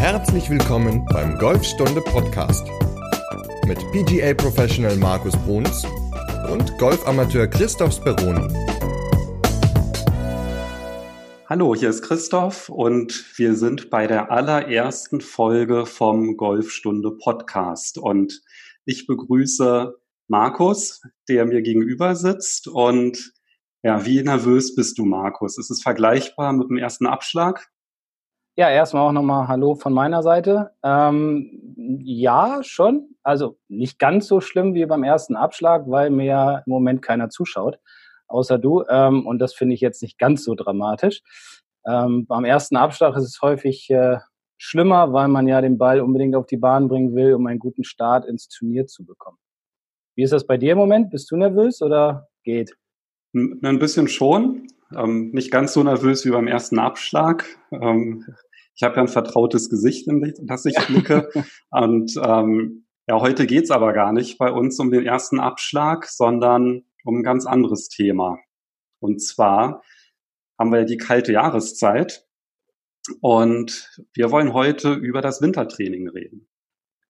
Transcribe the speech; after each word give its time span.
Herzlich 0.00 0.48
willkommen 0.48 1.04
beim 1.12 1.36
Golfstunde 1.36 2.00
Podcast 2.00 2.66
mit 3.66 3.78
PGA 3.92 4.32
Professional 4.32 4.96
Markus 4.96 5.36
Bruns 5.44 5.84
und 6.50 6.78
Golfamateur 6.78 7.46
Christoph 7.46 7.92
Speroni. 7.92 8.48
Hallo, 11.50 11.74
hier 11.74 11.90
ist 11.90 12.00
Christoph 12.00 12.70
und 12.70 13.26
wir 13.36 13.54
sind 13.54 13.90
bei 13.90 14.06
der 14.06 14.30
allerersten 14.30 15.20
Folge 15.20 15.84
vom 15.84 16.38
Golfstunde 16.38 17.10
Podcast 17.10 17.98
und 17.98 18.40
ich 18.86 19.06
begrüße 19.06 19.98
Markus, 20.28 21.02
der 21.28 21.44
mir 21.44 21.60
gegenüber 21.60 22.16
sitzt 22.16 22.68
und 22.68 23.34
ja, 23.82 24.06
wie 24.06 24.22
nervös 24.22 24.74
bist 24.74 24.96
du, 24.96 25.04
Markus? 25.04 25.58
Ist 25.58 25.70
es 25.70 25.82
vergleichbar 25.82 26.54
mit 26.54 26.70
dem 26.70 26.78
ersten 26.78 27.06
Abschlag? 27.06 27.68
Ja, 28.56 28.68
erstmal 28.68 29.06
auch 29.06 29.12
nochmal 29.12 29.48
Hallo 29.48 29.74
von 29.74 29.92
meiner 29.92 30.22
Seite. 30.22 30.72
Ähm, 30.82 32.00
ja, 32.02 32.62
schon. 32.62 33.14
Also 33.22 33.58
nicht 33.68 33.98
ganz 33.98 34.26
so 34.26 34.40
schlimm 34.40 34.74
wie 34.74 34.84
beim 34.86 35.04
ersten 35.04 35.36
Abschlag, 35.36 35.84
weil 35.86 36.10
mir 36.10 36.62
im 36.66 36.70
Moment 36.70 37.00
keiner 37.00 37.30
zuschaut, 37.30 37.78
außer 38.26 38.58
du. 38.58 38.84
Ähm, 38.88 39.26
und 39.26 39.38
das 39.38 39.54
finde 39.54 39.74
ich 39.74 39.80
jetzt 39.80 40.02
nicht 40.02 40.18
ganz 40.18 40.44
so 40.44 40.54
dramatisch. 40.54 41.22
Ähm, 41.86 42.26
beim 42.26 42.44
ersten 42.44 42.76
Abschlag 42.76 43.16
ist 43.16 43.24
es 43.24 43.40
häufig 43.40 43.88
äh, 43.90 44.18
schlimmer, 44.58 45.12
weil 45.12 45.28
man 45.28 45.46
ja 45.48 45.60
den 45.60 45.78
Ball 45.78 46.00
unbedingt 46.00 46.34
auf 46.34 46.46
die 46.46 46.58
Bahn 46.58 46.88
bringen 46.88 47.14
will, 47.14 47.34
um 47.34 47.46
einen 47.46 47.58
guten 47.60 47.84
Start 47.84 48.26
ins 48.26 48.48
Turnier 48.48 48.86
zu 48.86 49.06
bekommen. 49.06 49.38
Wie 50.16 50.22
ist 50.22 50.32
das 50.32 50.46
bei 50.46 50.58
dir 50.58 50.72
im 50.72 50.78
Moment? 50.78 51.10
Bist 51.10 51.30
du 51.30 51.36
nervös 51.36 51.80
oder 51.80 52.28
geht? 52.42 52.76
Ein 53.32 53.78
bisschen 53.78 54.08
schon. 54.08 54.66
Ähm, 54.96 55.30
nicht 55.32 55.50
ganz 55.50 55.72
so 55.72 55.82
nervös 55.82 56.24
wie 56.24 56.30
beim 56.30 56.46
ersten 56.46 56.78
Abschlag. 56.78 57.44
Ähm, 57.72 58.26
ich 58.74 58.82
habe 58.82 58.96
ja 58.96 59.02
ein 59.02 59.08
vertrautes 59.08 59.68
Gesicht, 59.68 60.08
in 60.08 60.34
das 60.42 60.64
ich 60.64 60.76
blicke. 60.86 61.28
Und 61.70 62.12
ähm, 62.22 62.86
ja, 63.06 63.20
heute 63.20 63.46
geht's 63.46 63.70
aber 63.70 63.92
gar 63.92 64.12
nicht 64.12 64.38
bei 64.38 64.50
uns 64.50 64.78
um 64.78 64.90
den 64.90 65.04
ersten 65.04 65.40
Abschlag, 65.40 66.06
sondern 66.06 66.84
um 67.04 67.18
ein 67.18 67.22
ganz 67.22 67.46
anderes 67.46 67.88
Thema. 67.88 68.38
Und 69.00 69.20
zwar 69.20 69.82
haben 70.58 70.72
wir 70.72 70.80
ja 70.80 70.84
die 70.84 70.96
kalte 70.96 71.32
Jahreszeit 71.32 72.26
und 73.20 73.90
wir 74.14 74.30
wollen 74.30 74.52
heute 74.52 74.92
über 74.92 75.22
das 75.22 75.40
Wintertraining 75.40 76.08
reden. 76.08 76.48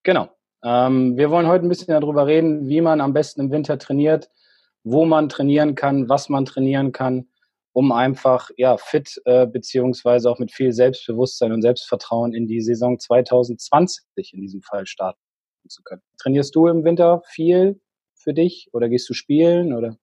Genau. 0.02 0.30
Ähm, 0.62 1.16
wir 1.16 1.30
wollen 1.30 1.46
heute 1.46 1.66
ein 1.66 1.68
bisschen 1.68 1.88
darüber 1.88 2.26
reden, 2.26 2.68
wie 2.68 2.80
man 2.80 3.00
am 3.00 3.12
besten 3.12 3.42
im 3.42 3.50
Winter 3.50 3.78
trainiert, 3.78 4.30
wo 4.84 5.04
man 5.04 5.28
trainieren 5.28 5.74
kann, 5.74 6.08
was 6.08 6.28
man 6.28 6.44
trainieren 6.44 6.92
kann, 6.92 7.28
um 7.72 7.92
einfach 7.92 8.50
ja 8.56 8.76
fit 8.76 9.20
äh, 9.24 9.46
beziehungsweise 9.46 10.30
auch 10.30 10.38
mit 10.38 10.52
viel 10.52 10.72
Selbstbewusstsein 10.72 11.52
und 11.52 11.62
Selbstvertrauen 11.62 12.34
in 12.34 12.46
die 12.46 12.60
Saison 12.60 12.98
2020 12.98 14.32
in 14.32 14.40
diesem 14.40 14.62
Fall 14.62 14.86
starten 14.86 15.20
zu 15.68 15.82
können. 15.82 16.02
Trainierst 16.18 16.54
du 16.54 16.66
im 16.66 16.84
Winter 16.84 17.22
viel 17.26 17.80
für 18.14 18.34
dich 18.34 18.68
oder 18.72 18.88
gehst 18.88 19.08
du 19.08 19.14
spielen 19.14 19.72
oder? 19.72 19.98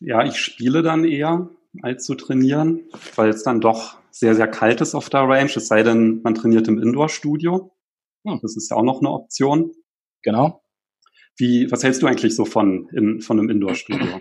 Ja, 0.00 0.24
ich 0.24 0.36
spiele 0.36 0.82
dann 0.82 1.04
eher 1.04 1.50
als 1.82 2.04
zu 2.04 2.14
trainieren, 2.14 2.88
weil 3.16 3.30
es 3.30 3.42
dann 3.42 3.60
doch 3.60 3.98
sehr, 4.10 4.34
sehr 4.34 4.48
kalt 4.48 4.80
ist 4.80 4.94
auf 4.94 5.10
der 5.10 5.22
Range, 5.22 5.50
es 5.54 5.68
sei 5.68 5.82
denn, 5.82 6.22
man 6.22 6.34
trainiert 6.34 6.68
im 6.68 6.80
Indoor-Studio. 6.80 7.72
Hm. 8.26 8.38
Das 8.42 8.56
ist 8.56 8.70
ja 8.70 8.76
auch 8.76 8.82
noch 8.82 9.00
eine 9.00 9.10
Option. 9.10 9.72
Genau. 10.22 10.62
Wie, 11.36 11.70
was 11.70 11.84
hältst 11.84 12.02
du 12.02 12.06
eigentlich 12.06 12.34
so 12.34 12.44
von, 12.44 12.88
in, 12.92 13.20
von 13.20 13.38
einem 13.38 13.50
Indoor-Studio? 13.50 14.20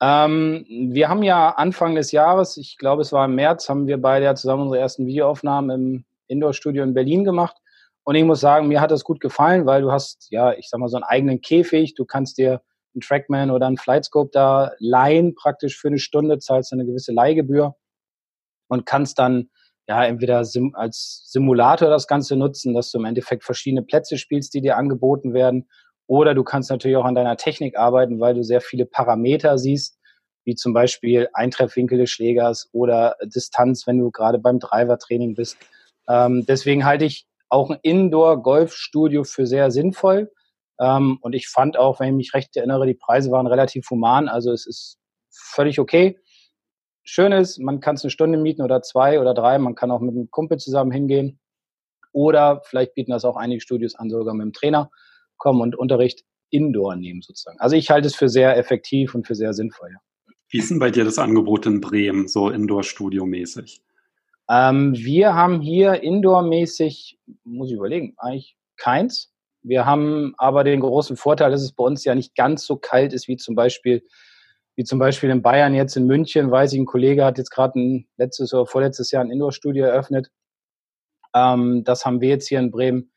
Ähm, 0.00 0.66
wir 0.68 1.08
haben 1.08 1.22
ja 1.22 1.50
Anfang 1.50 1.94
des 1.94 2.12
Jahres, 2.12 2.56
ich 2.58 2.76
glaube 2.76 3.02
es 3.02 3.12
war 3.12 3.24
im 3.24 3.34
März, 3.34 3.68
haben 3.68 3.86
wir 3.86 4.00
beide 4.00 4.26
ja 4.26 4.34
zusammen 4.34 4.64
unsere 4.64 4.80
ersten 4.80 5.06
Videoaufnahmen 5.06 5.70
im 5.70 6.04
Indoor-Studio 6.28 6.82
in 6.82 6.94
Berlin 6.94 7.24
gemacht. 7.24 7.56
Und 8.04 8.14
ich 8.14 8.24
muss 8.24 8.40
sagen, 8.40 8.68
mir 8.68 8.80
hat 8.80 8.90
das 8.90 9.04
gut 9.04 9.20
gefallen, 9.20 9.66
weil 9.66 9.82
du 9.82 9.90
hast, 9.90 10.28
ja, 10.30 10.52
ich 10.52 10.68
sag 10.68 10.78
mal, 10.78 10.88
so 10.88 10.96
einen 10.96 11.04
eigenen 11.04 11.40
Käfig. 11.40 11.94
Du 11.94 12.04
kannst 12.04 12.38
dir 12.38 12.60
einen 12.94 13.00
Trackman 13.00 13.50
oder 13.50 13.66
einen 13.66 13.78
Flightscope 13.78 14.30
da 14.32 14.72
leihen, 14.78 15.34
praktisch 15.34 15.78
für 15.78 15.88
eine 15.88 15.98
Stunde, 15.98 16.38
zahlst 16.38 16.72
eine 16.72 16.86
gewisse 16.86 17.12
Leihgebühr 17.12 17.74
und 18.68 18.86
kannst 18.86 19.18
dann 19.18 19.50
ja 19.88 20.04
entweder 20.04 20.44
sim 20.44 20.72
als 20.74 21.24
Simulator 21.26 21.88
das 21.88 22.06
Ganze 22.06 22.36
nutzen, 22.36 22.74
dass 22.74 22.90
du 22.90 22.98
im 22.98 23.04
Endeffekt 23.04 23.44
verschiedene 23.44 23.82
Plätze 23.82 24.18
spielst, 24.18 24.54
die 24.54 24.60
dir 24.60 24.76
angeboten 24.76 25.32
werden 25.32 25.68
oder 26.06 26.34
du 26.34 26.44
kannst 26.44 26.70
natürlich 26.70 26.96
auch 26.96 27.04
an 27.04 27.14
deiner 27.14 27.36
Technik 27.36 27.76
arbeiten, 27.76 28.20
weil 28.20 28.34
du 28.34 28.42
sehr 28.42 28.60
viele 28.60 28.86
Parameter 28.86 29.58
siehst, 29.58 29.98
wie 30.44 30.54
zum 30.54 30.72
Beispiel 30.72 31.28
Eintreffwinkel 31.32 31.98
des 31.98 32.10
Schlägers 32.10 32.68
oder 32.72 33.16
Distanz, 33.24 33.86
wenn 33.86 33.98
du 33.98 34.10
gerade 34.10 34.38
beim 34.38 34.60
Driver-Training 34.60 35.34
bist. 35.34 35.56
Ähm, 36.08 36.46
deswegen 36.46 36.84
halte 36.84 37.04
ich 37.04 37.26
auch 37.48 37.70
ein 37.70 37.78
Indoor-Golfstudio 37.82 39.24
für 39.24 39.46
sehr 39.46 39.70
sinnvoll. 39.70 40.30
Ähm, 40.80 41.18
und 41.20 41.34
ich 41.34 41.48
fand 41.48 41.76
auch, 41.76 41.98
wenn 41.98 42.08
ich 42.08 42.14
mich 42.14 42.34
recht 42.34 42.56
erinnere, 42.56 42.86
die 42.86 42.94
Preise 42.94 43.30
waren 43.32 43.48
relativ 43.48 43.90
human. 43.90 44.28
Also 44.28 44.52
es 44.52 44.66
ist 44.66 44.98
völlig 45.30 45.80
okay. 45.80 46.18
Schön 47.02 47.32
ist, 47.32 47.58
man 47.58 47.80
kann 47.80 47.96
es 47.96 48.04
eine 48.04 48.10
Stunde 48.10 48.38
mieten 48.38 48.62
oder 48.62 48.82
zwei 48.82 49.20
oder 49.20 49.34
drei. 49.34 49.58
Man 49.58 49.74
kann 49.74 49.90
auch 49.90 50.00
mit 50.00 50.14
einem 50.14 50.30
Kumpel 50.30 50.58
zusammen 50.58 50.92
hingehen. 50.92 51.40
Oder 52.12 52.62
vielleicht 52.64 52.94
bieten 52.94 53.10
das 53.10 53.24
auch 53.24 53.36
einige 53.36 53.60
Studios 53.60 53.96
an, 53.96 54.10
sogar 54.10 54.34
mit 54.34 54.44
dem 54.44 54.52
Trainer 54.52 54.90
kommen 55.36 55.60
und 55.60 55.76
Unterricht 55.76 56.24
indoor 56.50 56.96
nehmen 56.96 57.22
sozusagen. 57.22 57.58
Also 57.60 57.76
ich 57.76 57.90
halte 57.90 58.06
es 58.06 58.14
für 58.14 58.28
sehr 58.28 58.56
effektiv 58.56 59.14
und 59.14 59.26
für 59.26 59.34
sehr 59.34 59.52
sinnvoll. 59.52 59.90
Ja. 59.92 59.98
Wie 60.48 60.58
ist 60.58 60.70
denn 60.70 60.78
bei 60.78 60.90
dir 60.90 61.04
das 61.04 61.18
Angebot 61.18 61.66
in 61.66 61.80
Bremen, 61.80 62.28
so 62.28 62.50
Indoor-Studio-mäßig? 62.50 63.82
Ähm, 64.48 64.94
wir 64.94 65.34
haben 65.34 65.60
hier 65.60 66.02
Indoor-mäßig, 66.02 67.18
muss 67.44 67.68
ich 67.68 67.76
überlegen, 67.76 68.14
eigentlich 68.16 68.56
keins. 68.76 69.32
Wir 69.62 69.84
haben 69.84 70.34
aber 70.38 70.62
den 70.62 70.80
großen 70.80 71.16
Vorteil, 71.16 71.50
dass 71.50 71.62
es 71.62 71.72
bei 71.72 71.82
uns 71.82 72.04
ja 72.04 72.14
nicht 72.14 72.36
ganz 72.36 72.64
so 72.64 72.76
kalt 72.76 73.12
ist 73.12 73.26
wie 73.26 73.36
zum 73.36 73.56
Beispiel, 73.56 74.06
wie 74.76 74.84
zum 74.84 75.00
Beispiel 75.00 75.30
in 75.30 75.42
Bayern 75.42 75.74
jetzt 75.74 75.96
in 75.96 76.06
München. 76.06 76.52
Weiß 76.52 76.72
ich, 76.72 76.78
ein 76.78 76.86
Kollege 76.86 77.24
hat 77.24 77.38
jetzt 77.38 77.50
gerade 77.50 77.80
ein 77.80 78.06
letztes 78.16 78.54
oder 78.54 78.66
vorletztes 78.66 79.10
Jahr 79.10 79.24
ein 79.24 79.32
Indoor-Studio 79.32 79.84
eröffnet. 79.84 80.30
Ähm, 81.34 81.82
das 81.82 82.06
haben 82.06 82.20
wir 82.20 82.28
jetzt 82.28 82.48
hier 82.48 82.60
in 82.60 82.70
Bremen 82.70 83.10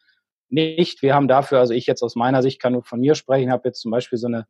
nicht. 0.52 1.02
Wir 1.02 1.16
haben 1.16 1.28
dafür, 1.28 1.60
also 1.60 1.74
ich 1.74 1.86
jetzt 1.86 2.02
aus 2.02 2.16
meiner 2.16 2.42
Sicht 2.42 2.62
kann 2.62 2.74
nur 2.74 2.84
von 2.84 3.00
mir 3.00 3.16
sprechen, 3.16 3.52
habe 3.52 3.70
jetzt 3.70 3.82
zum 3.82 3.92
Beispiel 3.92 4.18
so 4.18 4.28
eine, 4.28 4.48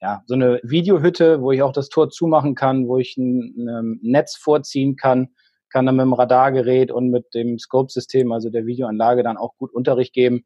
ja, 0.00 0.22
so 0.26 0.34
eine 0.34 0.60
Videohütte, 0.62 1.40
wo 1.40 1.52
ich 1.52 1.62
auch 1.62 1.72
das 1.72 1.88
Tor 1.88 2.10
zumachen 2.10 2.54
kann, 2.54 2.88
wo 2.88 2.98
ich 2.98 3.16
ein, 3.16 3.68
ein 3.68 3.98
Netz 4.02 4.36
vorziehen 4.36 4.96
kann, 4.96 5.28
kann 5.70 5.86
dann 5.86 5.96
mit 5.96 6.04
dem 6.04 6.12
Radargerät 6.12 6.90
und 6.90 7.10
mit 7.10 7.34
dem 7.34 7.58
Scope-System, 7.58 8.32
also 8.32 8.50
der 8.50 8.66
Videoanlage, 8.66 9.22
dann 9.22 9.36
auch 9.36 9.56
gut 9.56 9.72
Unterricht 9.72 10.14
geben. 10.14 10.44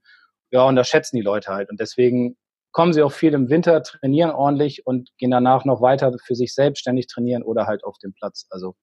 Ja, 0.50 0.66
und 0.66 0.76
das 0.76 0.88
schätzen 0.88 1.16
die 1.16 1.22
Leute 1.22 1.52
halt. 1.52 1.70
Und 1.70 1.80
deswegen 1.80 2.36
kommen 2.72 2.92
sie 2.92 3.02
auch 3.02 3.12
viel 3.12 3.34
im 3.34 3.50
Winter, 3.50 3.82
trainieren 3.82 4.30
ordentlich 4.30 4.86
und 4.86 5.10
gehen 5.18 5.30
danach 5.30 5.64
noch 5.64 5.80
weiter 5.80 6.12
für 6.24 6.34
sich 6.34 6.54
selbstständig 6.54 7.06
trainieren 7.06 7.42
oder 7.42 7.66
halt 7.66 7.84
auf 7.84 7.98
dem 7.98 8.12
Platz. 8.14 8.46
Also, 8.50 8.74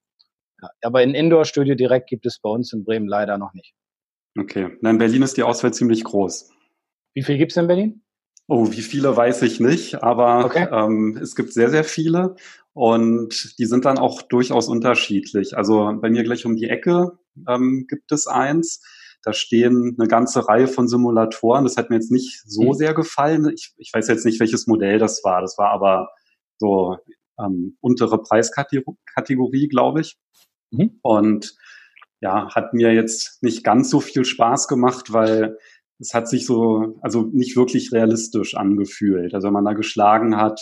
ja. 0.62 0.70
aber 0.82 1.04
in 1.04 1.16
Indoor-Studio 1.16 1.76
direkt 1.76 2.10
gibt 2.10 2.26
es 2.26 2.40
bei 2.40 2.50
uns 2.50 2.72
in 2.72 2.84
Bremen 2.84 3.08
leider 3.08 3.38
noch 3.38 3.54
nicht. 3.54 3.74
Okay. 4.40 4.78
Na, 4.82 4.90
in 4.90 4.98
Berlin 4.98 5.22
ist 5.22 5.38
die 5.38 5.44
Auswahl 5.44 5.74
ziemlich 5.74 6.04
groß. 6.04 6.52
Wie 7.14 7.24
viel 7.24 7.38
gibt 7.38 7.52
es 7.52 7.58
in 7.58 7.68
Berlin? 7.68 8.02
Oh, 8.48 8.72
wie 8.72 8.82
viele 8.82 9.16
weiß 9.16 9.44
ich 9.44 9.60
nicht, 9.60 10.02
aber 10.02 10.46
okay. 10.46 10.68
ähm, 10.72 11.20
es 11.22 11.36
gibt 11.36 11.54
sehr, 11.54 11.70
sehr 11.70 11.84
viele 11.84 12.36
und 12.74 13.60
die 13.60 13.66
sind 13.66 13.86
dann 13.86 14.00
auch 14.00 14.24
durchaus 14.24 14.68
unterschiedlich. 14.70 15.56
Also 15.56 15.94
bei 16.02 16.10
mir 16.10 16.24
gleich 16.24 16.46
um 16.46 16.56
die 16.56 16.70
Ecke 16.70 17.20
ähm, 17.48 17.86
gibt 17.88 18.12
es 18.12 18.26
eins. 18.26 18.82
Da 19.22 19.34
stehen 19.34 19.96
eine 20.00 20.08
ganze 20.08 20.48
Reihe 20.48 20.68
von 20.68 20.88
Simulatoren. 20.88 21.64
Das 21.64 21.78
hat 21.78 21.90
mir 21.90 21.98
jetzt 21.98 22.12
nicht 22.12 22.42
so 22.46 22.70
mhm. 22.70 22.74
sehr 22.74 22.94
gefallen. 22.94 23.52
Ich, 23.54 23.74
ich 23.78 23.92
weiß 23.94 24.08
jetzt 24.08 24.26
nicht, 24.26 24.40
welches 24.40 24.66
Modell 24.66 24.98
das 24.98 25.22
war. 25.24 25.42
Das 25.42 25.58
war 25.58 25.72
aber 25.72 26.10
so 26.58 26.98
ähm, 27.40 27.78
untere 27.82 28.22
Preiskategorie, 28.22 29.68
glaube 29.68 30.02
ich. 30.02 30.18
Mhm. 30.72 31.00
Und 31.02 31.56
ja, 32.22 32.54
hat 32.54 32.74
mir 32.74 32.94
jetzt 32.94 33.42
nicht 33.42 33.64
ganz 33.64 33.90
so 33.90 34.00
viel 34.00 34.26
Spaß 34.26 34.68
gemacht, 34.68 35.14
weil 35.14 35.58
es 36.00 36.14
hat 36.14 36.28
sich 36.28 36.46
so, 36.46 36.98
also 37.02 37.30
nicht 37.34 37.56
wirklich 37.58 37.92
realistisch 37.92 38.56
angefühlt. 38.56 39.34
Also 39.34 39.48
wenn 39.48 39.54
man 39.54 39.66
da 39.66 39.74
geschlagen 39.74 40.38
hat, 40.38 40.62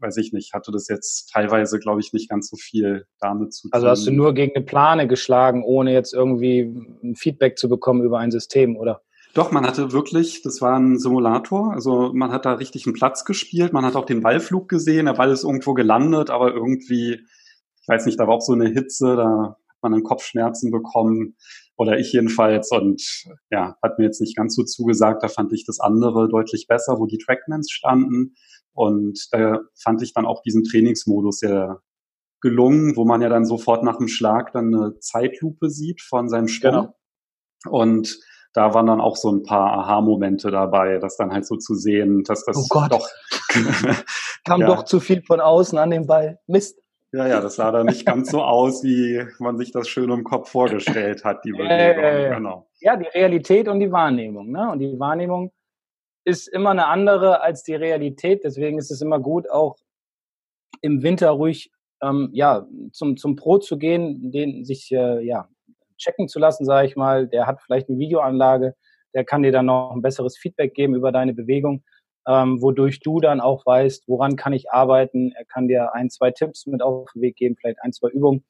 weiß 0.00 0.16
ich 0.18 0.32
nicht, 0.32 0.54
hatte 0.54 0.70
das 0.70 0.88
jetzt 0.88 1.30
teilweise, 1.32 1.78
glaube 1.78 2.00
ich, 2.00 2.12
nicht 2.12 2.28
ganz 2.28 2.48
so 2.48 2.56
viel 2.56 3.06
damit 3.20 3.52
zu 3.52 3.68
tun. 3.68 3.72
Also 3.72 3.88
hast 3.88 4.06
du 4.06 4.12
nur 4.12 4.34
gegen 4.34 4.54
eine 4.54 4.64
Plane 4.64 5.08
geschlagen, 5.08 5.64
ohne 5.64 5.92
jetzt 5.92 6.14
irgendwie 6.14 6.60
ein 7.02 7.16
Feedback 7.16 7.58
zu 7.58 7.68
bekommen 7.68 8.02
über 8.02 8.18
ein 8.18 8.30
System, 8.30 8.76
oder? 8.76 9.02
Doch, 9.34 9.52
man 9.52 9.66
hatte 9.66 9.92
wirklich, 9.92 10.42
das 10.42 10.60
war 10.60 10.78
ein 10.78 10.98
Simulator, 10.98 11.72
also 11.72 12.12
man 12.14 12.32
hat 12.32 12.46
da 12.46 12.54
richtig 12.54 12.86
einen 12.86 12.94
Platz 12.94 13.24
gespielt, 13.24 13.72
man 13.72 13.84
hat 13.84 13.94
auch 13.94 14.06
den 14.06 14.22
Ballflug 14.22 14.68
gesehen, 14.68 15.06
der 15.06 15.12
Ball 15.14 15.30
ist 15.30 15.44
irgendwo 15.44 15.74
gelandet, 15.74 16.30
aber 16.30 16.54
irgendwie, 16.54 17.20
ich 17.82 17.88
weiß 17.88 18.06
nicht, 18.06 18.18
da 18.18 18.26
war 18.26 18.34
auch 18.34 18.40
so 18.40 18.54
eine 18.54 18.68
Hitze, 18.68 19.16
da 19.16 19.56
man 19.82 19.92
dann 19.92 20.02
Kopfschmerzen 20.02 20.70
bekommen 20.70 21.36
oder 21.76 21.98
ich 21.98 22.12
jedenfalls 22.12 22.70
und 22.72 23.02
ja, 23.50 23.76
hat 23.82 23.98
mir 23.98 24.04
jetzt 24.04 24.20
nicht 24.20 24.36
ganz 24.36 24.54
so 24.54 24.64
zugesagt. 24.64 25.22
Da 25.22 25.28
fand 25.28 25.52
ich 25.52 25.64
das 25.64 25.80
andere 25.80 26.28
deutlich 26.28 26.66
besser, 26.66 26.98
wo 26.98 27.06
die 27.06 27.18
Trackmans 27.18 27.70
standen 27.70 28.34
und 28.72 29.18
da 29.32 29.60
fand 29.80 30.02
ich 30.02 30.12
dann 30.14 30.26
auch 30.26 30.42
diesen 30.42 30.64
Trainingsmodus 30.64 31.38
sehr 31.38 31.80
gelungen, 32.40 32.96
wo 32.96 33.04
man 33.04 33.20
ja 33.20 33.28
dann 33.28 33.44
sofort 33.44 33.82
nach 33.82 33.98
dem 33.98 34.08
Schlag 34.08 34.52
dann 34.52 34.74
eine 34.74 34.98
Zeitlupe 35.00 35.70
sieht 35.70 36.00
von 36.00 36.28
seinem 36.28 36.48
Sprung. 36.48 36.92
Genau. 37.64 37.76
Und 37.76 38.18
da 38.52 38.74
waren 38.74 38.86
dann 38.86 39.00
auch 39.00 39.16
so 39.16 39.30
ein 39.30 39.42
paar 39.42 39.72
Aha-Momente 39.72 40.50
dabei, 40.50 40.98
das 40.98 41.16
dann 41.16 41.32
halt 41.32 41.46
so 41.46 41.56
zu 41.56 41.74
sehen, 41.74 42.22
dass 42.24 42.44
das 42.44 42.56
oh 42.56 42.86
doch 42.88 43.08
kam 44.44 44.60
ja. 44.60 44.66
doch 44.66 44.84
zu 44.84 45.00
viel 45.00 45.22
von 45.22 45.40
außen 45.40 45.78
an 45.78 45.90
den 45.90 46.06
Ball. 46.06 46.38
Mist. 46.46 46.78
Ja, 47.12 47.26
ja, 47.26 47.40
das 47.40 47.56
sah 47.56 47.70
dann 47.70 47.86
nicht 47.86 48.04
ganz 48.04 48.30
so 48.30 48.42
aus, 48.42 48.84
wie 48.84 49.24
man 49.38 49.56
sich 49.56 49.72
das 49.72 49.88
schön 49.88 50.10
im 50.10 50.24
Kopf 50.24 50.50
vorgestellt 50.50 51.24
hat, 51.24 51.42
die 51.44 51.52
Bewegung. 51.52 51.70
Äh, 51.70 52.34
genau. 52.34 52.68
Ja, 52.80 52.96
die 52.96 53.06
Realität 53.06 53.66
und 53.66 53.80
die 53.80 53.90
Wahrnehmung. 53.90 54.50
Ne? 54.50 54.70
Und 54.70 54.80
die 54.80 54.98
Wahrnehmung 54.98 55.50
ist 56.24 56.48
immer 56.48 56.70
eine 56.70 56.86
andere 56.86 57.40
als 57.40 57.62
die 57.62 57.74
Realität. 57.74 58.44
Deswegen 58.44 58.78
ist 58.78 58.90
es 58.90 59.00
immer 59.00 59.20
gut, 59.20 59.50
auch 59.50 59.76
im 60.82 61.02
Winter 61.02 61.30
ruhig 61.30 61.70
ähm, 62.02 62.28
ja, 62.32 62.66
zum, 62.92 63.16
zum 63.16 63.36
Pro 63.36 63.56
zu 63.56 63.78
gehen, 63.78 64.30
den 64.30 64.66
sich 64.66 64.92
äh, 64.92 65.24
ja, 65.24 65.48
checken 65.96 66.28
zu 66.28 66.38
lassen, 66.38 66.66
sage 66.66 66.88
ich 66.88 66.96
mal. 66.96 67.26
Der 67.26 67.46
hat 67.46 67.62
vielleicht 67.62 67.88
eine 67.88 67.98
Videoanlage, 67.98 68.74
der 69.14 69.24
kann 69.24 69.42
dir 69.42 69.52
dann 69.52 69.66
noch 69.66 69.92
ein 69.92 70.02
besseres 70.02 70.36
Feedback 70.36 70.74
geben 70.74 70.94
über 70.94 71.10
deine 71.10 71.32
Bewegung 71.32 71.82
ähm, 72.26 72.60
wodurch 72.60 73.00
du 73.00 73.20
dann 73.20 73.40
auch 73.40 73.64
weißt, 73.64 74.08
woran 74.08 74.36
kann 74.36 74.52
ich 74.52 74.70
arbeiten. 74.70 75.32
Er 75.36 75.44
kann 75.44 75.68
dir 75.68 75.94
ein, 75.94 76.10
zwei 76.10 76.30
Tipps 76.30 76.66
mit 76.66 76.82
auf 76.82 77.10
den 77.14 77.22
Weg 77.22 77.36
geben, 77.36 77.56
vielleicht 77.56 77.82
ein, 77.82 77.92
zwei 77.92 78.08
Übungen, 78.08 78.44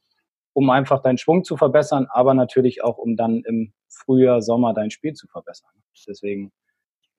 um 0.53 0.71
einfach 0.71 1.01
deinen 1.03 1.19
Schwung 1.19 1.45
zu 1.45 1.57
verbessern, 1.57 2.07
aber 2.11 2.35
natürlich 2.35 2.83
auch, 2.83 2.99
um 2.99 3.17
dann 3.17 3.43
im 3.47 3.73
Frühjahr, 3.89 4.43
Sommer 4.43 4.75
dein 4.75 4.91
Spiel 4.91 5.15
zu 5.15 5.27
verbessern. 5.29 5.71
Deswegen 6.07 6.53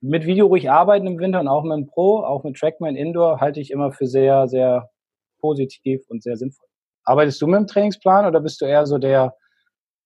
mit 0.02 0.26
Video 0.26 0.48
ruhig 0.48 0.70
arbeiten 0.70 1.08
im 1.08 1.20
Winter 1.20 1.42
und 1.42 1.48
auch 1.48 1.64
mit 1.64 1.78
dem 1.78 1.88
Pro, 1.88 2.24
auch 2.24 2.44
mit 2.44 2.58
Trackman 2.58 2.96
Indoor 2.96 3.42
halte 3.42 3.60
ich 3.60 3.72
immer 3.72 3.92
für 3.92 4.08
sehr, 4.08 4.48
sehr 4.48 4.90
positiv 5.40 6.06
und 6.10 6.24
sehr 6.24 6.38
sinnvoll. 6.38 6.68
Arbeitest 7.04 7.42
du 7.42 7.48
mit 7.48 7.58
dem 7.58 7.68
Trainingsplan 7.68 8.26
oder 8.26 8.40
bist 8.40 8.62
du 8.62 8.66
eher 8.66 8.86
so 8.86 8.98
der, 8.98 9.36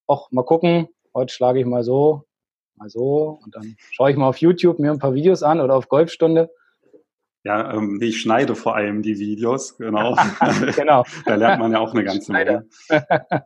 ach, 0.08 0.28
mal 0.32 0.46
gucken, 0.46 0.88
heute 1.14 1.34
schlage 1.34 1.60
ich 1.60 1.66
mal 1.66 1.84
so, 1.84 2.24
mal 2.84 2.90
so 2.90 3.40
und 3.44 3.56
dann 3.56 3.76
schaue 3.92 4.12
ich 4.12 4.18
mal 4.18 4.28
auf 4.28 4.38
YouTube 4.38 4.80
mir 4.80 4.92
ein 4.92 5.00
paar 5.00 5.14
Videos 5.14 5.42
an 5.42 5.62
oder 5.62 5.76
auf 5.76 5.88
Golfstunde. 5.88 6.50
Ja, 7.46 7.74
ähm, 7.74 8.00
ich 8.02 8.22
schneide 8.22 8.56
vor 8.56 8.76
allem 8.76 9.02
die 9.02 9.20
Videos, 9.20 9.78
genau. 9.78 10.16
genau. 10.76 11.04
da 11.26 11.36
lernt 11.36 11.60
man 11.60 11.72
ja 11.72 11.80
auch 11.80 11.94
eine 11.94 12.04
ganze 12.04 12.32
Menge. 12.32 12.68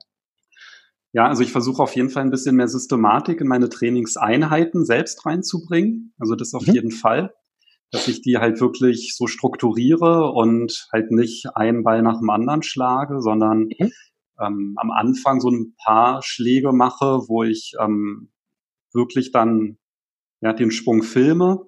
ja, 1.13 1.27
also 1.27 1.43
ich 1.43 1.51
versuche 1.51 1.81
auf 1.81 1.95
jeden 1.95 2.09
Fall 2.09 2.23
ein 2.23 2.31
bisschen 2.31 2.55
mehr 2.55 2.67
Systematik 2.67 3.41
in 3.41 3.47
meine 3.47 3.69
Trainingseinheiten 3.69 4.85
selbst 4.85 5.25
reinzubringen. 5.25 6.13
Also 6.19 6.35
das 6.35 6.53
auf 6.53 6.65
mhm. 6.67 6.73
jeden 6.73 6.91
Fall, 6.91 7.33
dass 7.91 8.07
ich 8.07 8.21
die 8.21 8.37
halt 8.37 8.59
wirklich 8.59 9.15
so 9.15 9.27
strukturiere 9.27 10.31
und 10.31 10.87
halt 10.91 11.11
nicht 11.11 11.55
einen 11.55 11.83
Ball 11.83 12.01
nach 12.01 12.19
dem 12.19 12.29
anderen 12.29 12.61
schlage, 12.61 13.21
sondern 13.21 13.69
mhm. 13.79 13.91
ähm, 14.39 14.75
am 14.77 14.91
Anfang 14.91 15.39
so 15.39 15.49
ein 15.49 15.75
paar 15.83 16.21
Schläge 16.23 16.71
mache, 16.71 17.21
wo 17.27 17.43
ich 17.43 17.73
ähm, 17.79 18.29
wirklich 18.97 19.31
dann 19.31 19.77
ja, 20.41 20.51
den 20.51 20.71
Sprung 20.71 21.03
filme, 21.03 21.65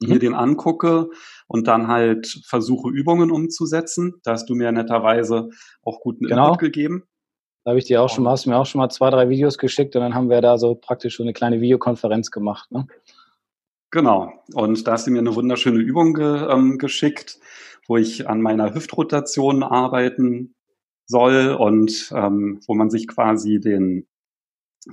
mhm. 0.00 0.08
mir 0.08 0.18
den 0.18 0.34
angucke 0.34 1.10
und 1.46 1.68
dann 1.68 1.88
halt 1.88 2.40
versuche, 2.46 2.88
Übungen 2.90 3.30
umzusetzen. 3.30 4.14
Da 4.24 4.32
hast 4.32 4.48
du 4.48 4.54
mir 4.54 4.72
netterweise 4.72 5.50
auch 5.82 6.00
guten 6.00 6.26
genau. 6.26 6.46
Input 6.46 6.60
gegeben. 6.60 7.04
Da 7.64 7.72
habe 7.72 7.78
ich 7.78 7.84
dir 7.84 8.00
auch 8.00 8.08
schon 8.08 8.24
mal, 8.24 8.30
hast 8.30 8.46
du 8.46 8.50
mir 8.50 8.56
auch 8.56 8.64
schon 8.64 8.78
mal 8.78 8.88
zwei, 8.88 9.10
drei 9.10 9.28
Videos 9.28 9.58
geschickt 9.58 9.94
und 9.94 10.00
dann 10.00 10.14
haben 10.14 10.30
wir 10.30 10.40
da 10.40 10.56
so 10.56 10.74
praktisch 10.74 11.14
schon 11.14 11.24
eine 11.24 11.34
kleine 11.34 11.60
Videokonferenz 11.60 12.30
gemacht. 12.30 12.72
Ne? 12.72 12.86
Genau. 13.90 14.32
Und 14.54 14.86
da 14.86 14.92
hast 14.92 15.06
du 15.06 15.10
mir 15.10 15.18
eine 15.18 15.34
wunderschöne 15.34 15.80
Übung 15.80 16.14
ge, 16.14 16.48
ähm, 16.50 16.78
geschickt, 16.78 17.38
wo 17.86 17.96
ich 17.96 18.28
an 18.28 18.40
meiner 18.40 18.72
Hüftrotation 18.74 19.62
arbeiten 19.62 20.54
soll 21.06 21.56
und 21.58 22.10
ähm, 22.14 22.60
wo 22.66 22.74
man 22.74 22.88
sich 22.88 23.08
quasi 23.08 23.60
den 23.60 24.06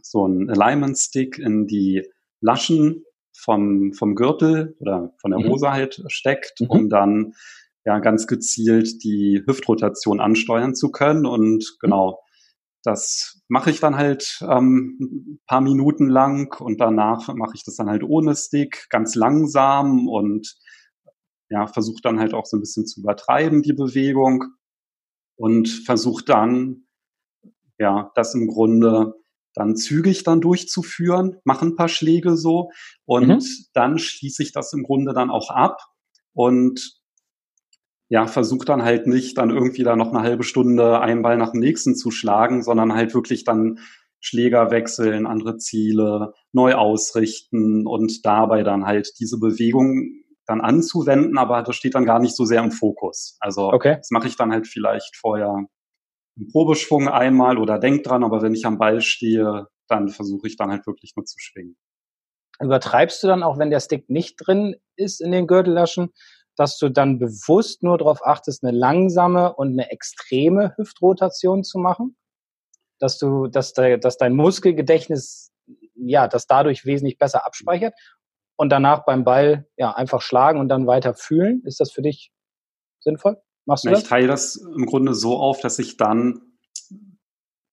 so 0.01 0.27
ein 0.27 0.49
Alignment 0.49 0.97
Stick 0.97 1.37
in 1.37 1.67
die 1.67 2.03
Laschen 2.41 3.03
vom, 3.35 3.93
vom 3.93 4.15
Gürtel 4.15 4.75
oder 4.79 5.13
von 5.19 5.31
der 5.31 5.39
mhm. 5.39 5.49
Hose 5.49 5.71
halt 5.71 6.03
steckt, 6.07 6.61
mhm. 6.61 6.67
um 6.67 6.89
dann 6.89 7.33
ja 7.85 7.99
ganz 7.99 8.27
gezielt 8.27 9.03
die 9.03 9.41
Hüftrotation 9.45 10.19
ansteuern 10.19 10.75
zu 10.75 10.91
können. 10.91 11.25
Und 11.25 11.77
genau, 11.79 12.19
das 12.83 13.41
mache 13.47 13.69
ich 13.69 13.79
dann 13.79 13.95
halt 13.95 14.39
ähm, 14.41 14.97
ein 14.99 15.39
paar 15.47 15.61
Minuten 15.61 16.07
lang 16.09 16.59
und 16.59 16.81
danach 16.81 17.33
mache 17.33 17.53
ich 17.55 17.63
das 17.63 17.75
dann 17.75 17.89
halt 17.89 18.03
ohne 18.03 18.35
Stick, 18.35 18.87
ganz 18.89 19.15
langsam 19.15 20.07
und 20.07 20.57
ja, 21.49 21.67
versuche 21.67 22.01
dann 22.01 22.19
halt 22.19 22.33
auch 22.33 22.45
so 22.45 22.57
ein 22.57 22.59
bisschen 22.59 22.85
zu 22.85 22.99
übertreiben, 22.99 23.61
die 23.61 23.73
Bewegung 23.73 24.43
und 25.37 25.69
versuche 25.69 26.25
dann 26.25 26.87
ja, 27.79 28.11
das 28.15 28.33
im 28.33 28.47
Grunde 28.47 29.13
dann 29.57 29.75
zügig 29.75 30.23
dann 30.23 30.41
durchzuführen, 30.41 31.37
mache 31.43 31.65
ein 31.65 31.75
paar 31.75 31.89
Schläge 31.89 32.37
so 32.37 32.69
und 33.05 33.27
mhm. 33.27 33.43
dann 33.73 33.99
schließe 33.99 34.43
ich 34.43 34.51
das 34.51 34.73
im 34.73 34.83
Grunde 34.83 35.13
dann 35.13 35.29
auch 35.29 35.49
ab 35.49 35.79
und 36.33 36.97
ja, 38.09 38.25
versuche 38.27 38.65
dann 38.65 38.83
halt 38.83 39.07
nicht 39.07 39.37
dann 39.37 39.49
irgendwie 39.49 39.83
da 39.83 39.95
noch 39.95 40.13
eine 40.13 40.21
halbe 40.21 40.43
Stunde 40.43 41.01
einen 41.01 41.21
Ball 41.21 41.37
nach 41.37 41.51
dem 41.51 41.59
nächsten 41.59 41.95
zu 41.95 42.09
schlagen, 42.09 42.63
sondern 42.63 42.93
halt 42.93 43.13
wirklich 43.13 43.43
dann 43.43 43.79
Schläger 44.19 44.71
wechseln, 44.71 45.27
andere 45.27 45.57
Ziele 45.57 46.33
neu 46.51 46.73
ausrichten 46.73 47.85
und 47.85 48.25
dabei 48.25 48.63
dann 48.63 48.85
halt 48.85 49.11
diese 49.19 49.37
Bewegung 49.39 50.23
dann 50.45 50.61
anzuwenden, 50.61 51.37
aber 51.37 51.61
das 51.61 51.75
steht 51.75 51.93
dann 51.95 52.05
gar 52.05 52.19
nicht 52.19 52.35
so 52.35 52.45
sehr 52.45 52.63
im 52.63 52.71
Fokus. 52.71 53.37
Also 53.41 53.71
okay. 53.71 53.97
das 53.97 54.09
mache 54.11 54.27
ich 54.27 54.37
dann 54.37 54.51
halt 54.51 54.67
vielleicht 54.67 55.17
vorher 55.17 55.67
einen 56.37 56.47
Probeschwung 56.51 57.07
einmal 57.07 57.57
oder 57.57 57.79
denk 57.79 58.03
dran, 58.03 58.23
aber 58.23 58.41
wenn 58.41 58.53
ich 58.53 58.65
am 58.65 58.77
Ball 58.77 59.01
stehe, 59.01 59.67
dann 59.87 60.09
versuche 60.09 60.47
ich 60.47 60.57
dann 60.57 60.69
halt 60.69 60.85
wirklich 60.85 61.13
nur 61.15 61.25
zu 61.25 61.39
schwingen. 61.39 61.77
Übertreibst 62.59 63.23
du 63.23 63.27
dann 63.27 63.43
auch, 63.43 63.57
wenn 63.57 63.69
der 63.69 63.79
Stick 63.79 64.09
nicht 64.09 64.35
drin 64.37 64.75
ist 64.95 65.21
in 65.21 65.31
den 65.31 65.47
Gürtellaschen, 65.47 66.13
dass 66.55 66.77
du 66.79 66.89
dann 66.89 67.19
bewusst 67.19 67.83
nur 67.83 67.97
darauf 67.97 68.25
achtest, 68.25 68.63
eine 68.63 68.75
langsame 68.75 69.53
und 69.53 69.69
eine 69.69 69.91
extreme 69.91 70.73
Hüftrotation 70.75 71.63
zu 71.63 71.77
machen? 71.77 72.17
Dass 72.99 73.19
du, 73.19 73.47
dass, 73.47 73.73
de, 73.73 73.99
dass 73.99 74.17
dein 74.17 74.35
Muskelgedächtnis, 74.35 75.51
ja, 75.93 76.27
das 76.27 76.47
dadurch 76.47 76.85
wesentlich 76.85 77.19
besser 77.19 77.45
abspeichert 77.45 77.93
und 78.55 78.69
danach 78.69 79.05
beim 79.05 79.23
Ball, 79.23 79.67
ja, 79.77 79.93
einfach 79.93 80.21
schlagen 80.21 80.59
und 80.59 80.69
dann 80.69 80.87
weiter 80.87 81.13
fühlen? 81.13 81.61
Ist 81.63 81.79
das 81.79 81.91
für 81.91 82.01
dich 82.01 82.31
sinnvoll? 82.99 83.37
Machst 83.67 83.85
du 83.85 83.89
das? 83.89 84.01
Ich 84.01 84.07
teile 84.07 84.27
das 84.27 84.55
im 84.55 84.85
Grunde 84.85 85.13
so 85.13 85.37
auf, 85.37 85.59
dass 85.59 85.77
ich 85.77 85.97
dann 85.97 86.41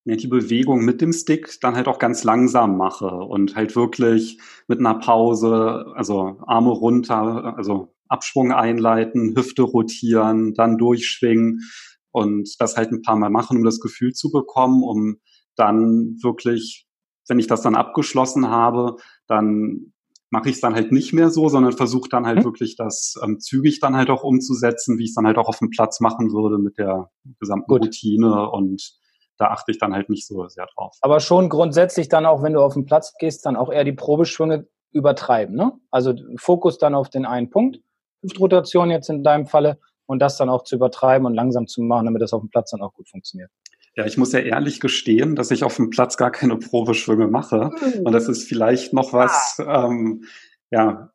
die 0.04 0.26
Bewegung 0.26 0.84
mit 0.84 1.00
dem 1.00 1.14
Stick 1.14 1.58
dann 1.62 1.76
halt 1.76 1.88
auch 1.88 1.98
ganz 1.98 2.24
langsam 2.24 2.76
mache 2.76 3.06
und 3.06 3.56
halt 3.56 3.74
wirklich 3.74 4.38
mit 4.68 4.80
einer 4.80 4.96
Pause, 4.96 5.86
also 5.94 6.42
Arme 6.46 6.72
runter, 6.72 7.56
also 7.56 7.94
Abschwung 8.08 8.52
einleiten, 8.52 9.34
Hüfte 9.34 9.62
rotieren, 9.62 10.52
dann 10.52 10.76
durchschwingen 10.76 11.62
und 12.10 12.54
das 12.58 12.76
halt 12.76 12.92
ein 12.92 13.00
paar 13.00 13.16
Mal 13.16 13.30
machen, 13.30 13.56
um 13.56 13.64
das 13.64 13.80
Gefühl 13.80 14.12
zu 14.12 14.30
bekommen, 14.30 14.82
um 14.82 15.20
dann 15.56 16.18
wirklich, 16.22 16.86
wenn 17.28 17.38
ich 17.38 17.46
das 17.46 17.62
dann 17.62 17.76
abgeschlossen 17.76 18.48
habe, 18.48 18.96
dann 19.26 19.93
mache 20.34 20.48
ich 20.48 20.56
es 20.56 20.60
dann 20.60 20.74
halt 20.74 20.90
nicht 20.90 21.12
mehr 21.12 21.30
so, 21.30 21.48
sondern 21.48 21.72
versuche 21.72 22.08
dann 22.08 22.26
halt 22.26 22.40
mhm. 22.40 22.44
wirklich 22.44 22.74
das 22.74 23.14
ähm, 23.22 23.38
zügig 23.38 23.78
dann 23.78 23.96
halt 23.96 24.10
auch 24.10 24.24
umzusetzen, 24.24 24.98
wie 24.98 25.04
ich 25.04 25.10
es 25.10 25.14
dann 25.14 25.26
halt 25.26 25.38
auch 25.38 25.48
auf 25.48 25.60
dem 25.60 25.70
Platz 25.70 26.00
machen 26.00 26.32
würde 26.32 26.58
mit 26.58 26.76
der 26.76 27.08
gesamten 27.38 27.68
Gut. 27.68 27.84
Routine 27.84 28.50
und 28.50 28.98
da 29.38 29.46
achte 29.46 29.70
ich 29.70 29.78
dann 29.78 29.94
halt 29.94 30.10
nicht 30.10 30.26
so 30.26 30.48
sehr 30.48 30.66
drauf. 30.74 30.96
Aber 31.02 31.20
schon 31.20 31.48
grundsätzlich 31.48 32.08
dann 32.08 32.26
auch, 32.26 32.42
wenn 32.42 32.52
du 32.52 32.60
auf 32.60 32.74
den 32.74 32.84
Platz 32.84 33.14
gehst, 33.18 33.46
dann 33.46 33.54
auch 33.54 33.72
eher 33.72 33.84
die 33.84 33.92
Probeschwünge 33.92 34.66
übertreiben, 34.90 35.54
ne? 35.54 35.72
Also 35.92 36.14
Fokus 36.36 36.78
dann 36.78 36.94
auf 36.96 37.10
den 37.10 37.26
einen 37.26 37.50
Punkt, 37.50 37.78
Hüftrotation 38.22 38.90
jetzt 38.90 39.08
in 39.10 39.22
deinem 39.22 39.46
Falle 39.46 39.78
und 40.06 40.18
das 40.18 40.36
dann 40.36 40.48
auch 40.48 40.64
zu 40.64 40.74
übertreiben 40.74 41.26
und 41.26 41.34
langsam 41.34 41.68
zu 41.68 41.80
machen, 41.80 42.06
damit 42.06 42.22
das 42.22 42.32
auf 42.32 42.42
dem 42.42 42.50
Platz 42.50 42.72
dann 42.72 42.82
auch 42.82 42.92
gut 42.92 43.08
funktioniert. 43.08 43.50
Ja, 43.96 44.06
ich 44.06 44.16
muss 44.16 44.32
ja 44.32 44.40
ehrlich 44.40 44.80
gestehen, 44.80 45.36
dass 45.36 45.50
ich 45.50 45.62
auf 45.62 45.76
dem 45.76 45.90
Platz 45.90 46.16
gar 46.16 46.32
keine 46.32 46.56
Probeschwünge 46.56 47.28
mache. 47.28 47.70
Und 48.02 48.12
das 48.12 48.28
ist 48.28 48.48
vielleicht 48.48 48.92
noch 48.92 49.12
was, 49.12 49.60
ah. 49.60 49.86
ähm, 49.86 50.24
ja, 50.70 51.12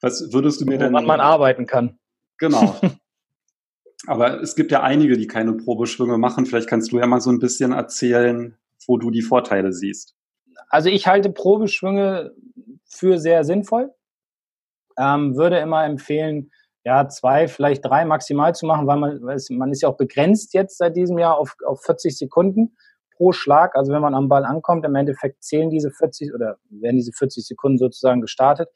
was 0.00 0.32
würdest 0.32 0.60
du 0.60 0.64
mir 0.64 0.78
denn... 0.78 0.92
Woran 0.92 1.06
man 1.06 1.20
arbeiten 1.20 1.66
kann. 1.66 1.98
Genau. 2.38 2.76
Aber 4.06 4.40
es 4.40 4.56
gibt 4.56 4.72
ja 4.72 4.82
einige, 4.82 5.16
die 5.16 5.26
keine 5.26 5.52
Probeschwünge 5.52 6.18
machen. 6.18 6.46
Vielleicht 6.46 6.68
kannst 6.68 6.90
du 6.90 6.98
ja 6.98 7.06
mal 7.06 7.20
so 7.20 7.30
ein 7.30 7.38
bisschen 7.38 7.72
erzählen, 7.72 8.56
wo 8.86 8.96
du 8.96 9.10
die 9.10 9.22
Vorteile 9.22 9.72
siehst. 9.72 10.16
Also 10.68 10.88
ich 10.88 11.06
halte 11.06 11.30
Probeschwünge 11.30 12.34
für 12.84 13.18
sehr 13.18 13.44
sinnvoll. 13.44 13.92
Ähm, 14.98 15.36
würde 15.36 15.58
immer 15.58 15.84
empfehlen, 15.84 16.50
ja, 16.84 17.08
zwei, 17.08 17.46
vielleicht 17.48 17.84
drei 17.84 18.04
maximal 18.04 18.54
zu 18.54 18.66
machen, 18.66 18.86
weil 18.86 18.96
man, 18.96 19.20
man 19.50 19.70
ist 19.70 19.82
ja 19.82 19.88
auch 19.88 19.96
begrenzt 19.96 20.52
jetzt 20.54 20.78
seit 20.78 20.96
diesem 20.96 21.18
Jahr 21.18 21.38
auf, 21.38 21.54
auf 21.64 21.82
40 21.82 22.16
Sekunden 22.16 22.76
pro 23.16 23.32
Schlag. 23.32 23.76
Also 23.76 23.92
wenn 23.92 24.02
man 24.02 24.14
am 24.14 24.28
Ball 24.28 24.44
ankommt, 24.44 24.84
im 24.84 24.94
Endeffekt 24.94 25.44
zählen 25.44 25.70
diese 25.70 25.90
40 25.90 26.34
oder 26.34 26.56
werden 26.70 26.96
diese 26.96 27.12
40 27.12 27.46
Sekunden 27.46 27.78
sozusagen 27.78 28.20
gestartet. 28.20 28.68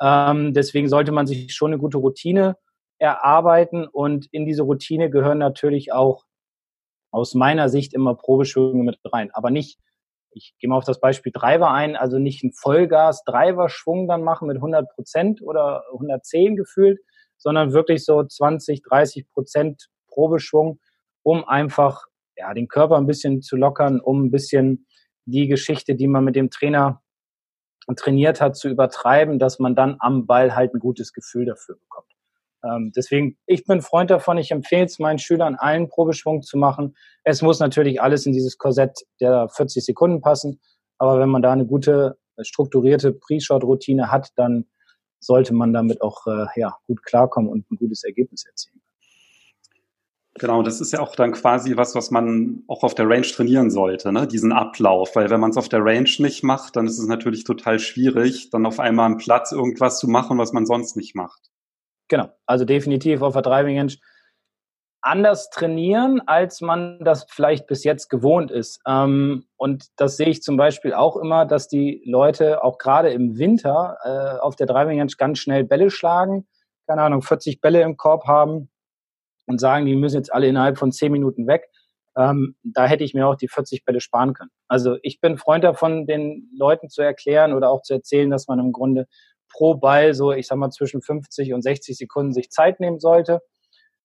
Ähm, 0.00 0.52
deswegen 0.54 0.88
sollte 0.88 1.10
man 1.12 1.26
sich 1.26 1.54
schon 1.54 1.72
eine 1.72 1.80
gute 1.80 1.98
Routine 1.98 2.56
erarbeiten 2.98 3.86
und 3.88 4.26
in 4.30 4.46
diese 4.46 4.62
Routine 4.62 5.10
gehören 5.10 5.38
natürlich 5.38 5.92
auch 5.92 6.24
aus 7.10 7.34
meiner 7.34 7.68
Sicht 7.68 7.92
immer 7.92 8.14
Probeschwünge 8.14 8.84
mit 8.84 8.98
rein, 9.04 9.30
aber 9.32 9.50
nicht 9.50 9.78
ich 10.34 10.54
gehe 10.58 10.68
mal 10.68 10.76
auf 10.76 10.84
das 10.84 11.00
Beispiel 11.00 11.32
Driver 11.32 11.70
ein, 11.72 11.96
also 11.96 12.18
nicht 12.18 12.42
einen 12.42 12.52
Vollgas-Driver-Schwung 12.52 14.08
dann 14.08 14.22
machen 14.22 14.48
mit 14.48 14.56
100 14.56 14.88
Prozent 14.94 15.42
oder 15.42 15.84
110 15.92 16.56
gefühlt, 16.56 17.00
sondern 17.42 17.72
wirklich 17.72 18.04
so 18.04 18.22
20, 18.22 18.82
30 18.82 19.28
Prozent 19.30 19.88
Probeschwung, 20.08 20.78
um 21.22 21.44
einfach 21.44 22.06
ja, 22.36 22.54
den 22.54 22.68
Körper 22.68 22.96
ein 22.96 23.06
bisschen 23.06 23.42
zu 23.42 23.56
lockern, 23.56 24.00
um 24.00 24.24
ein 24.24 24.30
bisschen 24.30 24.86
die 25.24 25.48
Geschichte, 25.48 25.94
die 25.94 26.08
man 26.08 26.24
mit 26.24 26.36
dem 26.36 26.50
Trainer 26.50 27.02
trainiert 27.96 28.40
hat, 28.40 28.56
zu 28.56 28.68
übertreiben, 28.68 29.38
dass 29.38 29.58
man 29.58 29.74
dann 29.74 29.96
am 29.98 30.26
Ball 30.26 30.54
halt 30.54 30.74
ein 30.74 30.78
gutes 30.78 31.12
Gefühl 31.12 31.46
dafür 31.46 31.76
bekommt. 31.76 32.12
Ähm, 32.64 32.92
deswegen, 32.94 33.36
ich 33.46 33.64
bin 33.64 33.82
Freund 33.82 34.10
davon, 34.10 34.38
ich 34.38 34.52
empfehle 34.52 34.84
es 34.84 35.00
meinen 35.00 35.18
Schülern, 35.18 35.56
allen 35.56 35.88
Probeschwung 35.88 36.42
zu 36.42 36.56
machen. 36.56 36.96
Es 37.24 37.42
muss 37.42 37.58
natürlich 37.58 38.00
alles 38.00 38.24
in 38.24 38.32
dieses 38.32 38.56
Korsett 38.56 39.00
der 39.20 39.48
40 39.48 39.84
Sekunden 39.84 40.20
passen, 40.20 40.60
aber 40.98 41.18
wenn 41.18 41.28
man 41.28 41.42
da 41.42 41.52
eine 41.52 41.66
gute, 41.66 42.18
strukturierte 42.40 43.12
Pre-Shot-Routine 43.12 44.10
hat, 44.10 44.30
dann 44.36 44.66
sollte 45.22 45.54
man 45.54 45.72
damit 45.72 46.02
auch 46.02 46.26
äh, 46.26 46.46
ja, 46.56 46.76
gut 46.86 47.02
klarkommen 47.02 47.50
und 47.50 47.70
ein 47.70 47.76
gutes 47.76 48.04
Ergebnis 48.04 48.44
erzielen. 48.44 48.80
Genau, 50.34 50.62
das 50.62 50.80
ist 50.80 50.92
ja 50.92 51.00
auch 51.00 51.14
dann 51.14 51.32
quasi 51.32 51.76
was, 51.76 51.94
was 51.94 52.10
man 52.10 52.64
auch 52.66 52.84
auf 52.84 52.94
der 52.94 53.06
Range 53.06 53.26
trainieren 53.26 53.70
sollte, 53.70 54.12
ne? 54.12 54.26
diesen 54.26 54.50
Ablauf. 54.50 55.14
Weil 55.14 55.28
wenn 55.28 55.40
man 55.40 55.50
es 55.50 55.58
auf 55.58 55.68
der 55.68 55.84
Range 55.84 56.08
nicht 56.18 56.42
macht, 56.42 56.76
dann 56.76 56.86
ist 56.86 56.98
es 56.98 57.06
natürlich 57.06 57.44
total 57.44 57.78
schwierig, 57.78 58.48
dann 58.50 58.64
auf 58.64 58.80
einmal 58.80 59.06
am 59.06 59.18
Platz 59.18 59.52
irgendwas 59.52 59.98
zu 59.98 60.08
machen, 60.08 60.38
was 60.38 60.54
man 60.54 60.64
sonst 60.64 60.96
nicht 60.96 61.14
macht. 61.14 61.50
Genau, 62.08 62.30
also 62.46 62.64
definitiv 62.64 63.20
auf 63.20 63.34
der 63.34 63.42
Driving 63.42 63.78
Range 63.78 63.92
anders 65.02 65.50
trainieren, 65.50 66.20
als 66.26 66.60
man 66.60 67.00
das 67.00 67.26
vielleicht 67.28 67.66
bis 67.66 67.84
jetzt 67.84 68.08
gewohnt 68.08 68.50
ist. 68.50 68.80
Ähm, 68.86 69.44
und 69.56 69.86
das 69.96 70.16
sehe 70.16 70.28
ich 70.28 70.42
zum 70.42 70.56
Beispiel 70.56 70.94
auch 70.94 71.16
immer, 71.16 71.44
dass 71.44 71.68
die 71.68 72.02
Leute 72.06 72.62
auch 72.62 72.78
gerade 72.78 73.10
im 73.10 73.36
Winter 73.36 73.98
äh, 74.04 74.40
auf 74.40 74.56
der 74.56 74.66
Driving 74.66 75.06
ganz 75.18 75.38
schnell 75.38 75.64
Bälle 75.64 75.90
schlagen, 75.90 76.46
keine 76.86 77.02
Ahnung, 77.02 77.22
40 77.22 77.60
Bälle 77.60 77.82
im 77.82 77.96
Korb 77.96 78.26
haben 78.26 78.70
und 79.46 79.60
sagen, 79.60 79.86
die 79.86 79.96
müssen 79.96 80.16
jetzt 80.16 80.32
alle 80.32 80.46
innerhalb 80.46 80.78
von 80.78 80.92
10 80.92 81.10
Minuten 81.10 81.46
weg. 81.46 81.68
Ähm, 82.16 82.56
da 82.62 82.86
hätte 82.86 83.04
ich 83.04 83.14
mir 83.14 83.26
auch 83.26 83.36
die 83.36 83.48
40 83.48 83.84
Bälle 83.84 84.00
sparen 84.00 84.34
können. 84.34 84.50
Also 84.68 84.98
ich 85.02 85.20
bin 85.20 85.38
Freund 85.38 85.64
davon, 85.64 86.06
den 86.06 86.50
Leuten 86.56 86.88
zu 86.88 87.02
erklären 87.02 87.54
oder 87.54 87.70
auch 87.70 87.82
zu 87.82 87.94
erzählen, 87.94 88.30
dass 88.30 88.48
man 88.48 88.58
im 88.58 88.72
Grunde 88.72 89.06
pro 89.50 89.74
Ball 89.74 90.14
so, 90.14 90.32
ich 90.32 90.46
sag 90.46 90.58
mal, 90.58 90.70
zwischen 90.70 91.02
50 91.02 91.54
und 91.54 91.62
60 91.62 91.96
Sekunden 91.96 92.32
sich 92.32 92.50
Zeit 92.50 92.80
nehmen 92.80 93.00
sollte. 93.00 93.40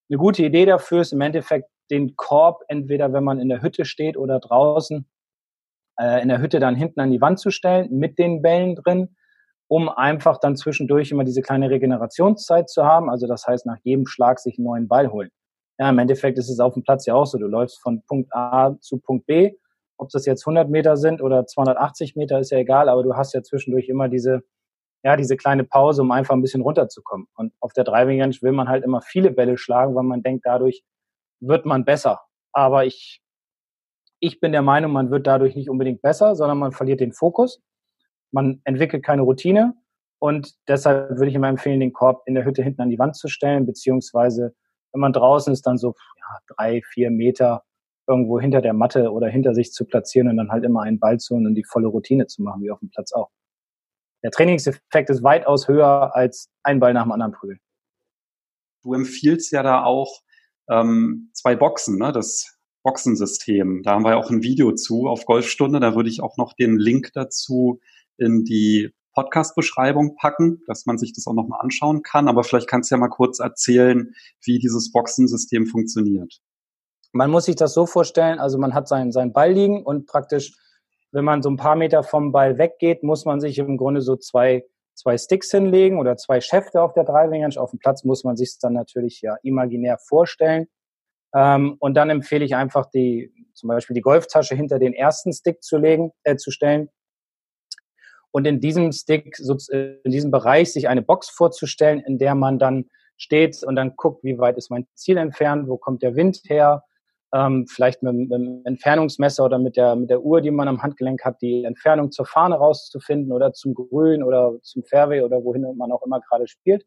Eine 0.10 0.18
gute 0.18 0.44
Idee 0.44 0.66
dafür 0.66 1.02
ist 1.02 1.14
im 1.14 1.22
Endeffekt 1.22 1.70
den 1.90 2.16
Korb 2.16 2.64
entweder, 2.68 3.14
wenn 3.14 3.24
man 3.24 3.40
in 3.40 3.50
der 3.50 3.62
Hütte 3.62 3.86
steht 3.86 4.18
oder 4.18 4.40
draußen, 4.40 5.06
äh, 6.00 6.22
in 6.22 6.30
der 6.30 6.42
Hütte 6.42 6.60
dann 6.60 6.76
hinten 6.76 7.00
an 7.00 7.12
die 7.12 7.22
Wand 7.22 7.40
zu 7.40 7.52
stellen 7.52 7.90
mit 7.92 8.18
den 8.18 8.42
Bällen 8.42 8.76
drin 8.76 9.16
um 9.68 9.90
einfach 9.90 10.40
dann 10.40 10.56
zwischendurch 10.56 11.12
immer 11.12 11.24
diese 11.24 11.42
kleine 11.42 11.70
Regenerationszeit 11.70 12.70
zu 12.70 12.86
haben. 12.86 13.10
Also 13.10 13.28
das 13.28 13.46
heißt, 13.46 13.66
nach 13.66 13.78
jedem 13.84 14.08
Schlag 14.08 14.40
sich 14.40 14.58
einen 14.58 14.66
neuen 14.66 14.88
Ball 14.88 15.12
holen. 15.12 15.30
Ja, 15.78 15.90
im 15.90 16.00
Endeffekt 16.00 16.38
ist 16.38 16.50
es 16.50 16.60
auf 16.60 16.74
dem 16.74 16.84
Platz 16.84 17.06
ja 17.06 17.14
auch 17.14 17.26
so. 17.26 17.38
Du 17.38 17.48
läufst 17.48 17.80
von 17.82 18.02
Punkt 18.08 18.34
A 18.34 18.76
zu 18.80 18.98
Punkt 18.98 19.28
B. 19.28 19.54
Ob 19.98 20.10
das 20.10 20.26
jetzt 20.26 20.48
100 20.48 20.70
Meter 20.70 20.96
sind 20.96 21.22
oder 21.22 21.46
280 21.46 22.16
Meter, 22.16 22.40
ist 22.40 22.52
ja 22.52 22.60
egal, 22.60 22.88
aber 22.88 23.04
du 23.04 23.16
hast 23.16 23.34
ja 23.34 23.44
zwischendurch 23.44 23.90
immer 23.90 24.10
diese, 24.10 24.42
ja, 25.04 25.16
diese 25.16 25.38
kleine 25.38 25.64
Pause, 25.64 26.02
um 26.02 26.12
einfach 26.12 26.34
ein 26.34 26.42
bisschen 26.42 26.62
runterzukommen. 26.62 27.28
Und 27.36 27.54
auf 27.60 27.74
der 27.74 27.84
Driving 27.84 28.22
Range 28.22 28.36
will 28.42 28.52
man 28.52 28.68
halt 28.68 28.84
immer 28.84 29.02
viele 29.02 29.32
Bälle 29.32 29.58
schlagen, 29.58 29.96
weil 29.96 30.04
man 30.04 30.24
denkt, 30.24 30.46
dadurch 30.46 30.84
wird 31.40 31.66
man 31.66 31.86
besser. 31.86 32.22
Aber 32.52 32.86
ich, 32.86 33.22
ich 34.20 34.40
bin 34.40 34.52
der 34.52 34.64
Meinung, 34.64 34.92
man 34.92 35.12
wird 35.12 35.28
dadurch 35.28 35.56
nicht 35.56 35.70
unbedingt 35.70 36.02
besser, 36.02 36.36
sondern 36.36 36.58
man 36.58 36.72
verliert 36.72 37.00
den 37.00 37.14
Fokus 37.14 37.62
man 38.32 38.62
entwickelt 38.64 39.04
keine 39.04 39.22
Routine 39.22 39.74
und 40.20 40.54
deshalb 40.68 41.12
würde 41.12 41.30
ich 41.30 41.36
immer 41.36 41.50
empfehlen, 41.50 41.80
den 41.80 41.94
Korb 41.94 42.24
in 42.26 42.36
der 42.36 42.46
Hütte 42.46 42.64
hinten 42.64 42.82
an 42.82 42.90
die 42.90 43.00
Wand 43.00 43.16
zu 43.16 43.28
stellen, 43.28 43.66
beziehungsweise 43.66 44.54
wenn 44.92 45.02
man 45.02 45.14
draußen 45.14 45.54
ist, 45.54 45.66
dann 45.68 45.78
so 45.78 45.96
ja, 46.18 46.56
drei, 46.56 46.82
vier 46.94 47.12
Meter 47.12 47.64
irgendwo 48.08 48.40
hinter 48.40 48.62
der 48.62 48.74
Matte 48.74 49.12
oder 49.12 49.28
hinter 49.28 49.54
sich 49.54 49.72
zu 49.72 49.86
platzieren 49.86 50.30
und 50.30 50.38
dann 50.38 50.50
halt 50.50 50.64
immer 50.64 50.82
einen 50.82 51.00
Ball 51.00 51.20
zu 51.20 51.36
holen 51.36 51.46
und 51.46 51.56
die 51.56 51.66
volle 51.66 51.88
Routine 51.88 52.26
zu 52.28 52.42
machen, 52.42 52.62
wie 52.64 52.72
auf 52.72 52.80
dem 52.80 52.90
Platz 52.90 53.12
auch. 53.12 53.30
Der 54.24 54.32
Trainingseffekt 54.32 55.10
ist 55.10 55.24
weitaus 55.24 55.68
höher 55.68 56.16
als 56.16 56.50
ein 56.64 56.80
Ball 56.80 56.94
nach 56.94 57.04
dem 57.04 57.12
anderen 57.12 57.34
prügeln. 57.34 57.60
Du 58.84 58.94
empfiehlst 58.94 59.52
ja 59.52 59.64
da 59.64 59.84
auch 59.84 60.22
ähm, 60.70 61.30
zwei 61.34 61.56
Boxen, 61.56 61.98
ne? 61.98 62.12
das 62.12 62.58
Boxensystem. 62.84 63.82
Da 63.84 63.92
haben 63.92 64.04
wir 64.04 64.12
ja 64.12 64.18
auch 64.18 64.30
ein 64.30 64.44
Video 64.44 64.74
zu 64.74 65.08
auf 65.08 65.26
Golfstunde. 65.26 65.80
Da 65.80 65.96
würde 65.96 66.10
ich 66.10 66.22
auch 66.22 66.38
noch 66.38 66.54
den 66.54 66.78
Link 66.78 67.12
dazu 67.14 67.80
in 68.18 68.44
die 68.44 68.94
Podcast-Beschreibung 69.14 70.16
packen, 70.16 70.62
dass 70.68 70.86
man 70.86 70.98
sich 70.98 71.12
das 71.12 71.28
auch 71.28 71.34
nochmal 71.34 71.60
anschauen 71.62 72.02
kann. 72.02 72.28
Aber 72.28 72.44
vielleicht 72.44 72.70
kannst 72.70 72.90
du 72.90 72.96
ja 72.96 73.00
mal 73.00 73.10
kurz 73.10 73.40
erzählen, 73.40 74.14
wie 74.44 74.60
dieses 74.60 74.92
Boxensystem 74.92 75.66
funktioniert. 75.66 76.40
Man 77.14 77.32
muss 77.32 77.46
sich 77.46 77.56
das 77.56 77.74
so 77.74 77.86
vorstellen, 77.86 78.40
also 78.40 78.58
man 78.58 78.74
hat 78.74 78.88
seinen, 78.88 79.12
seinen 79.12 79.34
Ball 79.34 79.52
liegen 79.52 79.84
und 79.84 80.06
praktisch, 80.06 80.54
wenn 81.12 81.26
man 81.26 81.42
so 81.42 81.50
ein 81.50 81.58
paar 81.58 81.76
Meter 81.76 82.04
vom 82.04 82.32
Ball 82.32 82.58
weggeht, 82.58 83.04
muss 83.04 83.26
man 83.26 83.40
sich 83.40 83.58
im 83.60 83.78
Grunde 83.78 84.02
so 84.02 84.16
zwei, 84.16 84.66
zwei 84.94 85.18
Sticks 85.18 85.52
hinlegen 85.52 86.00
oder 86.00 86.18
zwei 86.18 86.42
Schäfte 86.42 86.82
auf 86.82 86.94
der 86.94 87.04
Driving 87.04 87.44
Range. 87.44 87.60
Auf 87.60 87.72
dem 87.72 87.80
Platz 87.80 88.04
muss 88.04 88.24
man 88.24 88.36
sich 88.36 88.58
dann 88.60 88.74
natürlich 88.74 89.22
ja 89.22 89.36
imaginär 89.44 89.98
vorstellen. 89.98 90.68
Ähm, 91.34 91.76
und 91.80 91.96
dann 91.96 92.10
empfehle 92.10 92.46
ich 92.46 92.56
einfach 92.56 92.90
die, 92.90 93.34
zum 93.54 93.68
Beispiel 93.68 93.94
die 93.94 94.02
Golftasche 94.02 94.56
hinter 94.56 94.80
den 94.80 94.94
ersten 94.94 95.34
Stick 95.34 95.64
zu 95.64 95.78
legen, 95.78 96.12
äh, 96.24 96.36
zu 96.36 96.52
stellen 96.52 96.90
und 98.38 98.46
in 98.46 98.60
diesem 98.60 98.92
Stick, 98.92 99.40
in 99.74 100.12
diesem 100.12 100.30
Bereich 100.30 100.72
sich 100.72 100.88
eine 100.88 101.02
Box 101.02 101.28
vorzustellen, 101.28 102.00
in 102.02 102.20
der 102.20 102.36
man 102.36 102.60
dann 102.60 102.86
steht 103.18 103.64
und 103.64 103.76
dann 103.76 103.96
guckt, 103.96 104.24
wie 104.24 104.38
weit 104.38 104.58
ist 104.58 104.70
mein 104.70 104.86
Ziel 104.94 105.18
entfernt, 105.18 105.68
wo 105.68 105.78
kommt 105.78 106.04
der 106.04 106.16
Wind 106.16 106.42
her, 106.46 106.84
ähm, 107.34 107.68
vielleicht 107.68 108.04
mit, 108.04 108.16
mit 108.16 108.32
dem 108.32 108.62
Entfernungsmesser 108.66 109.44
oder 109.44 109.60
mit 109.60 109.76
der, 109.76 109.96
mit 109.96 110.10
der 110.10 110.22
Uhr, 110.22 110.42
die 110.42 110.52
man 110.52 110.68
am 110.68 110.82
Handgelenk 110.82 111.24
hat, 111.26 111.42
die 111.42 111.64
Entfernung 111.64 112.12
zur 112.12 112.26
Fahne 112.26 112.56
rauszufinden 112.56 113.32
oder 113.32 113.54
zum 113.54 113.74
Grün 113.74 114.24
oder 114.24 114.58
zum 114.62 114.84
Fairway 114.84 115.22
oder 115.22 115.44
wohin 115.44 115.76
man 115.76 115.92
auch 115.92 116.04
immer 116.04 116.22
gerade 116.22 116.48
spielt. 116.48 116.86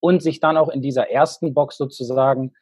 Und 0.00 0.22
sich 0.22 0.40
dann 0.40 0.56
auch 0.56 0.68
in 0.68 0.82
dieser 0.82 1.10
ersten 1.10 1.54
Box 1.54 1.76
sozusagen 1.76 2.52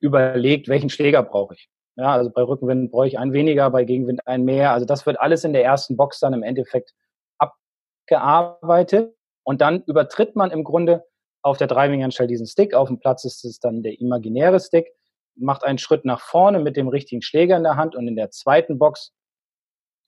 überlegt, 0.00 0.68
welchen 0.68 0.90
Schläger 0.90 1.22
brauche 1.22 1.54
ich. 1.54 1.68
Ja, 1.96 2.12
also 2.12 2.30
bei 2.30 2.42
Rückenwind 2.42 2.92
brauche 2.92 3.08
ich 3.08 3.18
einen 3.18 3.32
weniger, 3.32 3.70
bei 3.70 3.84
Gegenwind 3.84 4.26
einen 4.26 4.44
mehr. 4.44 4.72
Also 4.72 4.86
das 4.86 5.04
wird 5.04 5.18
alles 5.18 5.44
in 5.44 5.52
der 5.52 5.64
ersten 5.64 5.96
Box 5.96 6.20
dann 6.20 6.32
im 6.32 6.42
Endeffekt 6.42 6.94
abgearbeitet. 7.38 9.14
Und 9.42 9.60
dann 9.60 9.82
übertritt 9.84 10.36
man 10.36 10.50
im 10.50 10.62
Grunde 10.62 11.04
auf 11.42 11.58
der 11.58 11.66
Driving 11.66 12.02
Range 12.02 12.26
diesen 12.28 12.46
Stick. 12.46 12.74
Auf 12.74 12.88
dem 12.88 13.00
Platz 13.00 13.24
ist 13.24 13.44
es 13.44 13.58
dann 13.58 13.82
der 13.82 14.00
imaginäre 14.00 14.60
Stick. 14.60 14.92
Macht 15.38 15.64
einen 15.64 15.78
Schritt 15.78 16.04
nach 16.04 16.20
vorne 16.20 16.58
mit 16.58 16.76
dem 16.76 16.88
richtigen 16.88 17.22
Schläger 17.22 17.56
in 17.56 17.62
der 17.62 17.76
Hand 17.76 17.94
und 17.94 18.08
in 18.08 18.16
der 18.16 18.30
zweiten 18.30 18.78
Box 18.78 19.12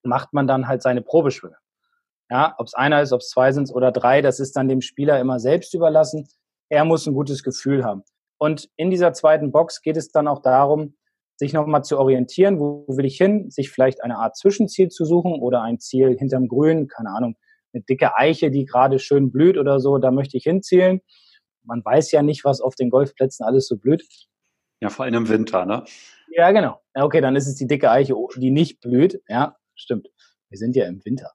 macht 0.03 0.33
man 0.33 0.47
dann 0.47 0.67
halt 0.67 0.83
seine 0.83 1.03
Probeschwünge. 1.03 1.57
Ja, 2.31 2.55
ob 2.59 2.67
es 2.67 2.75
einer 2.75 3.03
ist, 3.03 3.13
ob 3.13 3.21
es 3.21 3.31
zwei 3.31 3.53
sind 3.53 3.71
oder 3.73 3.91
drei, 3.91 4.23
das 4.23 4.39
ist 4.39 4.57
dann 4.57 4.69
dem 4.69 4.81
Spieler 4.81 5.19
immer 5.19 5.41
selbst 5.41 5.75
überlassen. 5.75 6.29
Er 6.69 6.85
muss 6.85 7.07
ein 7.07 7.15
gutes 7.15 7.43
Gefühl 7.43 7.85
haben. 7.85 8.03
Und 8.39 8.69
in 8.77 8.91
dieser 8.91 9.13
zweiten 9.13 9.51
Box 9.51 9.83
geht 9.83 9.97
es 9.97 10.11
dann 10.11 10.29
auch 10.29 10.41
darum, 10.41 10.95
sich 11.37 11.53
nochmal 11.53 11.83
zu 11.83 11.99
orientieren, 11.99 12.61
wo 12.61 12.85
will 12.87 13.05
ich 13.05 13.17
hin, 13.17 13.51
sich 13.51 13.71
vielleicht 13.71 14.05
eine 14.05 14.19
Art 14.19 14.37
Zwischenziel 14.37 14.89
zu 14.89 15.05
suchen 15.05 15.41
oder 15.41 15.63
ein 15.63 15.81
Ziel 15.81 16.17
hinterm 16.17 16.49
Grün, 16.49 16.87
keine 16.87 17.11
Ahnung, 17.11 17.37
eine 17.73 17.83
dicke 17.83 18.17
Eiche, 18.17 18.51
die 18.51 18.65
gerade 18.65 18.99
schön 18.99 19.33
blüht 19.33 19.57
oder 19.57 19.81
so, 19.81 19.99
da 19.99 20.11
möchte 20.11 20.37
ich 20.37 20.45
hinzielen. 20.45 21.01
Man 21.65 21.85
weiß 21.85 22.13
ja 22.13 22.23
nicht, 22.23 22.45
was 22.45 22.61
auf 22.61 22.75
den 22.75 22.91
Golfplätzen 22.91 23.45
alles 23.45 23.67
so 23.67 23.77
blüht. 23.77 24.05
Ja, 24.81 24.89
vor 24.91 25.05
allem 25.05 25.15
im 25.15 25.29
Winter, 25.29 25.67
ne? 25.67 25.85
Ja, 26.31 26.51
genau. 26.53 26.81
Okay, 26.95 27.21
dann 27.21 27.37
ist 27.37 27.47
es 27.47 27.57
die 27.57 27.67
dicke 27.67 27.91
Eiche, 27.91 28.15
die 28.37 28.51
nicht 28.51 28.81
blüht. 28.81 29.21
Ja, 29.29 29.57
stimmt. 29.75 30.09
Wir 30.49 30.59
sind 30.59 30.77
ja 30.77 30.87
im 30.87 31.05
Winter. 31.05 31.33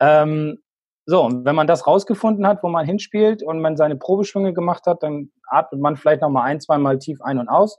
Ähm, 0.00 0.58
so, 1.06 1.24
und 1.24 1.44
wenn 1.44 1.54
man 1.54 1.66
das 1.66 1.86
rausgefunden 1.86 2.46
hat, 2.46 2.62
wo 2.62 2.68
man 2.68 2.84
hinspielt 2.84 3.42
und 3.42 3.60
man 3.60 3.76
seine 3.76 3.96
Probeschwünge 3.96 4.52
gemacht 4.52 4.86
hat, 4.86 5.02
dann 5.02 5.30
atmet 5.48 5.80
man 5.80 5.96
vielleicht 5.96 6.20
nochmal 6.20 6.44
ein, 6.44 6.60
zweimal 6.60 6.98
tief 6.98 7.22
ein 7.22 7.38
und 7.38 7.48
aus 7.48 7.78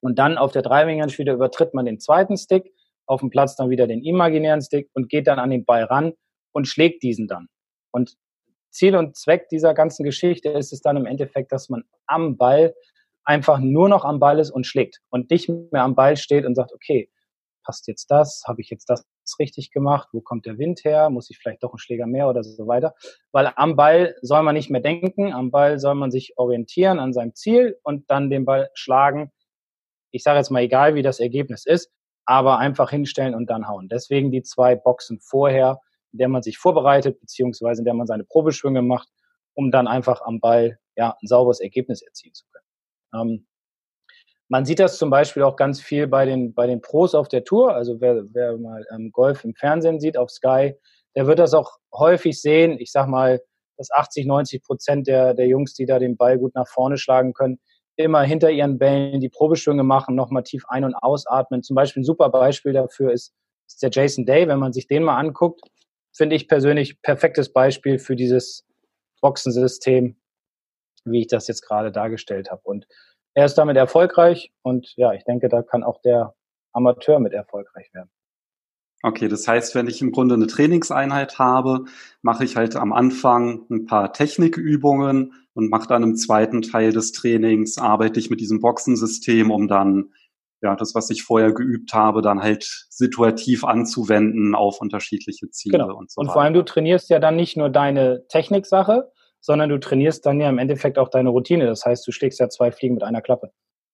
und 0.00 0.18
dann 0.18 0.38
auf 0.38 0.52
der 0.52 0.62
Driving 0.62 1.00
Range 1.00 1.16
wieder 1.18 1.34
übertritt 1.34 1.74
man 1.74 1.84
den 1.84 2.00
zweiten 2.00 2.36
Stick, 2.36 2.72
auf 3.06 3.20
dem 3.20 3.30
Platz 3.30 3.56
dann 3.56 3.70
wieder 3.70 3.86
den 3.86 4.02
imaginären 4.02 4.62
Stick 4.62 4.90
und 4.94 5.08
geht 5.08 5.26
dann 5.26 5.38
an 5.38 5.50
den 5.50 5.64
Ball 5.64 5.84
ran 5.84 6.12
und 6.52 6.66
schlägt 6.66 7.02
diesen 7.02 7.26
dann. 7.26 7.48
Und 7.92 8.16
Ziel 8.70 8.96
und 8.96 9.16
Zweck 9.16 9.48
dieser 9.48 9.74
ganzen 9.74 10.04
Geschichte 10.04 10.50
ist 10.50 10.72
es 10.72 10.80
dann 10.80 10.96
im 10.96 11.06
Endeffekt, 11.06 11.52
dass 11.52 11.68
man 11.68 11.84
am 12.06 12.36
Ball 12.36 12.74
einfach 13.28 13.58
nur 13.58 13.88
noch 13.88 14.04
am 14.04 14.18
Ball 14.18 14.38
ist 14.38 14.50
und 14.50 14.66
schlägt 14.66 15.00
und 15.10 15.30
nicht 15.30 15.48
mehr 15.48 15.82
am 15.82 15.94
Ball 15.94 16.16
steht 16.16 16.44
und 16.44 16.54
sagt, 16.54 16.72
okay, 16.72 17.10
passt 17.64 17.86
jetzt 17.86 18.10
das, 18.10 18.42
habe 18.46 18.60
ich 18.62 18.70
jetzt 18.70 18.88
das 18.88 19.06
richtig 19.38 19.70
gemacht, 19.70 20.08
wo 20.12 20.22
kommt 20.22 20.46
der 20.46 20.56
Wind 20.56 20.84
her, 20.84 21.10
muss 21.10 21.28
ich 21.28 21.38
vielleicht 21.38 21.62
doch 21.62 21.72
einen 21.72 21.78
Schläger 21.78 22.06
mehr 22.06 22.28
oder 22.28 22.42
so 22.42 22.66
weiter. 22.66 22.94
Weil 23.30 23.52
am 23.56 23.76
Ball 23.76 24.16
soll 24.22 24.42
man 24.42 24.54
nicht 24.54 24.70
mehr 24.70 24.80
denken, 24.80 25.32
am 25.34 25.50
Ball 25.50 25.78
soll 25.78 25.94
man 25.94 26.10
sich 26.10 26.32
orientieren 26.38 26.98
an 26.98 27.12
seinem 27.12 27.34
Ziel 27.34 27.76
und 27.82 28.10
dann 28.10 28.30
den 28.30 28.46
Ball 28.46 28.70
schlagen 28.72 29.30
ich 30.10 30.22
sage 30.22 30.38
jetzt 30.38 30.50
mal 30.50 30.62
egal, 30.62 30.94
wie 30.94 31.02
das 31.02 31.20
Ergebnis 31.20 31.66
ist, 31.66 31.90
aber 32.24 32.58
einfach 32.58 32.90
hinstellen 32.90 33.34
und 33.34 33.48
dann 33.50 33.68
hauen. 33.68 33.88
Deswegen 33.88 34.30
die 34.30 34.42
zwei 34.42 34.74
Boxen 34.74 35.20
vorher, 35.20 35.80
in 36.12 36.18
der 36.18 36.28
man 36.28 36.42
sich 36.42 36.58
vorbereitet, 36.58 37.20
beziehungsweise 37.20 37.82
in 37.82 37.84
der 37.84 37.94
man 37.94 38.06
seine 38.06 38.24
Probeschwünge 38.24 38.82
macht, 38.82 39.08
um 39.54 39.70
dann 39.70 39.86
einfach 39.86 40.20
am 40.22 40.40
Ball 40.40 40.78
ja, 40.96 41.16
ein 41.22 41.26
sauberes 41.26 41.60
Ergebnis 41.60 42.02
erzielen 42.02 42.34
zu 42.34 42.44
können. 42.50 42.64
Ähm, 43.14 43.46
man 44.48 44.64
sieht 44.64 44.78
das 44.78 44.98
zum 44.98 45.10
Beispiel 45.10 45.42
auch 45.42 45.56
ganz 45.56 45.80
viel 45.80 46.06
bei 46.06 46.24
den, 46.24 46.54
bei 46.54 46.66
den 46.66 46.80
Pros 46.80 47.14
auf 47.14 47.28
der 47.28 47.44
Tour. 47.44 47.74
Also 47.74 48.00
wer, 48.00 48.24
wer 48.32 48.56
mal 48.56 48.84
ähm, 48.94 49.12
Golf 49.12 49.44
im 49.44 49.54
Fernsehen 49.54 50.00
sieht, 50.00 50.16
auf 50.16 50.30
Sky, 50.30 50.74
der 51.14 51.26
wird 51.26 51.38
das 51.38 51.52
auch 51.52 51.76
häufig 51.92 52.40
sehen. 52.40 52.78
Ich 52.78 52.90
sag 52.90 53.08
mal, 53.08 53.42
dass 53.76 53.90
80, 53.90 54.26
90 54.26 54.62
Prozent 54.62 55.06
der, 55.06 55.34
der 55.34 55.46
Jungs, 55.46 55.74
die 55.74 55.86
da 55.86 55.98
den 55.98 56.16
Ball 56.16 56.38
gut 56.38 56.54
nach 56.54 56.66
vorne 56.66 56.96
schlagen 56.96 57.34
können, 57.34 57.58
immer 57.96 58.22
hinter 58.22 58.50
ihren 58.50 58.78
Bällen 58.78 59.20
die 59.20 59.28
Probeschwünge 59.28 59.82
machen, 59.82 60.14
nochmal 60.14 60.44
tief 60.44 60.64
ein- 60.68 60.84
und 60.84 60.94
ausatmen. 60.94 61.62
Zum 61.62 61.74
Beispiel 61.74 62.00
ein 62.00 62.04
super 62.04 62.30
Beispiel 62.30 62.72
dafür 62.72 63.12
ist, 63.12 63.34
ist 63.66 63.82
der 63.82 63.90
Jason 63.90 64.24
Day. 64.24 64.48
Wenn 64.48 64.58
man 64.58 64.72
sich 64.72 64.86
den 64.86 65.02
mal 65.02 65.18
anguckt, 65.18 65.60
finde 66.16 66.36
ich 66.36 66.48
persönlich 66.48 67.02
perfektes 67.02 67.52
Beispiel 67.52 67.98
für 67.98 68.16
dieses 68.16 68.64
Boxensystem, 69.20 70.16
wie 71.04 71.20
ich 71.20 71.26
das 71.28 71.48
jetzt 71.48 71.62
gerade 71.62 71.92
dargestellt 71.92 72.50
habe. 72.50 72.62
Und 72.64 72.86
er 73.34 73.44
ist 73.44 73.54
damit 73.54 73.76
erfolgreich 73.76 74.52
und 74.62 74.92
ja, 74.96 75.12
ich 75.12 75.24
denke, 75.24 75.48
da 75.48 75.62
kann 75.62 75.84
auch 75.84 76.00
der 76.02 76.34
Amateur 76.72 77.20
mit 77.20 77.32
erfolgreich 77.32 77.88
werden. 77.92 78.10
Okay, 79.02 79.28
das 79.28 79.46
heißt, 79.46 79.76
wenn 79.76 79.86
ich 79.86 80.02
im 80.02 80.10
Grunde 80.10 80.34
eine 80.34 80.48
Trainingseinheit 80.48 81.38
habe, 81.38 81.84
mache 82.20 82.44
ich 82.44 82.56
halt 82.56 82.74
am 82.74 82.92
Anfang 82.92 83.64
ein 83.70 83.86
paar 83.86 84.12
Technikübungen 84.12 85.34
und 85.54 85.70
mache 85.70 85.86
dann 85.86 86.02
im 86.02 86.16
zweiten 86.16 86.62
Teil 86.62 86.92
des 86.92 87.12
Trainings, 87.12 87.78
arbeite 87.78 88.18
ich 88.18 88.28
mit 88.28 88.40
diesem 88.40 88.60
Boxensystem, 88.60 89.52
um 89.52 89.68
dann 89.68 90.12
ja, 90.60 90.74
das, 90.74 90.94
was 90.96 91.10
ich 91.10 91.22
vorher 91.22 91.52
geübt 91.52 91.92
habe, 91.94 92.22
dann 92.22 92.42
halt 92.42 92.64
situativ 92.90 93.64
anzuwenden 93.64 94.56
auf 94.56 94.80
unterschiedliche 94.80 95.48
Ziele 95.50 95.78
genau. 95.78 95.96
und 95.96 96.10
so. 96.10 96.20
Und 96.20 96.32
vor 96.32 96.42
allem 96.42 96.54
du 96.54 96.64
trainierst 96.64 97.10
ja 97.10 97.20
dann 97.20 97.36
nicht 97.36 97.56
nur 97.56 97.70
deine 97.70 98.26
Techniksache, 98.28 99.12
sondern 99.48 99.70
du 99.70 99.80
trainierst 99.80 100.26
dann 100.26 100.40
ja 100.40 100.50
im 100.50 100.58
Endeffekt 100.58 100.98
auch 100.98 101.08
deine 101.08 101.30
Routine. 101.30 101.64
Das 101.64 101.86
heißt, 101.86 102.06
du 102.06 102.12
schlägst 102.12 102.38
ja 102.38 102.50
zwei 102.50 102.70
Fliegen 102.70 102.92
mit 102.92 103.02
einer 103.02 103.22
Klappe. 103.22 103.50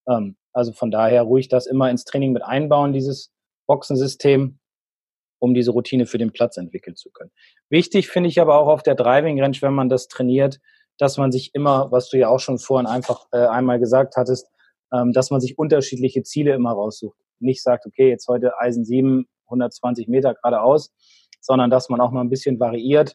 Ähm, 0.09 0.37
also 0.53 0.73
von 0.73 0.91
daher 0.91 1.23
ruhig 1.23 1.47
das 1.47 1.67
immer 1.67 1.89
ins 1.91 2.05
Training 2.05 2.33
mit 2.33 2.43
einbauen, 2.43 2.93
dieses 2.93 3.33
Boxensystem, 3.69 4.59
um 5.39 5.55
diese 5.55 5.71
Routine 5.71 6.07
für 6.07 6.19
den 6.19 6.33
Platz 6.33 6.57
entwickeln 6.57 6.97
zu 6.97 7.09
können. 7.13 7.31
Wichtig 7.69 8.09
finde 8.09 8.31
ich 8.31 8.41
aber 8.41 8.59
auch 8.59 8.67
auf 8.67 8.83
der 8.83 8.97
Driving 8.97 9.41
Range, 9.41 9.57
wenn 9.61 9.75
man 9.75 9.89
das 9.89 10.09
trainiert, 10.09 10.59
dass 10.99 11.19
man 11.19 11.31
sich 11.31 11.55
immer, 11.55 11.93
was 11.93 12.09
du 12.09 12.19
ja 12.19 12.31
auch 12.31 12.41
schon 12.41 12.59
vorhin 12.59 12.89
einfach 12.89 13.27
äh, 13.31 13.47
einmal 13.47 13.79
gesagt 13.79 14.17
hattest, 14.17 14.49
ähm, 14.93 15.13
dass 15.13 15.31
man 15.31 15.41
sich 15.41 15.57
unterschiedliche 15.57 16.25
Ziele 16.25 16.53
immer 16.53 16.73
raussucht. 16.73 17.17
Nicht 17.39 17.63
sagt, 17.63 17.87
okay, 17.87 18.09
jetzt 18.09 18.27
heute 18.27 18.59
Eisen 18.59 18.85
7, 18.85 19.29
120 19.45 20.09
Meter 20.09 20.35
geradeaus, 20.35 20.93
sondern 21.41 21.71
dass 21.71 21.89
man 21.91 22.01
auch 22.01 22.11
mal 22.11 22.23
ein 22.23 22.31
bisschen 22.31 22.59
variiert 22.59 23.15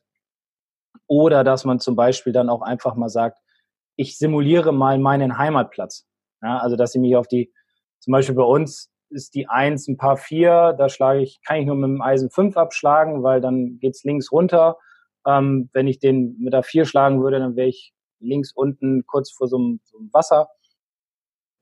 oder 1.08 1.44
dass 1.44 1.66
man 1.66 1.80
zum 1.80 1.96
Beispiel 1.96 2.34
dann 2.34 2.50
auch 2.50 2.62
einfach 2.62 2.96
mal 2.96 3.10
sagt, 3.10 3.40
ich 3.96 4.18
simuliere 4.18 4.72
mal 4.72 4.98
meinen 4.98 5.38
Heimatplatz. 5.38 6.06
Ja, 6.42 6.60
also 6.60 6.76
dass 6.76 6.96
ich 6.96 7.02
mich 7.02 7.16
auf 7.16 7.28
die, 7.28 7.52
zum 8.00 8.14
Beispiel 8.14 8.36
bei 8.36 8.44
uns 8.44 8.90
ist 9.10 9.34
die 9.34 9.50
Eins 9.50 9.88
ein 9.88 9.98
paar 9.98 10.18
vier, 10.18 10.74
da 10.78 10.88
schlage 10.88 11.22
ich, 11.22 11.42
kann 11.46 11.58
ich 11.58 11.66
nur 11.66 11.76
mit 11.76 11.90
dem 11.90 12.02
Eisen 12.02 12.30
5 12.30 12.56
abschlagen, 12.56 13.24
weil 13.24 13.42
dann 13.42 13.80
geht's 13.80 14.04
links 14.04 14.32
runter. 14.32 14.78
Ähm, 15.28 15.70
wenn 15.74 15.88
ich 15.88 16.00
den 16.00 16.38
mit 16.40 16.54
der 16.54 16.64
4 16.64 16.86
schlagen 16.86 17.22
würde, 17.22 17.40
dann 17.40 17.56
wäre 17.56 17.68
ich 17.68 17.92
links 18.20 18.54
unten 18.54 19.06
kurz 19.06 19.32
vor 19.32 19.48
so 19.48 19.58
einem, 19.58 19.80
so 19.84 19.98
einem, 19.98 20.10
Wasser. 20.14 20.48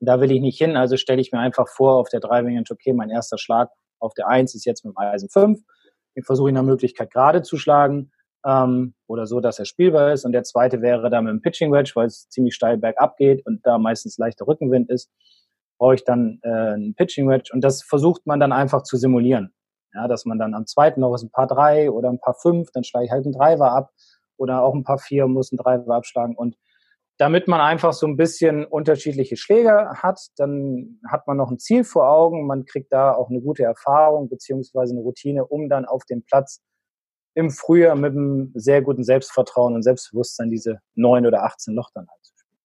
Da 0.00 0.20
will 0.20 0.30
ich 0.30 0.40
nicht 0.40 0.58
hin, 0.58 0.76
also 0.76 0.96
stelle 0.96 1.20
ich 1.20 1.32
mir 1.32 1.40
einfach 1.40 1.68
vor 1.68 1.94
auf 1.94 2.08
der 2.08 2.20
Driving 2.20 2.54
Range, 2.54 2.68
okay, 2.70 2.92
mein 2.92 3.10
erster 3.10 3.38
Schlag 3.38 3.70
auf 3.98 4.14
der 4.14 4.28
1 4.28 4.54
ist 4.54 4.64
jetzt 4.64 4.84
mit 4.84 4.94
dem 4.94 4.98
Eisen 4.98 5.28
5. 5.28 5.58
Ich 6.14 6.24
versuche 6.24 6.50
in 6.50 6.54
der 6.54 6.64
Möglichkeit 6.64 7.10
gerade 7.10 7.42
zu 7.42 7.56
schlagen 7.56 8.12
ähm, 8.48 8.94
oder 9.06 9.26
so, 9.26 9.40
dass 9.40 9.58
er 9.58 9.66
spielbar 9.66 10.12
ist. 10.12 10.24
Und 10.24 10.32
der 10.32 10.42
zweite 10.42 10.80
wäre 10.80 11.10
dann 11.10 11.24
mit 11.24 11.32
dem 11.32 11.42
Pitching 11.42 11.70
Wedge, 11.70 11.92
weil 11.94 12.06
es 12.06 12.28
ziemlich 12.30 12.54
steil 12.54 12.78
bergab 12.78 13.16
geht 13.18 13.44
und 13.46 13.64
da 13.66 13.78
meistens 13.78 14.16
leichter 14.16 14.46
Rückenwind 14.46 14.90
ist, 14.90 15.10
brauche 15.78 15.94
ich 15.94 16.04
dann 16.04 16.40
äh, 16.42 16.48
einen 16.48 16.94
Pitching 16.94 17.28
Wedge. 17.28 17.50
Und 17.52 17.62
das 17.62 17.82
versucht 17.82 18.26
man 18.26 18.40
dann 18.40 18.52
einfach 18.52 18.82
zu 18.82 18.96
simulieren. 18.96 19.52
Ja, 19.94 20.08
dass 20.08 20.24
man 20.24 20.38
dann 20.38 20.54
am 20.54 20.66
zweiten 20.66 21.00
noch 21.00 21.14
ist 21.14 21.22
ein 21.22 21.30
paar 21.30 21.46
drei 21.46 21.90
oder 21.90 22.10
ein 22.10 22.20
paar 22.20 22.34
fünf, 22.34 22.70
dann 22.72 22.84
schlage 22.84 23.06
ich 23.06 23.10
halt 23.10 23.24
einen 23.24 23.32
Driver 23.32 23.72
ab 23.72 23.90
oder 24.36 24.62
auch 24.62 24.74
ein 24.74 24.84
paar 24.84 24.98
vier 24.98 25.26
muss 25.26 25.52
einen 25.52 25.58
Driver 25.58 25.94
abschlagen. 25.94 26.36
Und 26.36 26.56
damit 27.18 27.48
man 27.48 27.60
einfach 27.60 27.92
so 27.92 28.06
ein 28.06 28.16
bisschen 28.16 28.64
unterschiedliche 28.64 29.36
Schläge 29.36 29.90
hat, 29.94 30.20
dann 30.36 31.00
hat 31.10 31.26
man 31.26 31.36
noch 31.36 31.50
ein 31.50 31.58
Ziel 31.58 31.84
vor 31.84 32.08
Augen, 32.08 32.46
man 32.46 32.64
kriegt 32.64 32.92
da 32.92 33.12
auch 33.14 33.28
eine 33.28 33.40
gute 33.40 33.64
Erfahrung 33.64 34.28
beziehungsweise 34.28 34.92
eine 34.92 35.02
Routine, 35.02 35.44
um 35.46 35.68
dann 35.68 35.84
auf 35.84 36.04
dem 36.04 36.22
Platz 36.22 36.62
im 37.38 37.52
Frühjahr 37.52 37.94
mit 37.94 38.12
einem 38.12 38.50
sehr 38.54 38.82
guten 38.82 39.04
Selbstvertrauen 39.04 39.76
und 39.76 39.84
Selbstbewusstsein 39.84 40.50
diese 40.50 40.80
neun 40.96 41.24
oder 41.24 41.44
18 41.44 41.72
Loch 41.72 41.90
dann 41.94 42.08
halt 42.08 42.24
zu 42.24 42.32
spielen. 42.36 42.58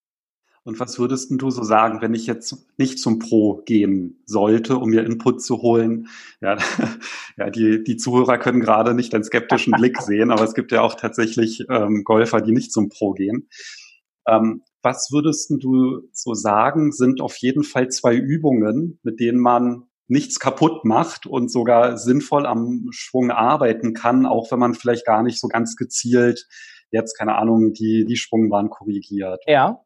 Und 0.63 0.79
was 0.79 0.97
würdest 0.97 1.29
du 1.29 1.51
so 1.51 1.62
sagen, 1.62 2.01
wenn 2.01 2.15
ich 2.15 2.25
jetzt 2.25 2.65
nicht 2.77 2.97
zum 2.97 3.19
Pro 3.19 3.62
gehen 3.65 4.23
sollte, 4.25 4.77
um 4.77 4.89
mir 4.89 5.05
Input 5.05 5.43
zu 5.43 5.62
holen? 5.62 6.07
Ja, 6.41 6.57
ja 7.38 7.51
die, 7.51 7.83
die 7.83 7.97
Zuhörer 7.97 8.39
können 8.39 8.62
gerade 8.62 8.95
nicht 8.95 9.13
einen 9.13 9.23
skeptischen 9.23 9.73
Blick 9.73 9.97
sehen, 10.01 10.31
aber 10.31 10.43
es 10.43 10.55
gibt 10.55 10.71
ja 10.71 10.81
auch 10.81 10.95
tatsächlich 10.95 11.63
ähm, 11.69 12.03
Golfer, 12.03 12.41
die 12.41 12.51
nicht 12.51 12.71
zum 12.71 12.89
Pro 12.89 13.13
gehen. 13.13 13.49
Ähm, 14.27 14.63
was 14.81 15.12
würdest 15.12 15.51
du 15.51 16.09
so 16.12 16.33
sagen, 16.33 16.91
sind 16.91 17.21
auf 17.21 17.38
jeden 17.38 17.63
Fall 17.63 17.89
zwei 17.89 18.15
Übungen, 18.15 18.99
mit 19.03 19.19
denen 19.19 19.39
man 19.39 19.83
nichts 20.13 20.39
kaputt 20.39 20.86
macht 20.86 21.26
und 21.26 21.52
sogar 21.52 21.97
sinnvoll 21.97 22.45
am 22.45 22.88
Schwung 22.91 23.32
arbeiten 23.32 23.93
kann, 23.93 24.26
auch 24.26 24.52
wenn 24.52 24.60
man 24.60 24.76
vielleicht 24.76 25.06
gar 25.06 25.23
nicht 25.23 25.39
so 25.39 25.47
ganz 25.47 25.76
gezielt 25.76 26.47
jetzt, 26.91 27.17
keine 27.17 27.36
Ahnung, 27.36 27.73
die, 27.73 28.06
die 28.06 28.15
Schwungbahn 28.15 28.69
korrigiert. 28.69 29.43
Ja, 29.47 29.84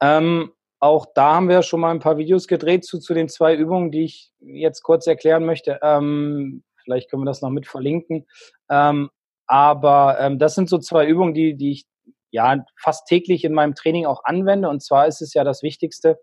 ähm, 0.00 0.52
auch 0.80 1.06
da 1.14 1.34
haben 1.34 1.48
wir 1.48 1.62
schon 1.62 1.80
mal 1.80 1.90
ein 1.90 2.00
paar 2.00 2.16
Videos 2.16 2.48
gedreht 2.48 2.84
zu, 2.84 2.98
zu 2.98 3.14
den 3.14 3.28
zwei 3.28 3.54
Übungen, 3.54 3.90
die 3.90 4.04
ich 4.04 4.32
jetzt 4.40 4.82
kurz 4.82 5.06
erklären 5.06 5.44
möchte. 5.44 5.78
Ähm, 5.82 6.64
vielleicht 6.82 7.10
können 7.10 7.22
wir 7.22 7.26
das 7.26 7.42
noch 7.42 7.50
mit 7.50 7.66
verlinken. 7.66 8.26
Ähm, 8.70 9.10
aber 9.46 10.18
ähm, 10.18 10.38
das 10.38 10.54
sind 10.54 10.68
so 10.68 10.78
zwei 10.78 11.06
Übungen, 11.06 11.34
die, 11.34 11.56
die 11.56 11.72
ich 11.72 11.84
ja 12.30 12.64
fast 12.80 13.06
täglich 13.06 13.44
in 13.44 13.52
meinem 13.52 13.74
Training 13.74 14.06
auch 14.06 14.24
anwende. 14.24 14.68
Und 14.68 14.82
zwar 14.82 15.06
ist 15.06 15.20
es 15.20 15.34
ja 15.34 15.44
das 15.44 15.62
Wichtigste, 15.62 16.18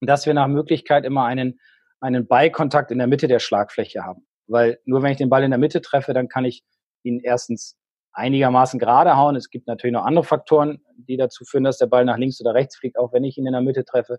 dass 0.00 0.26
wir 0.26 0.34
nach 0.34 0.48
Möglichkeit 0.48 1.04
immer 1.04 1.24
einen 1.24 1.58
einen 2.02 2.26
Ballkontakt 2.26 2.90
in 2.90 2.98
der 2.98 3.06
Mitte 3.06 3.28
der 3.28 3.38
Schlagfläche 3.38 4.04
haben. 4.04 4.26
Weil 4.46 4.80
nur 4.84 5.02
wenn 5.02 5.12
ich 5.12 5.18
den 5.18 5.30
Ball 5.30 5.44
in 5.44 5.50
der 5.50 5.58
Mitte 5.58 5.80
treffe, 5.80 6.12
dann 6.12 6.28
kann 6.28 6.44
ich 6.44 6.64
ihn 7.04 7.20
erstens 7.20 7.76
einigermaßen 8.12 8.78
gerade 8.78 9.16
hauen. 9.16 9.36
Es 9.36 9.50
gibt 9.50 9.66
natürlich 9.66 9.94
noch 9.94 10.04
andere 10.04 10.24
Faktoren, 10.24 10.82
die 10.96 11.16
dazu 11.16 11.44
führen, 11.44 11.64
dass 11.64 11.78
der 11.78 11.86
Ball 11.86 12.04
nach 12.04 12.18
links 12.18 12.40
oder 12.40 12.54
rechts 12.54 12.76
fliegt, 12.76 12.98
auch 12.98 13.12
wenn 13.12 13.24
ich 13.24 13.38
ihn 13.38 13.46
in 13.46 13.52
der 13.52 13.62
Mitte 13.62 13.84
treffe. 13.84 14.18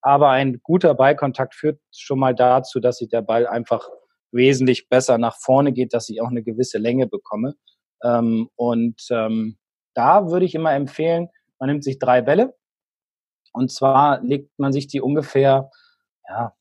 Aber 0.00 0.30
ein 0.30 0.60
guter 0.62 0.94
Ballkontakt 0.94 1.54
führt 1.54 1.80
schon 1.90 2.18
mal 2.18 2.34
dazu, 2.34 2.80
dass 2.80 2.98
sich 2.98 3.08
der 3.08 3.22
Ball 3.22 3.46
einfach 3.46 3.88
wesentlich 4.32 4.88
besser 4.88 5.18
nach 5.18 5.36
vorne 5.36 5.72
geht, 5.72 5.92
dass 5.92 6.08
ich 6.08 6.20
auch 6.20 6.28
eine 6.28 6.42
gewisse 6.42 6.78
Länge 6.78 7.06
bekomme. 7.06 7.54
Ähm, 8.02 8.48
und 8.54 9.00
ähm, 9.10 9.58
da 9.94 10.30
würde 10.30 10.46
ich 10.46 10.54
immer 10.54 10.72
empfehlen, 10.72 11.28
man 11.58 11.68
nimmt 11.68 11.84
sich 11.84 11.98
drei 11.98 12.22
Bälle 12.22 12.54
und 13.52 13.70
zwar 13.70 14.20
legt 14.22 14.58
man 14.58 14.72
sich 14.72 14.88
die 14.88 15.00
ungefähr 15.00 15.70
ja, 16.28 16.52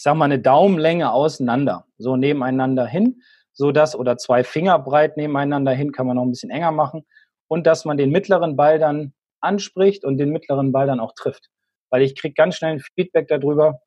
ich 0.00 0.04
sag 0.04 0.14
mal, 0.14 0.24
eine 0.24 0.38
Daumenlänge 0.38 1.12
auseinander, 1.12 1.84
so 1.98 2.16
nebeneinander 2.16 2.86
hin, 2.86 3.20
so 3.52 3.70
dass, 3.70 3.94
oder 3.94 4.16
zwei 4.16 4.44
Finger 4.44 4.78
breit 4.78 5.18
nebeneinander 5.18 5.72
hin, 5.72 5.92
kann 5.92 6.06
man 6.06 6.16
noch 6.16 6.22
ein 6.22 6.30
bisschen 6.30 6.48
enger 6.48 6.72
machen, 6.72 7.04
und 7.48 7.66
dass 7.66 7.84
man 7.84 7.98
den 7.98 8.08
mittleren 8.08 8.56
Ball 8.56 8.78
dann 8.78 9.12
anspricht 9.42 10.06
und 10.06 10.16
den 10.16 10.30
mittleren 10.30 10.72
Ball 10.72 10.86
dann 10.86 11.00
auch 11.00 11.12
trifft. 11.14 11.50
Weil 11.90 12.00
ich 12.00 12.16
kriege 12.16 12.32
ganz 12.32 12.56
schnell 12.56 12.72
ein 12.72 12.80
Feedback 12.80 13.28
darüber, 13.28 13.82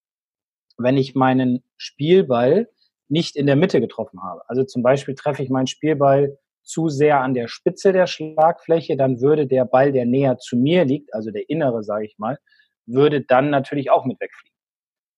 wenn 0.77 0.97
ich 0.97 1.15
meinen 1.15 1.63
Spielball 1.77 2.69
nicht 3.07 3.35
in 3.35 3.47
der 3.47 3.55
Mitte 3.55 3.81
getroffen 3.81 4.21
habe. 4.21 4.43
Also 4.47 4.63
zum 4.65 4.83
Beispiel 4.83 5.15
treffe 5.15 5.41
ich 5.41 5.49
meinen 5.49 5.65
Spielball 5.65 6.37
zu 6.61 6.89
sehr 6.89 7.21
an 7.21 7.33
der 7.33 7.47
Spitze 7.47 7.91
der 7.91 8.05
Schlagfläche, 8.05 8.97
dann 8.97 9.19
würde 9.19 9.47
der 9.47 9.65
Ball, 9.65 9.91
der 9.91 10.05
näher 10.05 10.37
zu 10.37 10.57
mir 10.57 10.85
liegt, 10.85 11.11
also 11.11 11.31
der 11.31 11.49
innere, 11.49 11.83
sage 11.83 12.05
ich 12.05 12.19
mal, 12.19 12.37
würde 12.85 13.21
dann 13.21 13.49
natürlich 13.49 13.89
auch 13.89 14.05
mit 14.05 14.21
wegfliegen. 14.21 14.52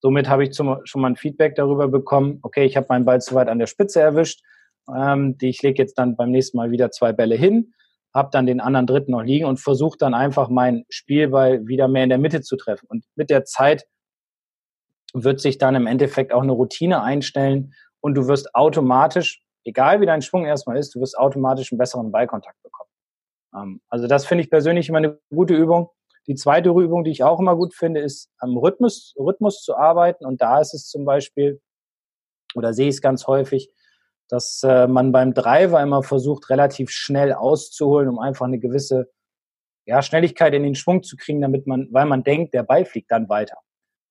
Somit 0.06 0.30
habe 0.30 0.44
ich 0.44 0.52
zum, 0.52 0.82
schon 0.84 1.02
mal 1.02 1.08
ein 1.08 1.16
Feedback 1.16 1.56
darüber 1.56 1.88
bekommen, 1.88 2.38
okay, 2.44 2.64
ich 2.64 2.78
habe 2.78 2.86
meinen 2.90 3.06
Ball 3.06 3.22
zu 3.22 3.34
weit 3.34 3.48
an 3.48 3.58
der 3.58 3.66
Spitze 3.66 4.02
erwischt. 4.02 4.44
Ähm, 4.96 5.36
die, 5.40 5.50
ich 5.50 5.64
lege 5.64 5.82
jetzt 5.82 5.98
dann 5.98 6.16
beim 6.16 6.30
nächsten 6.30 6.58
Mal 6.58 6.70
wieder 6.70 6.92
zwei 6.92 7.12
Bälle 7.12 7.34
hin, 7.36 7.74
habe 8.14 8.30
dann 8.32 8.46
den 8.46 8.62
anderen 8.62 8.86
dritten 8.86 9.14
noch 9.14 9.24
liegen 9.24 9.46
und 9.46 9.60
versuche 9.60 9.98
dann 9.98 10.14
einfach 10.14 10.48
meinen 10.48 10.86
Spielball 10.90 11.66
wieder 11.66 11.88
mehr 11.88 12.04
in 12.04 12.10
der 12.10 12.20
Mitte 12.20 12.42
zu 12.42 12.56
treffen. 12.56 12.86
Und 12.88 13.04
mit 13.16 13.32
der 13.32 13.46
Zeit 13.46 13.88
wird 15.16 15.40
sich 15.42 15.58
dann 15.58 15.74
im 15.74 15.88
Endeffekt 15.88 16.32
auch 16.32 16.44
eine 16.44 16.52
Routine 16.52 17.02
einstellen 17.02 17.74
und 18.00 18.14
du 18.14 18.28
wirst 18.28 18.54
automatisch, 18.54 19.42
egal 19.64 20.02
wie 20.02 20.06
dein 20.06 20.22
Schwung 20.22 20.46
erstmal 20.46 20.78
ist, 20.78 20.94
du 20.94 21.00
wirst 21.00 21.18
automatisch 21.18 21.72
einen 21.72 21.80
besseren 21.80 22.12
Ballkontakt 22.12 22.62
bekommen. 22.62 22.92
Ähm, 23.56 23.82
also 23.90 24.06
das 24.06 24.28
finde 24.28 24.44
ich 24.44 24.52
persönlich 24.52 24.88
immer 24.88 25.00
eine 25.00 25.18
gute 25.34 25.56
Übung, 25.56 25.90
Die 26.28 26.36
zweite 26.36 26.70
Übung, 26.70 27.04
die 27.04 27.12
ich 27.12 27.24
auch 27.24 27.40
immer 27.40 27.56
gut 27.56 27.74
finde, 27.74 28.02
ist 28.02 28.32
am 28.40 28.58
Rhythmus, 28.58 29.14
Rhythmus 29.18 29.62
zu 29.62 29.76
arbeiten. 29.76 30.26
Und 30.26 30.42
da 30.42 30.60
ist 30.60 30.74
es 30.74 30.88
zum 30.88 31.06
Beispiel, 31.06 31.62
oder 32.56 32.74
sehe 32.74 32.90
ich 32.90 32.96
es 32.96 33.02
ganz 33.02 33.28
häufig, 33.28 33.70
dass 34.28 34.64
äh, 34.64 34.88
man 34.88 35.12
beim 35.12 35.34
Driver 35.34 35.82
immer 35.82 36.02
versucht, 36.02 36.50
relativ 36.50 36.90
schnell 36.90 37.34
auszuholen, 37.34 38.10
um 38.10 38.20
einfach 38.20 38.46
eine 38.46 38.60
gewisse 38.60 39.12
ja, 39.86 40.02
Schnelligkeit 40.02 40.54
in 40.54 40.64
den 40.64 40.76
Schwung 40.76 41.04
zu 41.04 41.16
kriegen, 41.16 41.42
damit 41.42 41.68
man, 41.68 41.88
weil 41.92 42.08
man 42.08 42.24
denkt, 42.24 42.54
der 42.54 42.64
Ball 42.64 42.86
fliegt 42.86 43.12
dann 43.12 43.30
weiter. 43.30 43.58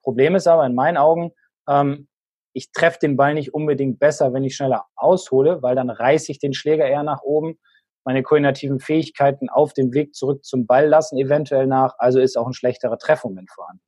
Problem 0.02 0.36
ist 0.36 0.46
aber 0.46 0.64
in 0.66 0.74
meinen 0.74 0.96
Augen, 0.96 1.32
ähm, 1.68 2.08
ich 2.52 2.70
treffe 2.70 3.00
den 3.00 3.16
Ball 3.16 3.34
nicht 3.34 3.52
unbedingt 3.52 3.98
besser, 3.98 4.32
wenn 4.32 4.44
ich 4.44 4.54
schneller 4.54 4.84
aushole, 4.94 5.62
weil 5.62 5.74
dann 5.74 5.90
reiße 5.90 6.30
ich 6.30 6.38
den 6.38 6.54
Schläger 6.54 6.86
eher 6.86 7.02
nach 7.02 7.22
oben. 7.22 7.58
Meine 8.04 8.22
koordinativen 8.22 8.80
Fähigkeiten 8.80 9.48
auf 9.48 9.72
dem 9.72 9.92
Weg 9.94 10.14
zurück 10.14 10.44
zum 10.44 10.66
Ball 10.66 10.86
lassen 10.86 11.16
eventuell 11.16 11.66
nach, 11.66 11.94
also 11.98 12.20
ist 12.20 12.36
auch 12.36 12.46
ein 12.46 12.52
schlechterer 12.52 12.98
Treffmoment 12.98 13.50
vorhanden. 13.50 13.82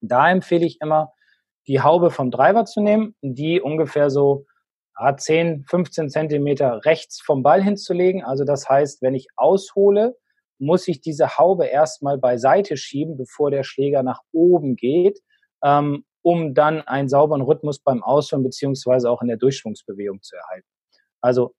Da 0.00 0.30
empfehle 0.30 0.64
ich 0.64 0.80
immer, 0.80 1.12
die 1.66 1.80
Haube 1.80 2.10
vom 2.10 2.30
Driver 2.30 2.64
zu 2.64 2.80
nehmen, 2.80 3.14
die 3.20 3.60
ungefähr 3.60 4.10
so 4.10 4.46
10, 5.16 5.64
15 5.68 6.10
Zentimeter 6.10 6.84
rechts 6.84 7.20
vom 7.20 7.42
Ball 7.42 7.62
hinzulegen. 7.62 8.24
Also 8.24 8.44
das 8.44 8.68
heißt, 8.68 9.02
wenn 9.02 9.14
ich 9.14 9.28
aushole, 9.36 10.16
muss 10.58 10.88
ich 10.88 11.00
diese 11.00 11.38
Haube 11.38 11.66
erstmal 11.66 12.18
beiseite 12.18 12.76
schieben, 12.76 13.16
bevor 13.16 13.50
der 13.50 13.62
Schläger 13.62 14.02
nach 14.02 14.22
oben 14.32 14.74
geht, 14.74 15.20
ähm, 15.62 16.04
um 16.22 16.52
dann 16.54 16.82
einen 16.82 17.08
sauberen 17.08 17.42
Rhythmus 17.42 17.78
beim 17.78 18.02
Ausholen 18.02 18.42
beziehungsweise 18.42 19.08
auch 19.10 19.22
in 19.22 19.28
der 19.28 19.36
Durchschwungsbewegung 19.36 20.20
zu 20.22 20.36
erhalten. 20.36 20.66
Also 21.20 21.54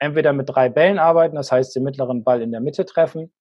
entweder 0.00 0.32
mit 0.32 0.48
drei 0.48 0.68
Bällen 0.68 0.98
arbeiten, 0.98 1.36
das 1.36 1.52
heißt 1.52 1.76
den 1.76 1.84
mittleren 1.84 2.24
Ball 2.24 2.42
in 2.42 2.50
der 2.50 2.60
Mitte 2.60 2.84
treffen, 2.84 3.32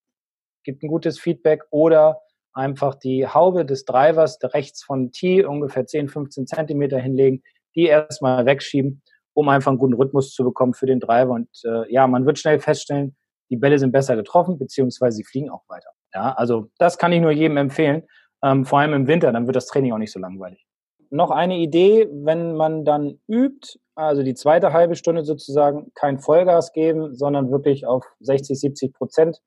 gibt 0.63 0.83
ein 0.83 0.87
gutes 0.87 1.19
Feedback, 1.19 1.63
oder 1.71 2.21
einfach 2.53 2.95
die 2.95 3.27
Haube 3.27 3.65
des 3.65 3.85
Drivers 3.85 4.37
rechts 4.43 4.83
von 4.83 5.11
T 5.11 5.43
ungefähr 5.43 5.85
10, 5.85 6.09
15 6.09 6.47
Zentimeter 6.47 6.99
hinlegen, 6.99 7.41
die 7.75 7.85
erstmal 7.85 8.45
wegschieben 8.45 9.01
um 9.39 9.47
einfach 9.47 9.71
einen 9.71 9.79
guten 9.79 9.93
Rhythmus 9.93 10.33
zu 10.33 10.43
bekommen 10.43 10.73
für 10.73 10.85
den 10.85 10.99
Driver. 10.99 11.31
Und 11.31 11.49
äh, 11.63 11.91
ja, 11.91 12.05
man 12.07 12.25
wird 12.25 12.39
schnell 12.39 12.59
feststellen, 12.59 13.15
die 13.49 13.55
Bälle 13.55 13.79
sind 13.79 13.93
besser 13.93 14.17
getroffen, 14.17 14.59
beziehungsweise 14.59 15.15
sie 15.15 15.23
fliegen 15.23 15.49
auch 15.49 15.63
weiter. 15.69 15.89
Ja, 16.13 16.33
also 16.33 16.69
das 16.77 16.97
kann 16.97 17.13
ich 17.13 17.21
nur 17.21 17.31
jedem 17.31 17.55
empfehlen. 17.55 18.03
Ähm, 18.43 18.65
vor 18.65 18.79
allem 18.79 18.93
im 18.93 19.07
Winter, 19.07 19.31
dann 19.31 19.47
wird 19.47 19.55
das 19.55 19.67
Training 19.67 19.93
auch 19.93 19.97
nicht 19.97 20.11
so 20.11 20.19
langweilig. 20.19 20.65
Noch 21.09 21.31
eine 21.31 21.57
Idee, 21.57 22.07
wenn 22.11 22.53
man 22.55 22.83
dann 22.83 23.19
übt, 23.29 23.79
also 24.07 24.23
die 24.23 24.33
zweite 24.33 24.73
halbe 24.73 24.95
Stunde 24.95 25.23
sozusagen 25.23 25.91
kein 25.95 26.19
Vollgas 26.19 26.73
geben, 26.73 27.15
sondern 27.15 27.51
wirklich 27.51 27.85
auf 27.85 28.05
60, 28.19 28.59
70 28.59 28.93
Prozent 28.93 29.41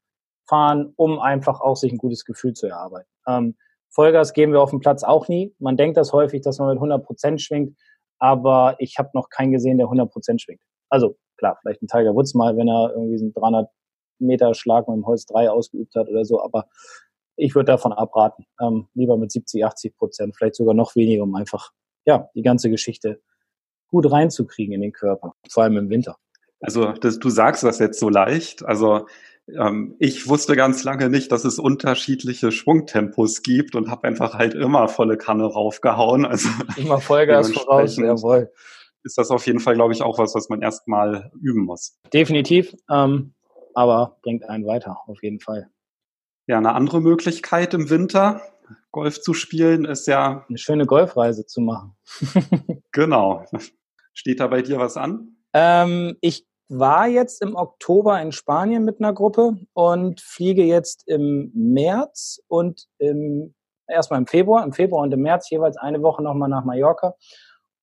fahren, 0.48 0.92
um 0.96 1.18
einfach 1.18 1.60
auch 1.60 1.76
sich 1.76 1.92
ein 1.92 1.98
gutes 1.98 2.24
Gefühl 2.24 2.52
zu 2.52 2.66
erarbeiten. 2.66 3.08
Ähm, 3.26 3.56
Vollgas 3.90 4.32
geben 4.32 4.52
wir 4.52 4.62
auf 4.62 4.70
dem 4.70 4.80
Platz 4.80 5.04
auch 5.04 5.28
nie. 5.28 5.54
Man 5.58 5.76
denkt 5.76 5.96
das 5.96 6.12
häufig, 6.12 6.42
dass 6.42 6.58
man 6.58 6.68
mit 6.68 6.76
100 6.76 7.04
Prozent 7.04 7.40
schwingt 7.40 7.76
aber 8.22 8.76
ich 8.78 8.98
habe 8.98 9.10
noch 9.14 9.30
keinen 9.30 9.50
gesehen, 9.50 9.78
der 9.78 9.88
100% 9.88 10.38
schwingt. 10.38 10.60
Also 10.88 11.16
klar, 11.38 11.58
vielleicht 11.60 11.82
ein 11.82 11.88
Tiger 11.88 12.14
Woods 12.14 12.34
mal, 12.34 12.56
wenn 12.56 12.68
er 12.68 12.92
irgendwie 12.94 13.20
einen 13.20 13.32
300 13.32 13.68
Meter 14.20 14.54
Schlag 14.54 14.86
mit 14.86 14.96
dem 14.96 15.06
Holz 15.06 15.26
3 15.26 15.50
ausgeübt 15.50 15.96
hat 15.96 16.08
oder 16.08 16.24
so, 16.24 16.40
aber 16.40 16.68
ich 17.34 17.56
würde 17.56 17.72
davon 17.72 17.92
abraten. 17.92 18.46
Ähm, 18.60 18.86
lieber 18.94 19.16
mit 19.16 19.32
70, 19.32 19.64
80 19.64 19.96
Prozent, 19.96 20.36
vielleicht 20.36 20.54
sogar 20.54 20.72
noch 20.72 20.94
weniger, 20.94 21.24
um 21.24 21.34
einfach 21.34 21.72
ja 22.04 22.28
die 22.36 22.42
ganze 22.42 22.70
Geschichte 22.70 23.20
gut 23.92 24.10
reinzukriegen 24.10 24.74
in 24.74 24.80
den 24.80 24.92
Körper, 24.92 25.34
vor 25.48 25.62
allem 25.62 25.76
im 25.76 25.90
Winter. 25.90 26.16
Also 26.60 26.92
das, 26.92 27.18
du 27.18 27.30
sagst 27.30 27.62
das 27.62 27.78
jetzt 27.78 28.00
so 28.00 28.08
leicht. 28.08 28.64
Also 28.64 29.06
ähm, 29.48 29.96
ich 29.98 30.28
wusste 30.28 30.56
ganz 30.56 30.82
lange 30.84 31.10
nicht, 31.10 31.30
dass 31.30 31.44
es 31.44 31.58
unterschiedliche 31.58 32.52
Schwungtempos 32.52 33.42
gibt 33.42 33.74
und 33.74 33.90
habe 33.90 34.08
einfach 34.08 34.34
halt 34.34 34.54
immer 34.54 34.88
volle 34.88 35.16
Kanne 35.16 35.44
raufgehauen. 35.44 36.24
Also 36.24 36.48
immer 36.76 37.00
Vollgas 37.00 37.52
voraus, 37.52 37.96
jawohl. 37.96 38.50
Ist 39.04 39.18
das 39.18 39.30
auf 39.30 39.46
jeden 39.46 39.60
Fall, 39.60 39.74
glaube 39.74 39.92
ich, 39.92 40.02
auch 40.02 40.18
was, 40.18 40.34
was 40.34 40.48
man 40.48 40.62
erstmal 40.62 41.32
üben 41.40 41.64
muss. 41.64 41.98
Definitiv, 42.12 42.74
ähm, 42.88 43.34
aber 43.74 44.18
bringt 44.22 44.48
einen 44.48 44.64
weiter, 44.64 44.98
auf 45.06 45.22
jeden 45.22 45.40
Fall. 45.40 45.68
Ja, 46.46 46.58
eine 46.58 46.74
andere 46.74 47.00
Möglichkeit 47.00 47.74
im 47.74 47.90
Winter, 47.90 48.40
Golf 48.92 49.20
zu 49.20 49.34
spielen, 49.34 49.84
ist 49.84 50.06
ja. 50.06 50.44
Eine 50.48 50.58
schöne 50.58 50.86
Golfreise 50.86 51.46
zu 51.46 51.60
machen. 51.60 51.96
genau. 52.92 53.44
Steht 54.14 54.40
da 54.40 54.46
bei 54.46 54.62
dir 54.62 54.78
was 54.78 54.96
an? 54.96 55.36
Ähm, 55.54 56.16
ich 56.20 56.46
war 56.68 57.06
jetzt 57.06 57.42
im 57.42 57.54
Oktober 57.54 58.20
in 58.20 58.32
Spanien 58.32 58.84
mit 58.84 59.00
einer 59.00 59.12
Gruppe 59.12 59.58
und 59.74 60.20
fliege 60.20 60.64
jetzt 60.64 61.06
im 61.06 61.50
März 61.54 62.40
und 62.48 62.86
im, 62.98 63.54
erstmal 63.86 64.20
im 64.20 64.26
Februar, 64.26 64.64
im 64.64 64.72
Februar 64.72 65.02
und 65.02 65.12
im 65.12 65.20
März 65.20 65.50
jeweils 65.50 65.76
eine 65.76 66.02
Woche 66.02 66.22
nochmal 66.22 66.48
nach 66.48 66.64
Mallorca. 66.64 67.14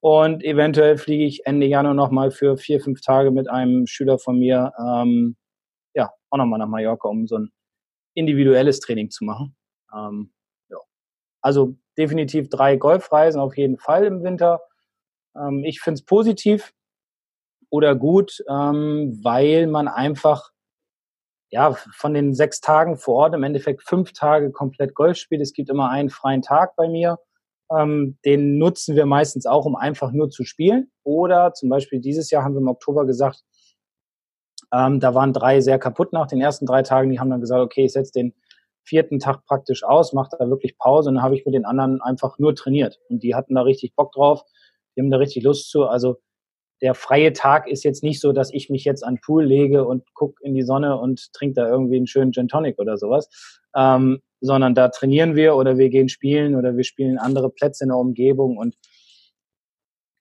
Und 0.02 0.44
eventuell 0.44 0.98
fliege 0.98 1.26
ich 1.26 1.46
Ende 1.46 1.68
Januar 1.68 1.94
nochmal 1.94 2.32
für 2.32 2.58
vier, 2.58 2.80
fünf 2.80 3.02
Tage 3.02 3.32
mit 3.32 3.50
einem 3.50 3.86
Schüler 3.86 4.18
von 4.18 4.40
mir, 4.40 4.72
ähm, 4.80 5.36
ja, 5.94 6.12
auch 6.30 6.38
nochmal 6.38 6.60
nach 6.60 6.68
Mallorca, 6.68 7.08
um 7.10 7.28
so 7.28 7.38
ein 7.38 7.52
individuelles 8.16 8.80
Training 8.80 9.10
zu 9.10 9.26
machen. 9.26 9.56
Ähm, 9.94 10.32
ja. 10.70 10.78
Also 11.42 11.76
definitiv 11.98 12.50
drei 12.50 12.78
Golfreisen 12.78 13.42
auf 13.42 13.58
jeden 13.58 13.78
Fall 13.78 14.06
im 14.06 14.24
Winter. 14.24 14.62
Ähm, 15.40 15.64
ich 15.64 15.82
finde 15.82 16.00
es 16.00 16.06
positiv 16.06 16.74
oder 17.70 17.96
gut, 17.96 18.44
ähm, 18.50 19.20
weil 19.24 19.68
man 19.68 19.88
einfach 19.88 20.52
ja 21.52 21.74
von 21.96 22.14
den 22.14 22.34
sechs 22.34 22.62
Tagen 22.62 22.98
vor 22.98 23.16
Ort 23.16 23.36
im 23.36 23.44
Endeffekt 23.44 23.84
fünf 23.84 24.14
Tage 24.14 24.52
komplett 24.52 24.94
Golf 24.94 25.18
spielt. 25.18 25.42
Es 25.42 25.54
gibt 25.54 25.70
immer 25.70 25.90
einen 25.90 26.10
freien 26.10 26.42
Tag 26.42 26.76
bei 26.76 26.88
mir. 26.88 27.20
Ähm, 27.72 28.18
den 28.26 28.58
nutzen 28.58 28.96
wir 28.96 29.06
meistens 29.06 29.46
auch, 29.46 29.66
um 29.66 29.76
einfach 29.76 30.12
nur 30.12 30.30
zu 30.30 30.44
spielen. 30.44 30.92
Oder 31.04 31.54
zum 31.54 31.70
Beispiel 31.70 32.00
dieses 32.00 32.32
Jahr 32.32 32.44
haben 32.44 32.54
wir 32.54 32.62
im 32.62 32.68
Oktober 32.68 33.06
gesagt, 33.06 33.44
ähm, 34.72 35.00
da 35.00 35.16
waren 35.16 35.34
drei 35.34 35.62
sehr 35.62 35.80
kaputt 35.80 36.14
nach 36.14 36.28
den 36.28 36.42
ersten 36.42 36.66
drei 36.66 36.84
Tagen. 36.84 37.10
Die 37.10 37.20
haben 37.20 37.30
dann 37.30 37.42
gesagt, 37.42 37.62
okay, 37.62 37.86
ich 37.86 37.94
setze 37.94 38.14
den 38.14 38.34
vierten 38.84 39.20
Tag 39.20 39.46
praktisch 39.46 39.84
aus, 39.84 40.14
mache 40.14 40.36
da 40.38 40.50
wirklich 40.50 40.78
Pause 40.78 41.10
und 41.10 41.16
dann 41.16 41.24
habe 41.24 41.36
ich 41.36 41.46
mit 41.46 41.54
den 41.54 41.66
anderen 41.66 42.02
einfach 42.02 42.40
nur 42.40 42.56
trainiert. 42.56 43.00
Und 43.10 43.24
die 43.24 43.36
hatten 43.36 43.56
da 43.56 43.62
richtig 43.62 43.96
Bock 43.96 44.12
drauf, 44.14 44.44
die 45.00 45.04
haben 45.04 45.12
da 45.12 45.18
richtig 45.18 45.44
Lust 45.44 45.70
zu. 45.70 45.86
Also 45.86 46.18
der 46.82 46.94
freie 46.94 47.32
Tag 47.32 47.68
ist 47.70 47.86
jetzt 47.86 48.04
nicht 48.04 48.20
so, 48.20 48.34
dass 48.34 48.54
ich 48.54 48.70
mich 48.70 48.84
jetzt 48.84 49.04
an 49.04 49.16
den 49.16 49.22
Pool 49.22 49.46
lege 49.46 49.86
und 49.86 50.14
gucke 50.14 50.44
in 50.44 50.54
die 50.54 50.62
Sonne 50.62 50.98
und 50.98 51.32
trinke 51.32 51.56
da 51.56 51.70
irgendwie 51.70 51.96
einen 51.96 52.08
schönen 52.08 52.34
Gin 52.34 52.50
Tonic 52.50 52.80
oder 52.80 52.98
sowas, 52.98 53.30
ähm, 53.76 54.20
sondern 54.42 54.76
da 54.76 54.90
trainieren 54.90 55.36
wir 55.36 55.56
oder 55.56 55.78
wir 55.78 55.90
gehen 55.90 56.10
spielen 56.10 56.56
oder 56.56 56.76
wir 56.76 56.84
spielen 56.84 57.18
andere 57.18 57.50
Plätze 57.50 57.86
in 57.86 57.90
der 57.90 57.98
Umgebung. 57.98 58.58
Und 58.58 58.76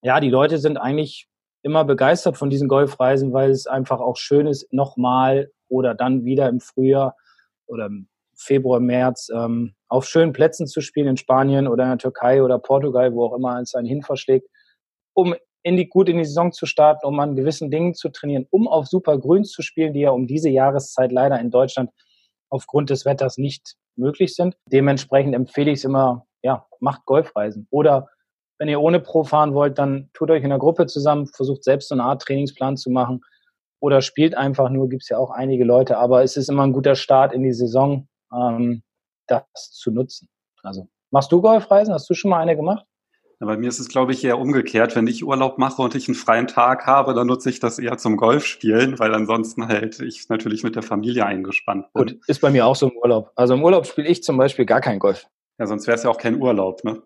ja, 0.03 0.21
die 0.21 0.31
Leute 0.31 0.59
sind 0.59 0.77
eigentlich 0.77 1.29
immer 1.63 1.85
begeistert 1.85 2.37
von 2.37 2.51
diesen 2.51 2.69
Golfreisen, 2.69 3.33
weil 3.33 3.51
es 3.51 3.67
einfach 3.67 3.99
auch 3.99 4.17
schön 4.17 4.47
ist, 4.47 4.73
nochmal 4.73 5.51
oder 5.69 5.95
dann 5.97 6.25
wieder 6.25 6.49
im 6.49 6.61
Frühjahr 6.61 7.17
oder 7.67 7.87
im 7.87 8.09
Februar, 8.37 8.79
März 8.79 9.29
ähm, 9.35 9.75
auf 9.89 10.07
schönen 10.07 10.33
Plätzen 10.33 10.67
zu 10.67 10.81
spielen 10.81 11.09
in 11.09 11.17
Spanien 11.17 11.67
oder 11.67 11.85
in 11.85 11.91
der 11.91 11.99
Türkei 11.99 12.43
oder 12.43 12.59
Portugal, 12.59 13.13
wo 13.13 13.27
auch 13.27 13.37
immer 13.37 13.61
es 13.61 13.75
einen 13.75 13.89
hin 13.89 14.03
verschlägt, 14.03 14.49
um 15.19 15.35
in 15.65 15.77
die, 15.77 15.89
gut 15.89 16.09
in 16.09 16.19
die 16.19 16.25
Saison 16.25 16.53
zu 16.53 16.65
starten, 16.65 17.05
um 17.05 17.19
an 17.19 17.35
gewissen 17.35 17.73
Dingen 17.73 17.93
zu 17.93 18.09
trainieren, 18.09 18.47
um 18.51 18.69
auf 18.69 18.87
super 18.87 19.19
Grüns 19.19 19.51
zu 19.51 19.63
spielen, 19.63 19.93
die 19.93 20.01
ja 20.01 20.11
um 20.11 20.29
diese 20.29 20.49
Jahreszeit 20.49 21.11
leider 21.11 21.41
in 21.41 21.51
Deutschland 21.51 21.91
aufgrund 22.51 22.91
des 22.91 23.05
Wetters 23.05 23.37
nicht 23.37 23.75
möglich 23.97 24.37
sind. 24.37 24.57
Dementsprechend 24.67 25.35
empfehle 25.35 25.73
ich 25.73 25.79
es 25.79 25.85
immer, 25.85 26.25
ja, 26.43 26.67
macht 26.79 27.05
Golfreisen. 27.05 27.67
Oder 27.71 28.07
wenn 28.59 28.69
ihr 28.69 28.81
ohne 28.81 29.01
Pro 29.01 29.25
fahren 29.25 29.55
wollt, 29.55 29.77
dann 29.79 30.09
tut 30.15 30.31
euch 30.31 30.45
in 30.45 30.53
einer 30.53 30.61
Gruppe 30.61 30.87
zusammen, 30.87 31.27
versucht 31.27 31.65
selbst 31.65 31.89
so 31.89 31.97
eine 31.97 32.05
Art 32.05 32.23
Trainingsplan 32.23 32.77
zu 32.77 32.89
machen 32.89 33.21
oder 33.81 34.03
spielt 34.03 34.37
einfach 34.37 34.71
nur, 34.71 34.89
gibt 34.89 35.03
es 35.03 35.09
ja 35.09 35.19
auch 35.19 35.31
einige 35.31 35.65
Leute, 35.65 35.99
aber 35.99 36.23
es 36.23 36.37
ist 36.37 36.49
immer 36.49 36.63
ein 36.63 36.73
guter 36.73 36.95
Start 36.95 37.33
in 37.33 37.43
die 37.43 37.53
Saison, 37.53 38.07
ähm, 38.33 38.85
das 39.27 39.43
zu 39.73 39.91
nutzen. 39.91 40.29
Also, 40.63 40.87
machst 41.11 41.33
du 41.33 41.43
Golfreisen? 41.43 41.93
Hast 41.93 42.09
du 42.09 42.15
schon 42.15 42.31
mal 42.31 42.41
eine 42.41 42.55
gemacht? 42.55 42.87
Ja, 43.41 43.47
bei 43.47 43.57
mir 43.57 43.69
ist 43.69 43.79
es, 43.79 43.89
glaube 43.89 44.13
ich, 44.13 44.25
eher 44.25 44.39
umgekehrt. 44.39 44.97
Wenn 44.97 45.07
ich 45.07 45.25
Urlaub 45.25 45.59
mache 45.59 45.81
und 45.81 45.95
ich 45.95 46.09
einen 46.09 46.17
freien 46.17 46.49
Tag 46.49 46.87
habe, 46.87 47.15
dann 47.15 47.29
nutze 47.29 47.51
ich 47.51 47.61
das 47.61 47.79
eher 47.79 47.97
zum 47.97 48.17
Golfspielen, 48.17 48.99
weil 48.99 49.15
ansonsten 49.15 49.69
halt 49.69 50.01
ich 50.01 50.29
natürlich 50.29 50.65
mit 50.65 50.75
der 50.75 50.83
Familie 50.83 51.25
eingespannt 51.25 51.93
bin. 51.93 52.07
Gut, 52.07 52.19
ist 52.27 52.41
bei 52.41 52.51
mir 52.51 52.67
auch 52.67 52.75
so 52.75 52.89
im 52.89 52.97
Urlaub. 52.97 53.31
Also 53.37 53.55
im 53.55 53.63
Urlaub 53.63 53.87
spiele 53.87 54.09
ich 54.09 54.25
zum 54.25 54.37
Beispiel 54.37 54.67
gar 54.67 54.81
kein 54.81 54.99
Golf. 54.99 55.27
Ja, 55.59 55.67
sonst 55.67 55.87
wäre 55.87 55.97
es 55.97 56.03
ja 56.03 56.11
auch 56.11 56.19
kein 56.19 56.41
Urlaub, 56.41 56.83
ne? 56.83 57.01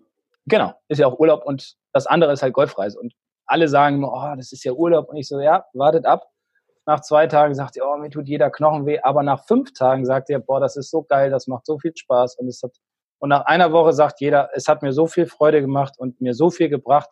Genau, 0.47 0.73
ist 0.88 0.99
ja 0.99 1.07
auch 1.07 1.18
Urlaub 1.18 1.45
und 1.45 1.77
das 1.92 2.07
andere 2.07 2.33
ist 2.33 2.42
halt 2.42 2.55
Golfreise. 2.55 2.99
Und 2.99 3.12
alle 3.47 3.68
sagen 3.68 3.97
immer, 3.97 4.12
oh, 4.12 4.37
das 4.37 4.53
ist 4.53 4.64
ja 4.64 4.73
Urlaub. 4.73 5.11
Und 5.11 5.16
ich 5.16 5.29
so, 5.29 5.38
ja, 5.38 5.66
wartet 5.75 6.07
ab. 6.07 6.25
Nach 6.87 7.01
zwei 7.01 7.27
Tagen 7.27 7.55
sagt 7.55 7.77
ihr, 7.77 7.87
oh, 7.87 7.97
mir 7.99 8.11
tut 8.11 8.27
jeder 8.27 8.51
Knochen 8.51 8.87
weh. 8.87 8.99
Aber 9.03 9.23
nach 9.23 9.45
fünf 9.47 9.73
Tagen 9.75 10.07
sagt 10.07 10.31
ihr, 10.31 10.38
boah, 10.38 10.61
das 10.61 10.77
ist 10.77 10.90
so 10.90 11.03
geil, 11.03 11.31
das 11.31 11.47
macht 11.47 11.66
so 11.66 11.79
viel 11.79 11.92
Spaß 11.95 12.37
und 12.38 12.49
es 12.49 12.62
hat 12.62 12.73
und 13.22 13.28
nach 13.28 13.44
einer 13.44 13.70
Woche 13.70 13.92
sagt 13.92 14.20
jeder, 14.20 14.50
es 14.52 14.66
hat 14.66 14.82
mir 14.82 14.92
so 14.92 15.06
viel 15.06 15.26
Freude 15.26 15.61
gemacht 15.61 15.94
und 15.96 16.20
mir 16.20 16.35
so 16.35 16.50
viel 16.50 16.68
gebracht. 16.68 17.08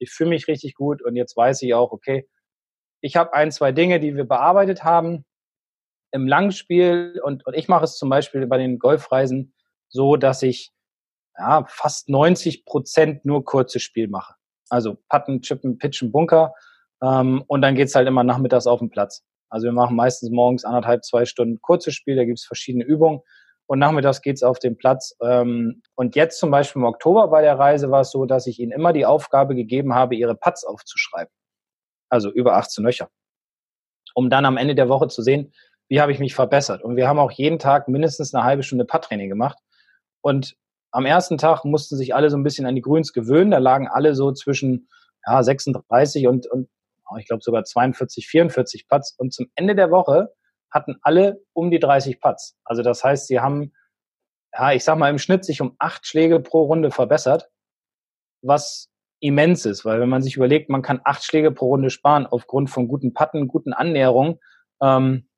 Ich 0.00 0.10
fühle 0.10 0.30
mich 0.30 0.48
richtig 0.48 0.74
gut 0.74 1.00
und 1.00 1.14
jetzt 1.14 1.36
weiß 1.36 1.62
ich 1.62 1.72
auch, 1.72 1.92
okay, 1.92 2.28
ich 3.00 3.14
habe 3.14 3.32
ein, 3.32 3.52
zwei 3.52 3.70
Dinge, 3.70 4.00
die 4.00 4.16
wir 4.16 4.24
bearbeitet 4.24 4.82
haben 4.82 5.24
im 6.10 6.26
Langspiel 6.26 7.20
und, 7.22 7.46
und 7.46 7.54
ich 7.54 7.68
mache 7.68 7.84
es 7.84 7.96
zum 7.96 8.08
Beispiel 8.10 8.44
bei 8.48 8.58
den 8.58 8.80
Golfreisen 8.80 9.54
so, 9.88 10.16
dass 10.16 10.42
ich 10.42 10.72
ja, 11.38 11.64
fast 11.68 12.08
90 12.08 12.64
Prozent 12.64 13.24
nur 13.24 13.44
kurzes 13.44 13.82
Spiel 13.82 14.08
mache. 14.08 14.34
Also 14.68 14.96
Putten, 15.08 15.42
Chippen, 15.42 15.78
Pitchen, 15.78 16.10
Bunker. 16.10 16.54
Ähm, 17.00 17.44
und 17.46 17.62
dann 17.62 17.76
geht's 17.76 17.94
halt 17.94 18.08
immer 18.08 18.24
nachmittags 18.24 18.66
auf 18.66 18.80
den 18.80 18.90
Platz. 18.90 19.22
Also 19.48 19.66
wir 19.66 19.72
machen 19.72 19.94
meistens 19.94 20.32
morgens 20.32 20.64
anderthalb, 20.64 21.04
zwei 21.04 21.24
Stunden 21.24 21.60
kurzes 21.60 21.94
Spiel, 21.94 22.16
da 22.16 22.24
gibt's 22.24 22.44
verschiedene 22.44 22.82
Übungen. 22.82 23.20
Und 23.72 23.78
nachmittags 23.78 24.20
geht's 24.20 24.42
auf 24.42 24.58
den 24.58 24.76
Platz. 24.76 25.16
Ähm, 25.22 25.80
und 25.94 26.14
jetzt 26.14 26.38
zum 26.38 26.50
Beispiel 26.50 26.82
im 26.82 26.84
Oktober 26.84 27.28
bei 27.28 27.40
der 27.40 27.58
Reise 27.58 27.90
war 27.90 28.02
es 28.02 28.10
so, 28.10 28.26
dass 28.26 28.46
ich 28.46 28.60
ihnen 28.60 28.70
immer 28.70 28.92
die 28.92 29.06
Aufgabe 29.06 29.54
gegeben 29.54 29.94
habe, 29.94 30.14
ihre 30.14 30.34
Putts 30.34 30.62
aufzuschreiben. 30.62 31.32
Also 32.10 32.30
über 32.30 32.56
18 32.56 32.84
Löcher. 32.84 33.08
Um 34.14 34.28
dann 34.28 34.44
am 34.44 34.58
Ende 34.58 34.74
der 34.74 34.90
Woche 34.90 35.08
zu 35.08 35.22
sehen, 35.22 35.54
wie 35.88 36.02
habe 36.02 36.12
ich 36.12 36.18
mich 36.18 36.34
verbessert. 36.34 36.82
Und 36.82 36.96
wir 36.96 37.08
haben 37.08 37.18
auch 37.18 37.30
jeden 37.30 37.58
Tag 37.58 37.88
mindestens 37.88 38.34
eine 38.34 38.44
halbe 38.44 38.62
Stunde 38.62 38.84
Putt-Training 38.84 39.30
gemacht. 39.30 39.56
Und 40.20 40.54
am 40.90 41.06
ersten 41.06 41.38
Tag 41.38 41.64
mussten 41.64 41.96
sich 41.96 42.14
alle 42.14 42.28
so 42.28 42.36
ein 42.36 42.42
bisschen 42.42 42.66
an 42.66 42.74
die 42.74 42.82
Grüns 42.82 43.14
gewöhnen. 43.14 43.52
Da 43.52 43.56
lagen 43.56 43.88
alle 43.88 44.14
so 44.14 44.32
zwischen 44.32 44.86
ja, 45.26 45.42
36 45.42 46.26
und, 46.26 46.46
und 46.46 46.68
ich 47.18 47.26
glaube 47.26 47.42
sogar 47.42 47.64
42, 47.64 48.28
44 48.28 48.86
Putts. 48.86 49.14
Und 49.16 49.32
zum 49.32 49.46
Ende 49.54 49.74
der 49.74 49.90
Woche 49.90 50.28
hatten 50.72 50.96
alle 51.02 51.44
um 51.52 51.70
die 51.70 51.78
30 51.78 52.20
Putts. 52.20 52.56
Also 52.64 52.82
das 52.82 53.04
heißt, 53.04 53.26
sie 53.26 53.40
haben, 53.40 53.72
ja, 54.52 54.72
ich 54.72 54.84
sag 54.84 54.98
mal, 54.98 55.10
im 55.10 55.18
Schnitt 55.18 55.44
sich 55.44 55.60
um 55.60 55.76
acht 55.78 56.06
Schläge 56.06 56.40
pro 56.40 56.62
Runde 56.62 56.90
verbessert, 56.90 57.50
was 58.42 58.88
immens 59.20 59.66
ist, 59.66 59.84
weil 59.84 60.00
wenn 60.00 60.08
man 60.08 60.22
sich 60.22 60.36
überlegt, 60.36 60.68
man 60.68 60.82
kann 60.82 61.00
acht 61.04 61.22
Schläge 61.22 61.52
pro 61.52 61.68
Runde 61.68 61.90
sparen 61.90 62.26
aufgrund 62.26 62.70
von 62.70 62.88
guten 62.88 63.14
Patten, 63.14 63.46
guten 63.46 63.72
Annäherungen, 63.72 64.40
ähm, 64.80 65.28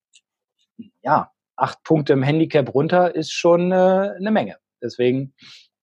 ja, 1.03 1.31
acht 1.57 1.83
Punkte 1.85 2.15
im 2.15 2.23
Handicap 2.23 2.75
runter 2.75 3.15
ist 3.15 3.33
schon 3.33 3.73
äh, 3.73 4.15
eine 4.17 4.31
Menge. 4.31 4.57
Deswegen 4.83 5.35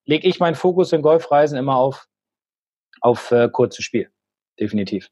lege 0.06 0.28
ich 0.28 0.40
meinen 0.40 0.56
Fokus 0.56 0.92
in 0.94 1.02
Golfreisen 1.02 1.58
immer 1.58 1.76
auf, 1.76 2.08
auf 3.02 3.32
äh, 3.32 3.50
kurzes 3.50 3.86
Spiel. 3.86 4.10
Definitiv. 4.60 5.10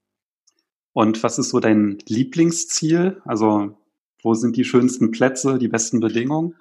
Und 0.93 1.23
was 1.23 1.38
ist 1.39 1.49
so 1.49 1.60
dein 1.60 1.99
Lieblingsziel? 2.08 3.21
Also, 3.25 3.78
wo 4.23 4.34
sind 4.34 4.58
die 4.58 4.65
schönsten 4.65 5.12
Plätze, 5.12 5.58
die 5.58 5.67
besten 5.67 5.99
Bedingungen? 5.99 6.55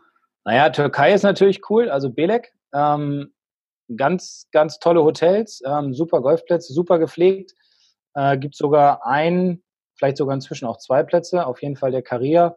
Naja, 0.45 0.71
Türkei 0.71 1.13
ist 1.13 1.23
natürlich 1.25 1.69
cool, 1.71 1.91
also 1.91 2.11
Belek. 2.11 2.53
Ähm, 2.73 3.33
ganz, 3.97 4.49
ganz 4.53 4.79
tolle 4.79 5.03
Hotels, 5.03 5.63
ähm, 5.67 5.95
super 5.95 6.21
Golfplätze, 6.21 6.73
super 6.73 6.99
gepflegt. 6.99 7.55
Äh, 8.15 8.39
gibt 8.39 8.57
sogar 8.57 9.07
ein, 9.07 9.63
vielleicht 9.97 10.17
sogar 10.17 10.35
inzwischen 10.35 10.67
auch 10.67 10.79
zwei 10.79 11.03
Plätze, 11.03 11.47
auf 11.47 11.63
jeden 11.63 11.77
Fall 11.77 11.91
der 11.91 12.03
Caria. 12.03 12.57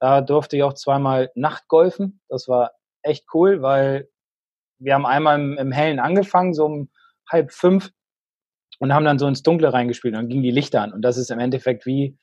Da 0.00 0.20
durfte 0.20 0.56
ich 0.56 0.62
auch 0.62 0.74
zweimal 0.74 1.30
Nachtgolfen. 1.34 2.20
Das 2.28 2.48
war 2.48 2.72
echt 3.02 3.26
cool, 3.34 3.62
weil 3.62 4.08
wir 4.78 4.94
haben 4.94 5.06
einmal 5.06 5.38
im, 5.38 5.58
im 5.58 5.72
Hellen 5.72 6.00
angefangen, 6.00 6.54
so 6.54 6.64
um 6.64 6.90
halb 7.28 7.52
fünf 7.52 7.90
und 8.78 8.94
haben 8.94 9.04
dann 9.04 9.18
so 9.18 9.26
ins 9.26 9.42
Dunkle 9.42 9.72
reingespielt 9.72 10.14
und 10.14 10.20
dann 10.22 10.28
gingen 10.28 10.42
die 10.42 10.50
Lichter 10.50 10.82
an. 10.82 10.92
Und 10.92 11.02
das 11.02 11.16
ist 11.18 11.30
im 11.30 11.38
Endeffekt 11.38 11.86
wie, 11.86 12.18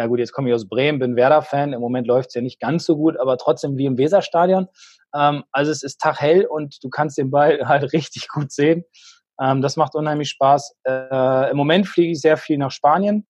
ja 0.00 0.06
gut, 0.06 0.18
jetzt 0.18 0.32
komme 0.32 0.48
ich 0.48 0.54
aus 0.54 0.66
Bremen, 0.66 0.98
bin 0.98 1.14
Werder-Fan, 1.14 1.74
im 1.74 1.80
Moment 1.82 2.06
läuft 2.06 2.30
es 2.30 2.34
ja 2.34 2.40
nicht 2.40 2.58
ganz 2.58 2.86
so 2.86 2.96
gut, 2.96 3.20
aber 3.20 3.36
trotzdem 3.36 3.76
wie 3.76 3.84
im 3.84 3.98
Weserstadion. 3.98 4.66
Ähm, 5.14 5.44
also 5.52 5.70
es 5.70 5.82
ist 5.82 6.00
taghell 6.00 6.46
und 6.46 6.82
du 6.82 6.88
kannst 6.88 7.18
den 7.18 7.30
Ball 7.30 7.60
halt 7.68 7.92
richtig 7.92 8.28
gut 8.28 8.50
sehen. 8.50 8.84
Ähm, 9.38 9.60
das 9.60 9.76
macht 9.76 9.94
unheimlich 9.94 10.30
Spaß. 10.30 10.74
Äh, 10.84 11.50
Im 11.50 11.56
Moment 11.58 11.86
fliege 11.86 12.12
ich 12.12 12.20
sehr 12.22 12.38
viel 12.38 12.56
nach 12.56 12.70
Spanien. 12.70 13.26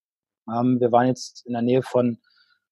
Ähm, 0.49 0.79
wir 0.79 0.93
waren 0.93 1.09
jetzt 1.09 1.45
in 1.45 1.55
der 1.55 1.63
Nähe 1.63 1.83
von 1.83 2.19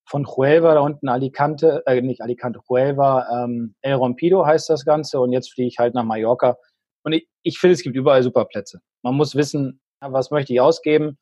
von 0.08 0.26
Huelva, 0.26 0.72
da 0.72 0.80
unten 0.80 1.08
Alicante, 1.08 1.82
äh, 1.84 2.00
nicht 2.00 2.22
Alicante, 2.22 2.60
Huelva, 2.66 3.44
ähm, 3.44 3.74
El 3.82 3.94
Rompido 3.94 4.46
heißt 4.46 4.70
das 4.70 4.86
Ganze 4.86 5.20
und 5.20 5.32
jetzt 5.32 5.52
fliege 5.52 5.68
ich 5.68 5.78
halt 5.78 5.92
nach 5.94 6.04
Mallorca. 6.04 6.56
Und 7.02 7.12
ich, 7.12 7.28
ich 7.42 7.58
finde, 7.58 7.74
es 7.74 7.82
gibt 7.82 7.94
überall 7.94 8.22
super 8.22 8.46
Plätze. 8.46 8.80
Man 9.02 9.16
muss 9.16 9.34
wissen, 9.34 9.82
was 10.00 10.30
möchte 10.30 10.54
ich 10.54 10.62
ausgeben. 10.62 11.18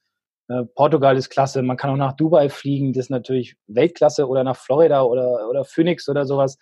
Äh, 0.49 0.65
Portugal 0.75 1.17
ist 1.17 1.31
klasse, 1.31 1.63
man 1.63 1.77
kann 1.77 1.91
auch 1.91 1.97
nach 1.97 2.15
Dubai 2.15 2.49
fliegen, 2.49 2.93
das 2.93 3.07
ist 3.07 3.11
natürlich 3.11 3.57
Weltklasse 3.67 4.29
oder 4.29 4.45
nach 4.45 4.57
Florida 4.57 5.03
oder, 5.03 5.49
oder 5.49 5.65
Phoenix 5.65 6.09
oder 6.09 6.25
sowas. 6.25 6.59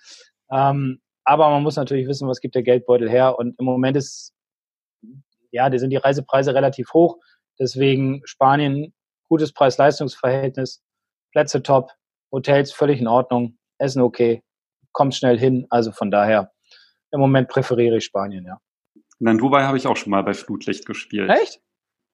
Ähm, 0.51 1.01
aber 1.25 1.49
man 1.51 1.63
muss 1.63 1.77
natürlich 1.77 2.07
wissen, 2.07 2.29
was 2.29 2.41
gibt 2.41 2.55
der 2.55 2.63
Geldbeutel 2.63 3.11
her. 3.11 3.39
Und 3.39 3.59
im 3.59 3.65
Moment 3.65 3.97
ist, 3.97 4.35
ja, 5.51 5.69
da 5.71 5.79
sind 5.79 5.91
die 5.91 5.97
Reisepreise 5.97 6.55
relativ 6.55 6.93
hoch. 6.93 7.19
Deswegen 7.59 8.21
Spanien, 8.25 8.93
gutes 9.29 9.53
Preis-Leistungs-Verhältnis, 9.53 10.83
Plätze 11.33 11.63
top, 11.63 11.91
Hotels 12.31 12.73
völlig 12.73 13.01
in 13.01 13.07
Ordnung, 13.07 13.59
Essen 13.79 14.03
okay, 14.03 14.43
kommt 14.93 15.15
schnell 15.15 15.39
hin. 15.39 15.67
Also 15.71 15.93
von 15.93 16.11
daher, 16.11 16.53
im 17.11 17.21
Moment 17.21 17.49
präferiere 17.49 17.97
ich 17.97 18.05
Spanien, 18.05 18.45
ja. 18.45 18.59
Und 19.21 19.29
in 19.29 19.39
Dubai 19.39 19.63
habe 19.63 19.77
ich 19.77 19.87
auch 19.87 19.97
schon 19.97 20.11
mal 20.11 20.23
bei 20.23 20.35
Flutlicht 20.35 20.85
gespielt. 20.85 21.31
Echt? 21.31 21.61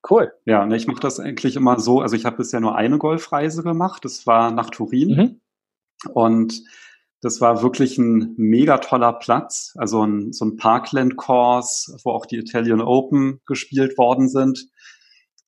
Cool. 0.09 0.33
Ja, 0.47 0.65
ne, 0.65 0.77
ich 0.77 0.87
mache 0.87 1.01
das 1.01 1.21
eigentlich 1.21 1.57
immer 1.57 1.79
so. 1.79 2.01
Also 2.01 2.17
ich 2.17 2.25
habe 2.25 2.39
bisher 2.39 2.61
nur 2.61 2.77
eine 2.77 2.99
Golfreise 2.99 3.63
gemacht. 3.63 4.05
Das 4.05 4.27
war 4.27 4.51
nach 4.51 4.71
Turin. 4.71 5.17
Mhm. 5.17 5.41
Und 6.13 6.63
das 7.21 7.41
war 7.41 7.63
wirklich 7.63 7.99
ein 7.99 8.35
mega 8.37 8.79
toller 8.79 9.13
Platz. 9.13 9.75
Also 9.77 10.05
ein, 10.05 10.33
so 10.33 10.47
ein 10.47 10.57
Parkland-Course, 10.57 11.99
wo 12.05 12.11
auch 12.11 12.25
die 12.25 12.39
Italian 12.39 12.81
Open 12.81 13.41
gespielt 13.47 13.99
worden 13.99 14.29
sind. 14.29 14.69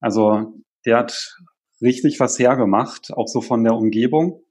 Also 0.00 0.62
der 0.84 0.98
hat 0.98 1.38
richtig 1.80 2.20
was 2.20 2.38
hergemacht, 2.38 3.12
auch 3.14 3.28
so 3.28 3.40
von 3.40 3.64
der 3.64 3.74
Umgebung. 3.74 4.42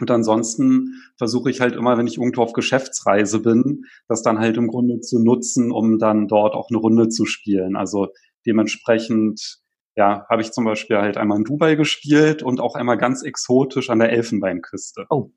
Und 0.00 0.10
ansonsten 0.10 0.94
versuche 1.16 1.50
ich 1.50 1.60
halt 1.60 1.74
immer, 1.74 1.98
wenn 1.98 2.06
ich 2.06 2.18
irgendwo 2.18 2.42
auf 2.42 2.52
Geschäftsreise 2.52 3.40
bin, 3.40 3.84
das 4.06 4.22
dann 4.22 4.38
halt 4.38 4.56
im 4.56 4.68
Grunde 4.68 5.00
zu 5.00 5.18
nutzen, 5.18 5.72
um 5.72 5.98
dann 5.98 6.28
dort 6.28 6.54
auch 6.54 6.68
eine 6.70 6.78
Runde 6.78 7.08
zu 7.08 7.26
spielen. 7.26 7.76
Also 7.76 8.08
dementsprechend, 8.46 9.58
ja, 9.96 10.26
habe 10.28 10.42
ich 10.42 10.52
zum 10.52 10.64
Beispiel 10.64 10.98
halt 10.98 11.16
einmal 11.16 11.38
in 11.38 11.44
Dubai 11.44 11.74
gespielt 11.74 12.42
und 12.42 12.60
auch 12.60 12.74
einmal 12.74 12.98
ganz 12.98 13.22
exotisch 13.22 13.90
an 13.90 13.98
der 13.98 14.10
Elfenbeinküste. 14.12 15.06
Oh, 15.10 15.30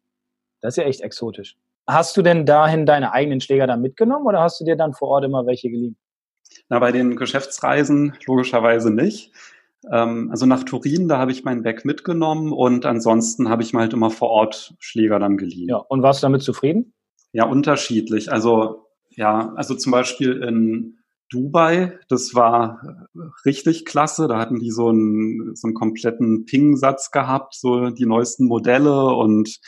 das 0.62 0.74
ist 0.74 0.78
ja 0.78 0.84
echt 0.84 1.02
exotisch. 1.02 1.58
Hast 1.88 2.16
du 2.16 2.22
denn 2.22 2.46
dahin 2.46 2.86
deine 2.86 3.12
eigenen 3.12 3.42
Schläger 3.42 3.68
dann 3.68 3.82
mitgenommen 3.82 4.26
oder 4.28 4.42
hast 4.42 4.62
du 4.62 4.66
dir 4.66 4.76
dann 4.76 4.94
vor 4.94 5.10
Ort 5.10 5.26
immer 5.26 5.46
welche 5.48 5.70
geliehen? 5.70 5.98
Na, 6.70 6.80
bei 6.80 6.92
den 6.92 7.16
Geschäftsreisen 7.16 8.18
logischerweise 8.26 8.92
nicht. 8.92 9.32
Ähm, 9.92 10.30
also 10.32 10.46
nach 10.46 10.64
Turin, 10.64 11.08
da 11.08 11.18
habe 11.18 11.32
ich 11.32 11.44
mein 11.44 11.64
Bag 11.64 11.86
mitgenommen 11.86 12.52
und 12.52 12.86
ansonsten 12.86 13.50
habe 13.50 13.64
ich 13.64 13.74
mir 13.74 13.80
halt 13.80 13.94
immer 13.94 14.12
vor 14.12 14.30
Ort 14.30 14.76
Schläger 14.80 15.20
dann 15.20 15.38
geliehen. 15.38 15.70
Ja, 15.70 15.78
und 15.78 16.04
warst 16.04 16.22
du 16.22 16.26
damit 16.26 16.44
zufrieden? 16.44 16.94
Ja, 17.34 17.46
unterschiedlich. 17.46 18.32
Also, 18.32 18.88
ja, 19.10 19.54
also 19.56 19.76
zum 19.76 19.92
Beispiel 19.92 20.44
in 20.44 21.00
Dubai, 21.32 21.98
das 22.10 22.36
war 22.36 23.08
richtig 23.46 23.86
klasse. 23.86 24.28
Da 24.28 24.38
hatten 24.38 24.60
die 24.60 24.70
so 24.70 24.90
einen, 24.90 25.56
so 25.56 25.68
einen 25.68 25.74
kompletten 25.74 26.46
Ping-Satz 26.46 27.12
gehabt, 27.12 27.56
so 27.56 27.90
die 27.90 28.06
neuesten 28.06 28.46
Modelle 28.46 29.16
und 29.16 29.60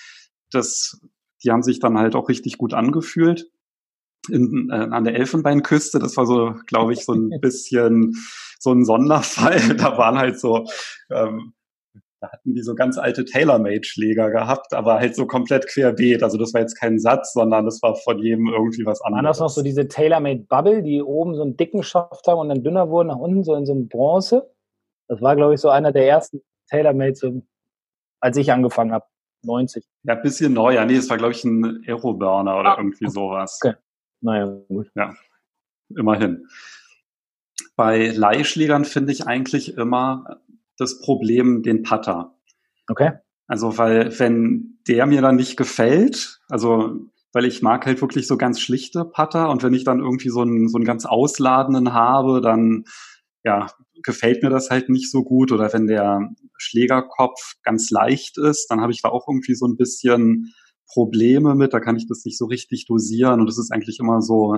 das, 0.52 1.00
die 1.44 1.52
haben 1.52 1.64
sich 1.64 1.80
dann 1.80 1.98
halt 1.98 2.16
auch 2.16 2.30
richtig 2.30 2.58
gut 2.58 2.74
angefühlt 2.74 3.50
in, 4.30 4.70
äh, 4.72 4.76
an 4.76 5.06
der 5.06 5.16
Elfenbeinküste. 5.16 6.00
Das 6.00 6.18
war 6.18 6.26
so, 6.26 6.56
glaube 6.68 6.94
ich, 6.94 7.06
so 7.06 7.14
ein 7.14 7.30
bisschen 7.42 8.14
so 8.60 8.72
ein 8.72 8.86
Sonderfall. 8.86 9.76
Da 9.76 9.98
waren 9.98 10.18
halt 10.18 10.40
so, 10.40 10.66
ähm, 11.10 11.54
da 12.24 12.32
hatten 12.32 12.54
die 12.54 12.62
so 12.62 12.74
ganz 12.74 12.98
alte 12.98 13.26
Tailor-Made-Schläger 13.26 14.32
gehabt, 14.32 14.74
aber 14.74 15.00
halt 15.00 15.14
so 15.14 15.28
komplett 15.28 15.68
querbeet. 15.68 16.24
Also 16.24 16.38
das 16.38 16.54
war 16.54 16.62
jetzt 16.62 16.80
kein 16.80 16.98
Satz, 16.98 17.34
sondern 17.34 17.66
das 17.66 17.82
war 17.82 17.96
von 17.96 18.18
jedem 18.18 18.48
irgendwie 18.48 18.86
was 18.86 19.02
anderes. 19.02 19.18
Waren 19.18 19.26
das 19.26 19.40
noch 19.42 19.50
so 19.50 19.62
diese 19.62 19.90
Tailor-Made-Bubble, 19.90 20.84
die 20.84 21.02
oben 21.02 21.36
so 21.36 21.42
einen 21.42 21.58
dicken 21.58 21.84
Schaft 21.84 22.26
haben 22.28 22.40
und 22.40 22.48
dann 22.48 22.64
dünner 22.64 22.90
wurden 22.90 23.10
nach 23.10 23.18
unten, 23.18 23.44
so 23.44 23.56
in 23.56 23.66
so 23.66 23.74
einem 23.74 23.90
Bronze? 23.90 24.50
Das 25.10 25.22
war, 25.22 25.36
glaube 25.36 25.56
ich, 25.56 25.60
so 25.60 25.68
einer 25.68 25.92
der 25.92 26.08
ersten 26.08 26.42
Tailor-Made, 26.70 27.16
so, 27.16 27.42
als 28.22 28.38
ich 28.38 28.54
angefangen 28.54 28.94
habe. 28.94 29.06
90. 29.44 29.84
Ja, 30.04 30.16
bisschen 30.16 30.54
neuer. 30.54 30.86
Nee, 30.86 30.96
es 30.96 31.10
war, 31.10 31.18
glaube 31.18 31.34
ich, 31.34 31.44
ein 31.44 31.84
Aeroburner 31.86 32.58
oder 32.58 32.76
ah, 32.76 32.78
irgendwie 32.78 33.10
sowas. 33.10 33.60
Okay. 33.62 33.76
Naja, 34.22 34.46
gut. 34.70 34.90
Ja, 34.96 35.14
immerhin. 35.90 36.48
Bei 37.76 38.08
Leihschlägern 38.08 38.86
finde 38.86 39.12
ich 39.12 39.28
eigentlich 39.28 39.78
immer 39.78 40.40
das 40.78 41.00
Problem 41.00 41.64
den 41.64 41.84
Putter. 41.84 42.38
Okay. 42.90 43.12
Also, 43.48 43.78
weil 43.78 44.18
wenn 44.20 44.80
der 44.88 45.06
mir 45.06 45.22
dann 45.22 45.36
nicht 45.36 45.58
gefällt, 45.58 46.40
also 46.50 47.10
weil 47.34 47.46
ich 47.46 47.62
mag 47.62 47.86
halt 47.86 48.00
wirklich 48.02 48.28
so 48.28 48.38
ganz 48.38 48.60
schlichte 48.60 49.06
Putter 49.06 49.50
und 49.50 49.64
wenn 49.64 49.74
ich 49.74 49.84
dann 49.84 50.00
irgendwie 50.00 50.30
so 50.30 50.42
einen, 50.42 50.70
so 50.70 50.78
einen 50.78 50.86
ganz 50.86 51.06
ausladenden 51.06 51.94
habe, 51.94 52.42
dann 52.42 52.86
ja, 53.44 53.68
gefällt 54.04 54.44
mir 54.44 54.50
das 54.50 54.70
halt 54.70 54.90
nicht 54.90 55.12
so 55.12 55.24
gut. 55.24 55.52
Oder 55.52 55.74
wenn 55.74 55.88
der 55.88 56.30
Schlägerkopf 56.58 57.56
ganz 57.64 57.90
leicht 57.90 58.38
ist, 58.38 58.68
dann 58.70 58.82
habe 58.82 58.92
ich 58.92 59.02
da 59.02 59.10
auch 59.10 59.28
irgendwie 59.28 59.56
so 59.56 59.66
ein 59.66 59.76
bisschen 59.76 60.54
Probleme 60.88 61.56
mit, 61.56 61.74
da 61.74 61.80
kann 61.80 61.96
ich 61.96 62.08
das 62.08 62.24
nicht 62.24 62.38
so 62.38 62.46
richtig 62.46 62.86
dosieren 62.86 63.40
und 63.40 63.48
das 63.48 63.58
ist 63.58 63.72
eigentlich 63.72 64.00
immer 64.00 64.22
so 64.22 64.58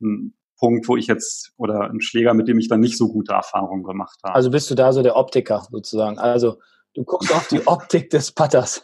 ein 0.00 0.34
Punkt, 0.62 0.86
wo 0.86 0.96
ich 0.96 1.08
jetzt 1.08 1.52
oder 1.56 1.90
ein 1.90 2.00
Schläger, 2.00 2.34
mit 2.34 2.46
dem 2.46 2.56
ich 2.60 2.68
dann 2.68 2.78
nicht 2.78 2.96
so 2.96 3.08
gute 3.08 3.32
Erfahrungen 3.32 3.82
gemacht 3.82 4.16
habe. 4.22 4.36
Also 4.36 4.48
bist 4.48 4.70
du 4.70 4.76
da 4.76 4.92
so 4.92 5.02
der 5.02 5.16
Optiker 5.16 5.66
sozusagen. 5.68 6.20
Also 6.20 6.60
du 6.94 7.02
guckst 7.02 7.34
auf 7.34 7.48
die 7.48 7.60
Optik 7.66 8.10
des 8.10 8.30
Putters. 8.30 8.80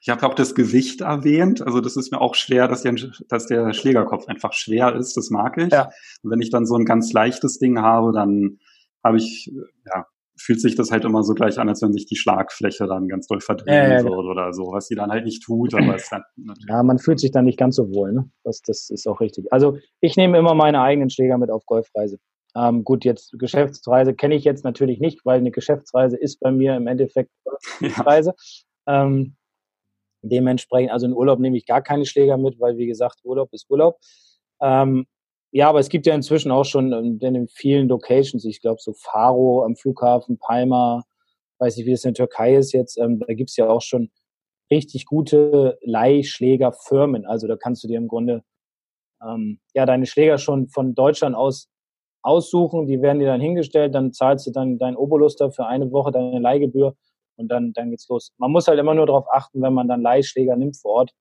Ich 0.00 0.08
habe 0.08 0.24
auch 0.24 0.34
das 0.34 0.54
Gewicht 0.54 1.00
erwähnt. 1.00 1.62
Also 1.62 1.80
das 1.80 1.96
ist 1.96 2.12
mir 2.12 2.20
auch 2.20 2.36
schwer, 2.36 2.68
dass 2.68 2.82
der, 2.82 2.94
dass 3.28 3.46
der 3.46 3.72
Schlägerkopf 3.72 4.28
einfach 4.28 4.52
schwer 4.52 4.94
ist. 4.94 5.16
Das 5.16 5.30
mag 5.30 5.58
ich. 5.58 5.72
Ja. 5.72 5.90
Und 6.22 6.30
wenn 6.30 6.40
ich 6.40 6.50
dann 6.50 6.64
so 6.64 6.76
ein 6.76 6.84
ganz 6.84 7.12
leichtes 7.12 7.58
Ding 7.58 7.80
habe, 7.80 8.12
dann 8.12 8.60
habe 9.02 9.16
ich, 9.16 9.50
ja, 9.84 10.06
fühlt 10.38 10.60
sich 10.60 10.74
das 10.74 10.90
halt 10.90 11.04
immer 11.04 11.22
so 11.22 11.34
gleich 11.34 11.58
an, 11.58 11.68
als 11.68 11.82
wenn 11.82 11.92
sich 11.92 12.06
die 12.06 12.16
Schlagfläche 12.16 12.86
dann 12.86 13.08
ganz 13.08 13.26
doll 13.26 13.40
verdrehen 13.40 13.90
ja, 13.90 14.02
würde 14.02 14.28
oder 14.28 14.52
so, 14.52 14.64
was 14.72 14.86
sie 14.86 14.94
dann 14.94 15.10
halt 15.10 15.24
nicht 15.24 15.42
tut. 15.42 15.74
Aber 15.74 15.94
es 15.94 16.08
dann 16.10 16.22
ja, 16.68 16.82
man 16.82 16.98
fühlt 16.98 17.20
sich 17.20 17.30
dann 17.30 17.46
nicht 17.46 17.58
ganz 17.58 17.76
so 17.76 17.92
wohl. 17.92 18.12
Ne? 18.12 18.30
Das, 18.44 18.60
das 18.62 18.90
ist 18.90 19.06
auch 19.08 19.20
richtig. 19.20 19.46
Also 19.50 19.78
ich 20.00 20.16
nehme 20.16 20.38
immer 20.38 20.54
meine 20.54 20.80
eigenen 20.82 21.10
Schläger 21.10 21.38
mit 21.38 21.50
auf 21.50 21.64
Golfreise. 21.66 22.18
Ähm, 22.54 22.84
gut, 22.84 23.04
jetzt 23.04 23.38
Geschäftsreise 23.38 24.14
kenne 24.14 24.34
ich 24.34 24.44
jetzt 24.44 24.64
natürlich 24.64 25.00
nicht, 25.00 25.24
weil 25.24 25.38
eine 25.38 25.50
Geschäftsreise 25.50 26.16
ist 26.16 26.40
bei 26.40 26.50
mir 26.50 26.76
im 26.76 26.86
Endeffekt 26.86 27.30
Reise. 27.82 28.34
Ja. 28.86 29.04
Ähm, 29.04 29.36
dementsprechend, 30.22 30.90
also 30.90 31.06
in 31.06 31.12
Urlaub 31.12 31.38
nehme 31.38 31.56
ich 31.56 31.66
gar 31.66 31.82
keine 31.82 32.06
Schläger 32.06 32.36
mit, 32.36 32.60
weil 32.60 32.76
wie 32.76 32.86
gesagt, 32.86 33.20
Urlaub 33.24 33.52
ist 33.52 33.66
Urlaub. 33.70 33.98
Ähm, 34.60 35.06
ja, 35.56 35.70
aber 35.70 35.80
es 35.80 35.88
gibt 35.88 36.04
ja 36.04 36.14
inzwischen 36.14 36.50
auch 36.50 36.66
schon 36.66 36.92
in, 36.92 37.18
in 37.18 37.48
vielen 37.48 37.88
Locations, 37.88 38.44
ich 38.44 38.60
glaube 38.60 38.78
so 38.78 38.92
Faro 38.92 39.64
am 39.64 39.74
Flughafen, 39.74 40.36
Palma, 40.38 41.02
weiß 41.60 41.78
nicht, 41.78 41.86
wie 41.86 41.92
das 41.92 42.04
in 42.04 42.12
der 42.12 42.26
Türkei 42.26 42.56
ist 42.56 42.72
jetzt, 42.72 42.98
ähm, 42.98 43.20
da 43.20 43.32
gibt's 43.32 43.56
ja 43.56 43.66
auch 43.66 43.80
schon 43.80 44.10
richtig 44.70 45.06
gute 45.06 45.78
Leihschlägerfirmen. 45.80 47.24
Also 47.24 47.46
da 47.46 47.56
kannst 47.56 47.82
du 47.82 47.88
dir 47.88 47.96
im 47.96 48.06
Grunde 48.06 48.42
ähm, 49.26 49.58
ja 49.72 49.86
deine 49.86 50.04
Schläger 50.04 50.36
schon 50.36 50.68
von 50.68 50.94
Deutschland 50.94 51.34
aus 51.34 51.70
aussuchen, 52.22 52.86
die 52.86 53.00
werden 53.00 53.20
dir 53.20 53.28
dann 53.28 53.40
hingestellt, 53.40 53.94
dann 53.94 54.12
zahlst 54.12 54.46
du 54.46 54.50
dann 54.50 54.76
dein 54.76 54.94
Obolus 54.94 55.36
für 55.36 55.66
eine 55.66 55.90
Woche, 55.90 56.12
deine 56.12 56.38
Leihgebühr 56.38 56.96
und 57.36 57.48
dann, 57.48 57.72
dann 57.72 57.88
geht's 57.88 58.08
los. 58.08 58.34
Man 58.36 58.52
muss 58.52 58.68
halt 58.68 58.78
immer 58.78 58.92
nur 58.92 59.06
darauf 59.06 59.24
achten, 59.32 59.62
wenn 59.62 59.72
man 59.72 59.88
dann 59.88 60.02
Leihschläger 60.02 60.56
nimmt 60.56 60.76
vor 60.76 60.92
Ort, 60.92 61.12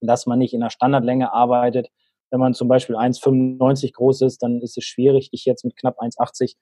dass 0.00 0.26
man 0.26 0.38
nicht 0.38 0.54
in 0.54 0.60
der 0.60 0.70
Standardlänge 0.70 1.32
arbeitet, 1.32 1.88
wenn 2.32 2.40
man 2.40 2.54
zum 2.54 2.66
Beispiel 2.66 2.96
1,95 2.96 3.92
groß 3.92 4.22
ist, 4.22 4.42
dann 4.42 4.60
ist 4.62 4.76
es 4.78 4.84
schwierig. 4.84 5.28
Ich 5.32 5.44
jetzt 5.44 5.64
mit 5.64 5.76
knapp 5.76 6.00
1,80 6.00 6.56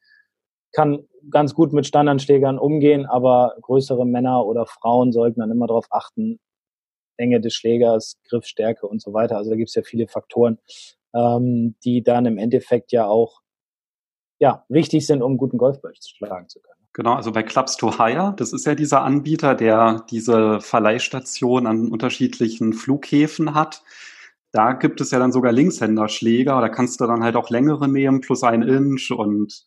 kann 0.73 1.07
ganz 1.31 1.55
gut 1.55 1.73
mit 1.73 1.87
Standardschlägern 1.87 2.59
umgehen, 2.59 3.07
aber 3.07 3.55
größere 3.63 4.05
Männer 4.05 4.45
oder 4.47 4.67
Frauen 4.67 5.13
sollten 5.13 5.41
dann 5.41 5.51
immer 5.51 5.69
darauf 5.69 5.87
achten, 5.91 6.39
Länge 7.19 7.41
des 7.41 7.55
Schlägers, 7.55 8.19
Griffstärke 8.29 8.87
und 8.87 9.01
so 9.01 9.13
weiter. 9.13 9.37
Also 9.37 9.51
da 9.51 9.57
gibt 9.57 9.69
es 9.69 9.75
ja 9.75 9.83
viele 9.83 10.09
Faktoren, 10.09 10.59
ähm, 11.15 11.77
die 11.85 12.03
dann 12.03 12.27
im 12.27 12.39
Endeffekt 12.39 12.93
ja 12.93 13.07
auch 13.07 13.41
ja, 14.41 14.65
wichtig 14.69 15.07
sind, 15.07 15.23
um 15.23 15.37
guten 15.37 15.59
Golfball 15.59 15.93
schlagen 16.01 16.49
zu 16.49 16.61
können. 16.61 16.81
Genau, 16.95 17.15
also 17.15 17.31
bei 17.31 17.45
Clubs 17.45 17.77
to 17.77 17.99
Hire, 17.99 18.35
das 18.37 18.53
ist 18.53 18.67
ja 18.67 18.75
dieser 18.75 19.03
Anbieter, 19.03 19.55
der 19.55 20.05
diese 20.11 20.61
Verleihstation 20.61 21.67
an 21.67 21.89
unterschiedlichen 21.89 22.73
Flughäfen 22.73 23.55
hat. 23.55 23.83
Da 24.53 24.73
gibt 24.73 25.01
es 25.01 25.11
ja 25.11 25.19
dann 25.19 25.33
sogar 25.33 25.53
Linkshänderschläger, 25.53 26.61
da 26.61 26.69
kannst 26.69 27.01
du 27.01 27.07
dann 27.07 27.23
halt 27.23 27.37
auch 27.37 27.51
längere 27.51 27.89
nehmen, 27.89 28.21
plus 28.21 28.43
ein 28.43 28.63
Inch 28.63 29.11
und 29.11 29.65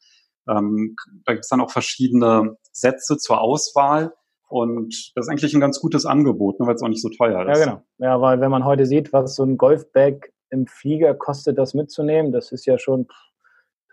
ähm, 0.50 0.96
da 1.26 1.34
gibt 1.34 1.46
es 1.46 1.50
dann 1.50 1.62
auch 1.62 1.72
verschiedene 1.72 2.58
Sätze 2.72 3.18
zur 3.18 3.40
Auswahl. 3.42 4.14
Und 4.50 5.12
das 5.16 5.26
ist 5.26 5.30
eigentlich 5.30 5.54
ein 5.54 5.62
ganz 5.62 5.80
gutes 5.80 6.06
Angebot, 6.06 6.60
nur 6.60 6.68
weil 6.68 6.76
es 6.76 6.84
auch 6.84 6.88
nicht 6.88 7.02
so 7.02 7.10
teuer 7.10 7.50
ist. 7.50 7.60
Ja, 7.60 7.66
genau. 7.66 7.84
Ja, 7.98 8.22
weil 8.22 8.40
wenn 8.40 8.52
man 8.52 8.66
heute 8.66 8.86
sieht, 8.86 9.12
was 9.14 9.36
so 9.36 9.44
ein 9.44 9.58
Golfbag 9.58 10.32
im 10.50 10.68
Flieger 10.68 11.16
kostet, 11.16 11.58
das 11.58 11.74
mitzunehmen, 11.74 12.32
das 12.32 12.52
ist 12.52 12.66
ja 12.66 12.78
schon 12.78 13.08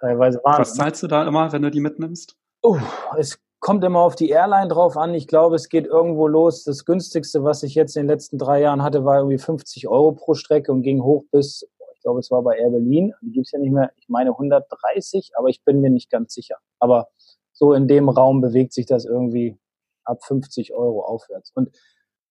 teilweise 0.00 0.40
Wahnsinn. 0.44 0.60
Was 0.60 0.74
zahlst 0.74 1.02
du 1.02 1.06
da 1.06 1.26
immer, 1.26 1.52
wenn 1.52 1.62
du 1.62 1.70
die 1.70 1.80
mitnimmst? 1.80 2.36
Uh, 2.62 2.78
es 3.16 3.40
kommt 3.60 3.84
immer 3.84 4.00
auf 4.00 4.16
die 4.16 4.30
Airline 4.30 4.68
drauf 4.68 4.96
an. 4.96 5.14
Ich 5.14 5.28
glaube, 5.28 5.56
es 5.56 5.68
geht 5.68 5.86
irgendwo 5.86 6.26
los. 6.26 6.64
Das 6.64 6.84
günstigste, 6.84 7.44
was 7.44 7.62
ich 7.62 7.74
jetzt 7.74 7.96
in 7.96 8.04
den 8.04 8.08
letzten 8.08 8.38
drei 8.38 8.62
Jahren 8.62 8.82
hatte, 8.82 9.04
war 9.04 9.18
irgendwie 9.18 9.38
50 9.38 9.86
Euro 9.88 10.12
pro 10.12 10.34
Strecke 10.34 10.72
und 10.72 10.82
ging 10.82 11.02
hoch 11.02 11.24
bis, 11.30 11.68
ich 11.94 12.00
glaube, 12.00 12.20
es 12.20 12.30
war 12.30 12.42
bei 12.42 12.56
Air 12.56 12.70
Berlin. 12.70 13.12
Die 13.20 13.32
gibt's 13.32 13.52
ja 13.52 13.58
nicht 13.58 13.72
mehr. 13.72 13.92
Ich 13.96 14.08
meine 14.08 14.30
130, 14.30 15.32
aber 15.36 15.48
ich 15.48 15.62
bin 15.62 15.80
mir 15.80 15.90
nicht 15.90 16.10
ganz 16.10 16.32
sicher. 16.32 16.56
Aber 16.78 17.08
so 17.52 17.74
in 17.74 17.86
dem 17.86 18.08
Raum 18.08 18.40
bewegt 18.40 18.72
sich 18.72 18.86
das 18.86 19.04
irgendwie 19.04 19.58
ab 20.04 20.24
50 20.24 20.72
Euro 20.72 21.04
aufwärts. 21.04 21.52
Und 21.54 21.70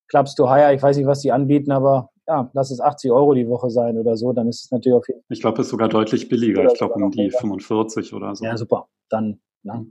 Clubs 0.08 0.34
to 0.34 0.50
Hire, 0.50 0.74
ich 0.74 0.82
weiß 0.82 0.98
nicht, 0.98 1.06
was 1.06 1.20
die 1.20 1.32
anbieten, 1.32 1.72
aber 1.72 2.10
ja, 2.28 2.50
lass 2.54 2.72
es 2.72 2.80
80 2.80 3.12
Euro 3.12 3.36
die 3.36 3.48
Woche 3.48 3.70
sein 3.70 3.98
oder 4.00 4.18
so, 4.18 4.34
dann 4.34 4.48
ist 4.48 4.66
es 4.66 4.72
natürlich 4.72 4.98
auf 4.98 5.08
jeden 5.08 5.22
Fall. 5.22 5.28
Ich 5.30 5.42
glaube, 5.42 5.62
es 5.62 5.68
ist 5.68 5.72
sogar 5.72 5.90
deutlich 5.90 6.28
billiger. 6.30 6.66
Ich 6.66 6.74
glaube, 6.74 6.96
um 6.96 7.12
die 7.12 7.30
45 7.30 8.14
oder 8.14 8.36
so. 8.36 8.46
Ja, 8.46 8.58
super. 8.58 8.88
Dann, 9.10 9.40
na, 9.62 9.86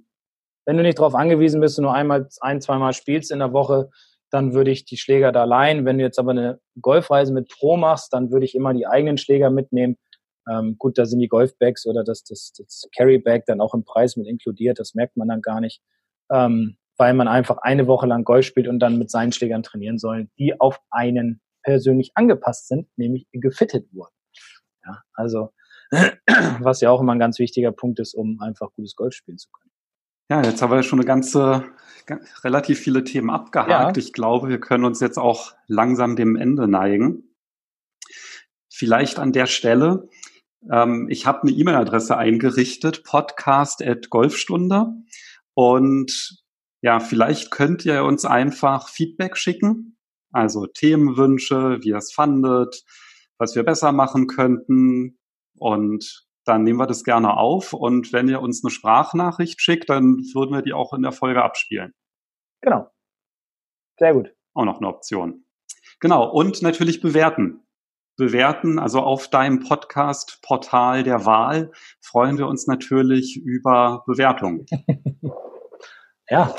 wenn 0.69 0.77
du 0.77 0.83
nicht 0.83 0.99
darauf 0.99 1.15
angewiesen 1.15 1.63
bist, 1.63 1.79
du 1.79 1.83
nur 1.83 1.95
einmal, 1.95 2.29
ein, 2.43 2.61
zweimal 2.61 2.93
spielst 2.93 3.31
in 3.31 3.39
der 3.39 3.55
Woche, 3.55 3.89
dann 4.29 4.53
würde 4.53 4.71
ich 4.71 4.85
die 4.85 4.99
Schläger 4.99 5.33
da 5.33 5.45
leihen. 5.45 5.87
Wenn 5.87 5.97
du 5.97 6.05
jetzt 6.05 6.19
aber 6.19 6.33
eine 6.33 6.61
Golfreise 6.83 7.33
mit 7.33 7.49
Pro 7.49 7.79
machst, 7.79 8.13
dann 8.13 8.31
würde 8.31 8.45
ich 8.45 8.55
immer 8.55 8.75
die 8.75 8.87
eigenen 8.87 9.17
Schläger 9.17 9.49
mitnehmen. 9.49 9.97
Ähm, 10.47 10.77
gut, 10.77 10.99
da 10.99 11.07
sind 11.07 11.21
die 11.21 11.29
Golfbags 11.29 11.87
oder 11.87 12.05
das, 12.05 12.23
das, 12.23 12.53
das 12.53 12.87
Carrybag 12.95 13.45
dann 13.47 13.63
auch 13.63 13.73
im 13.73 13.85
Preis 13.85 14.17
mit 14.17 14.27
inkludiert. 14.27 14.79
Das 14.79 14.93
merkt 14.93 15.17
man 15.17 15.29
dann 15.29 15.41
gar 15.41 15.63
nicht, 15.63 15.81
ähm, 16.31 16.77
weil 16.99 17.15
man 17.15 17.29
einfach 17.29 17.57
eine 17.63 17.87
Woche 17.87 18.07
lang 18.07 18.25
Golf 18.25 18.45
spielt 18.45 18.69
und 18.69 18.79
dann 18.79 18.99
mit 18.99 19.11
seinen 19.11 19.33
Schlägern 19.33 19.63
trainieren 19.63 19.97
soll, 19.97 20.29
die 20.39 20.61
auf 20.61 20.83
einen 20.91 21.41
persönlich 21.63 22.11
angepasst 22.15 22.69
sind, 22.69 22.89
nämlich 22.99 23.27
gefittet 23.33 23.87
wurden. 23.95 24.13
Ja, 24.85 25.01
also 25.15 25.49
was 26.61 26.83
ja 26.83 26.91
auch 26.91 27.01
immer 27.01 27.13
ein 27.13 27.19
ganz 27.19 27.39
wichtiger 27.39 27.73
Punkt 27.73 28.01
ist, 28.01 28.13
um 28.13 28.39
einfach 28.43 28.75
gutes 28.75 28.97
Golf 28.97 29.15
spielen 29.15 29.39
zu 29.39 29.49
können. 29.51 29.68
Ja, 30.29 30.43
jetzt 30.43 30.61
haben 30.61 30.71
wir 30.71 30.83
schon 30.83 30.99
eine 30.99 31.07
ganze, 31.07 31.65
relativ 32.45 32.79
viele 32.81 33.05
Themen 33.05 33.31
abgehakt. 33.31 33.97
Ja. 33.97 34.03
Ich 34.03 34.13
glaube, 34.13 34.49
wir 34.49 34.61
können 34.61 34.85
uns 34.85 35.01
jetzt 35.01 35.19
auch 35.19 35.55
langsam 35.67 36.17
dem 36.17 36.37
Ende 36.37 36.69
neigen. 36.69 37.35
Vielleicht 38.71 39.19
an 39.19 39.33
der 39.33 39.47
Stelle. 39.47 40.09
Ähm, 40.71 41.09
ich 41.09 41.27
habe 41.27 41.43
eine 41.43 41.53
E-Mail-Adresse 41.53 42.17
eingerichtet, 42.17 43.05
podcast.golfstunde. 43.05 44.93
Und 45.55 46.43
ja, 46.83 47.01
vielleicht 47.01 47.51
könnt 47.51 47.85
ihr 47.85 48.05
uns 48.05 48.25
einfach 48.25 48.89
Feedback 48.89 49.37
schicken. 49.37 49.97
Also 50.31 50.67
Themenwünsche, 50.67 51.79
wie 51.83 51.89
ihr 51.89 51.97
es 51.97 52.13
fandet, 52.13 52.85
was 53.39 53.57
wir 53.57 53.63
besser 53.63 53.93
machen 53.93 54.27
könnten. 54.27 55.19
Und 55.59 56.28
dann 56.49 56.65
nehmen 56.65 56.79
wir 56.79 56.87
das 56.87 57.05
gerne 57.05 57.37
auf. 57.37 57.73
Und 57.73 58.13
wenn 58.13 58.29
ihr 58.29 58.41
uns 58.41 58.65
eine 58.65 58.71
Sprachnachricht 58.71 59.61
schickt, 59.61 59.91
dann 59.91 60.25
würden 60.35 60.55
wir 60.55 60.63
die 60.63 60.73
auch 60.73 60.93
in 60.93 61.03
der 61.03 61.13
Folge 61.13 61.43
abspielen. 61.43 61.95
Genau. 62.61 62.91
Sehr 63.99 64.15
gut. 64.15 64.35
Auch 64.55 64.65
noch 64.65 64.79
eine 64.79 64.89
Option. 64.89 65.45
Genau. 66.01 66.29
Und 66.29 66.63
natürlich 66.63 67.01
bewerten. 67.01 67.61
Bewerten, 68.17 68.81
also 68.81 69.01
auf 69.01 69.29
deinem 69.29 69.61
Podcast-Portal 69.61 71.05
der 71.05 71.25
Wahl 71.25 71.71
freuen 72.01 72.37
wir 72.37 72.49
uns 72.49 72.67
natürlich 72.67 73.37
über 73.37 74.03
Bewertungen. 74.07 74.67
ja, 76.29 76.53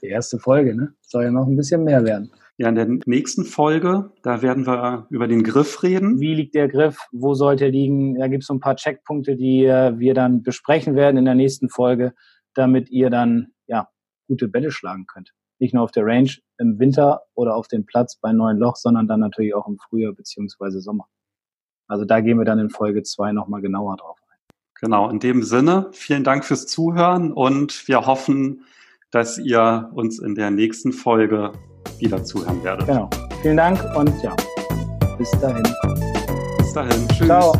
die 0.00 0.08
erste 0.08 0.38
Folge, 0.38 0.74
ne? 0.74 0.94
Soll 1.02 1.24
ja 1.24 1.30
noch 1.30 1.46
ein 1.46 1.56
bisschen 1.56 1.84
mehr 1.84 2.02
werden. 2.04 2.32
Ja, 2.58 2.68
in 2.68 2.74
der 2.74 2.86
nächsten 3.06 3.44
Folge, 3.44 4.12
da 4.22 4.42
werden 4.42 4.66
wir 4.66 5.06
über 5.10 5.26
den 5.26 5.42
Griff 5.42 5.82
reden. 5.82 6.20
Wie 6.20 6.34
liegt 6.34 6.54
der 6.54 6.68
Griff? 6.68 6.98
Wo 7.10 7.34
sollte 7.34 7.64
er 7.64 7.70
liegen? 7.70 8.16
Da 8.16 8.28
gibt 8.28 8.42
es 8.42 8.46
so 8.46 8.54
ein 8.54 8.60
paar 8.60 8.76
Checkpunkte, 8.76 9.36
die 9.36 9.64
äh, 9.64 9.98
wir 9.98 10.12
dann 10.12 10.42
besprechen 10.42 10.94
werden 10.94 11.16
in 11.16 11.24
der 11.24 11.34
nächsten 11.34 11.70
Folge, 11.70 12.12
damit 12.54 12.90
ihr 12.90 13.08
dann 13.08 13.48
ja 13.66 13.88
gute 14.28 14.48
Bälle 14.48 14.70
schlagen 14.70 15.06
könnt. 15.06 15.32
Nicht 15.60 15.72
nur 15.72 15.82
auf 15.82 15.92
der 15.92 16.04
Range 16.04 16.30
im 16.58 16.78
Winter 16.78 17.22
oder 17.34 17.56
auf 17.56 17.68
dem 17.68 17.86
Platz 17.86 18.18
bei 18.20 18.32
neuen 18.32 18.58
Loch, 18.58 18.76
sondern 18.76 19.08
dann 19.08 19.20
natürlich 19.20 19.54
auch 19.54 19.66
im 19.66 19.78
Frühjahr 19.78 20.12
beziehungsweise 20.12 20.80
Sommer. 20.80 21.06
Also 21.88 22.04
da 22.04 22.20
gehen 22.20 22.38
wir 22.38 22.44
dann 22.44 22.58
in 22.58 22.70
Folge 22.70 23.02
zwei 23.02 23.32
nochmal 23.32 23.62
genauer 23.62 23.96
drauf 23.96 24.18
ein. 24.28 24.38
Genau, 24.80 25.08
in 25.08 25.20
dem 25.20 25.42
Sinne, 25.42 25.88
vielen 25.92 26.24
Dank 26.24 26.44
fürs 26.44 26.66
Zuhören 26.66 27.32
und 27.32 27.88
wir 27.88 28.06
hoffen, 28.06 28.64
dass 29.10 29.38
ihr 29.38 29.90
uns 29.94 30.18
in 30.18 30.34
der 30.34 30.50
nächsten 30.50 30.92
Folge 30.92 31.52
wieder 31.98 32.22
zuhören 32.24 32.62
werdet. 32.64 32.86
Genau. 32.86 33.08
Vielen 33.42 33.56
Dank 33.56 33.80
und 33.96 34.12
ja, 34.22 34.34
bis 35.18 35.30
dahin. 35.32 35.62
Bis 36.58 36.72
dahin. 36.72 37.08
Tschüss. 37.08 37.26
Ciao. 37.26 37.52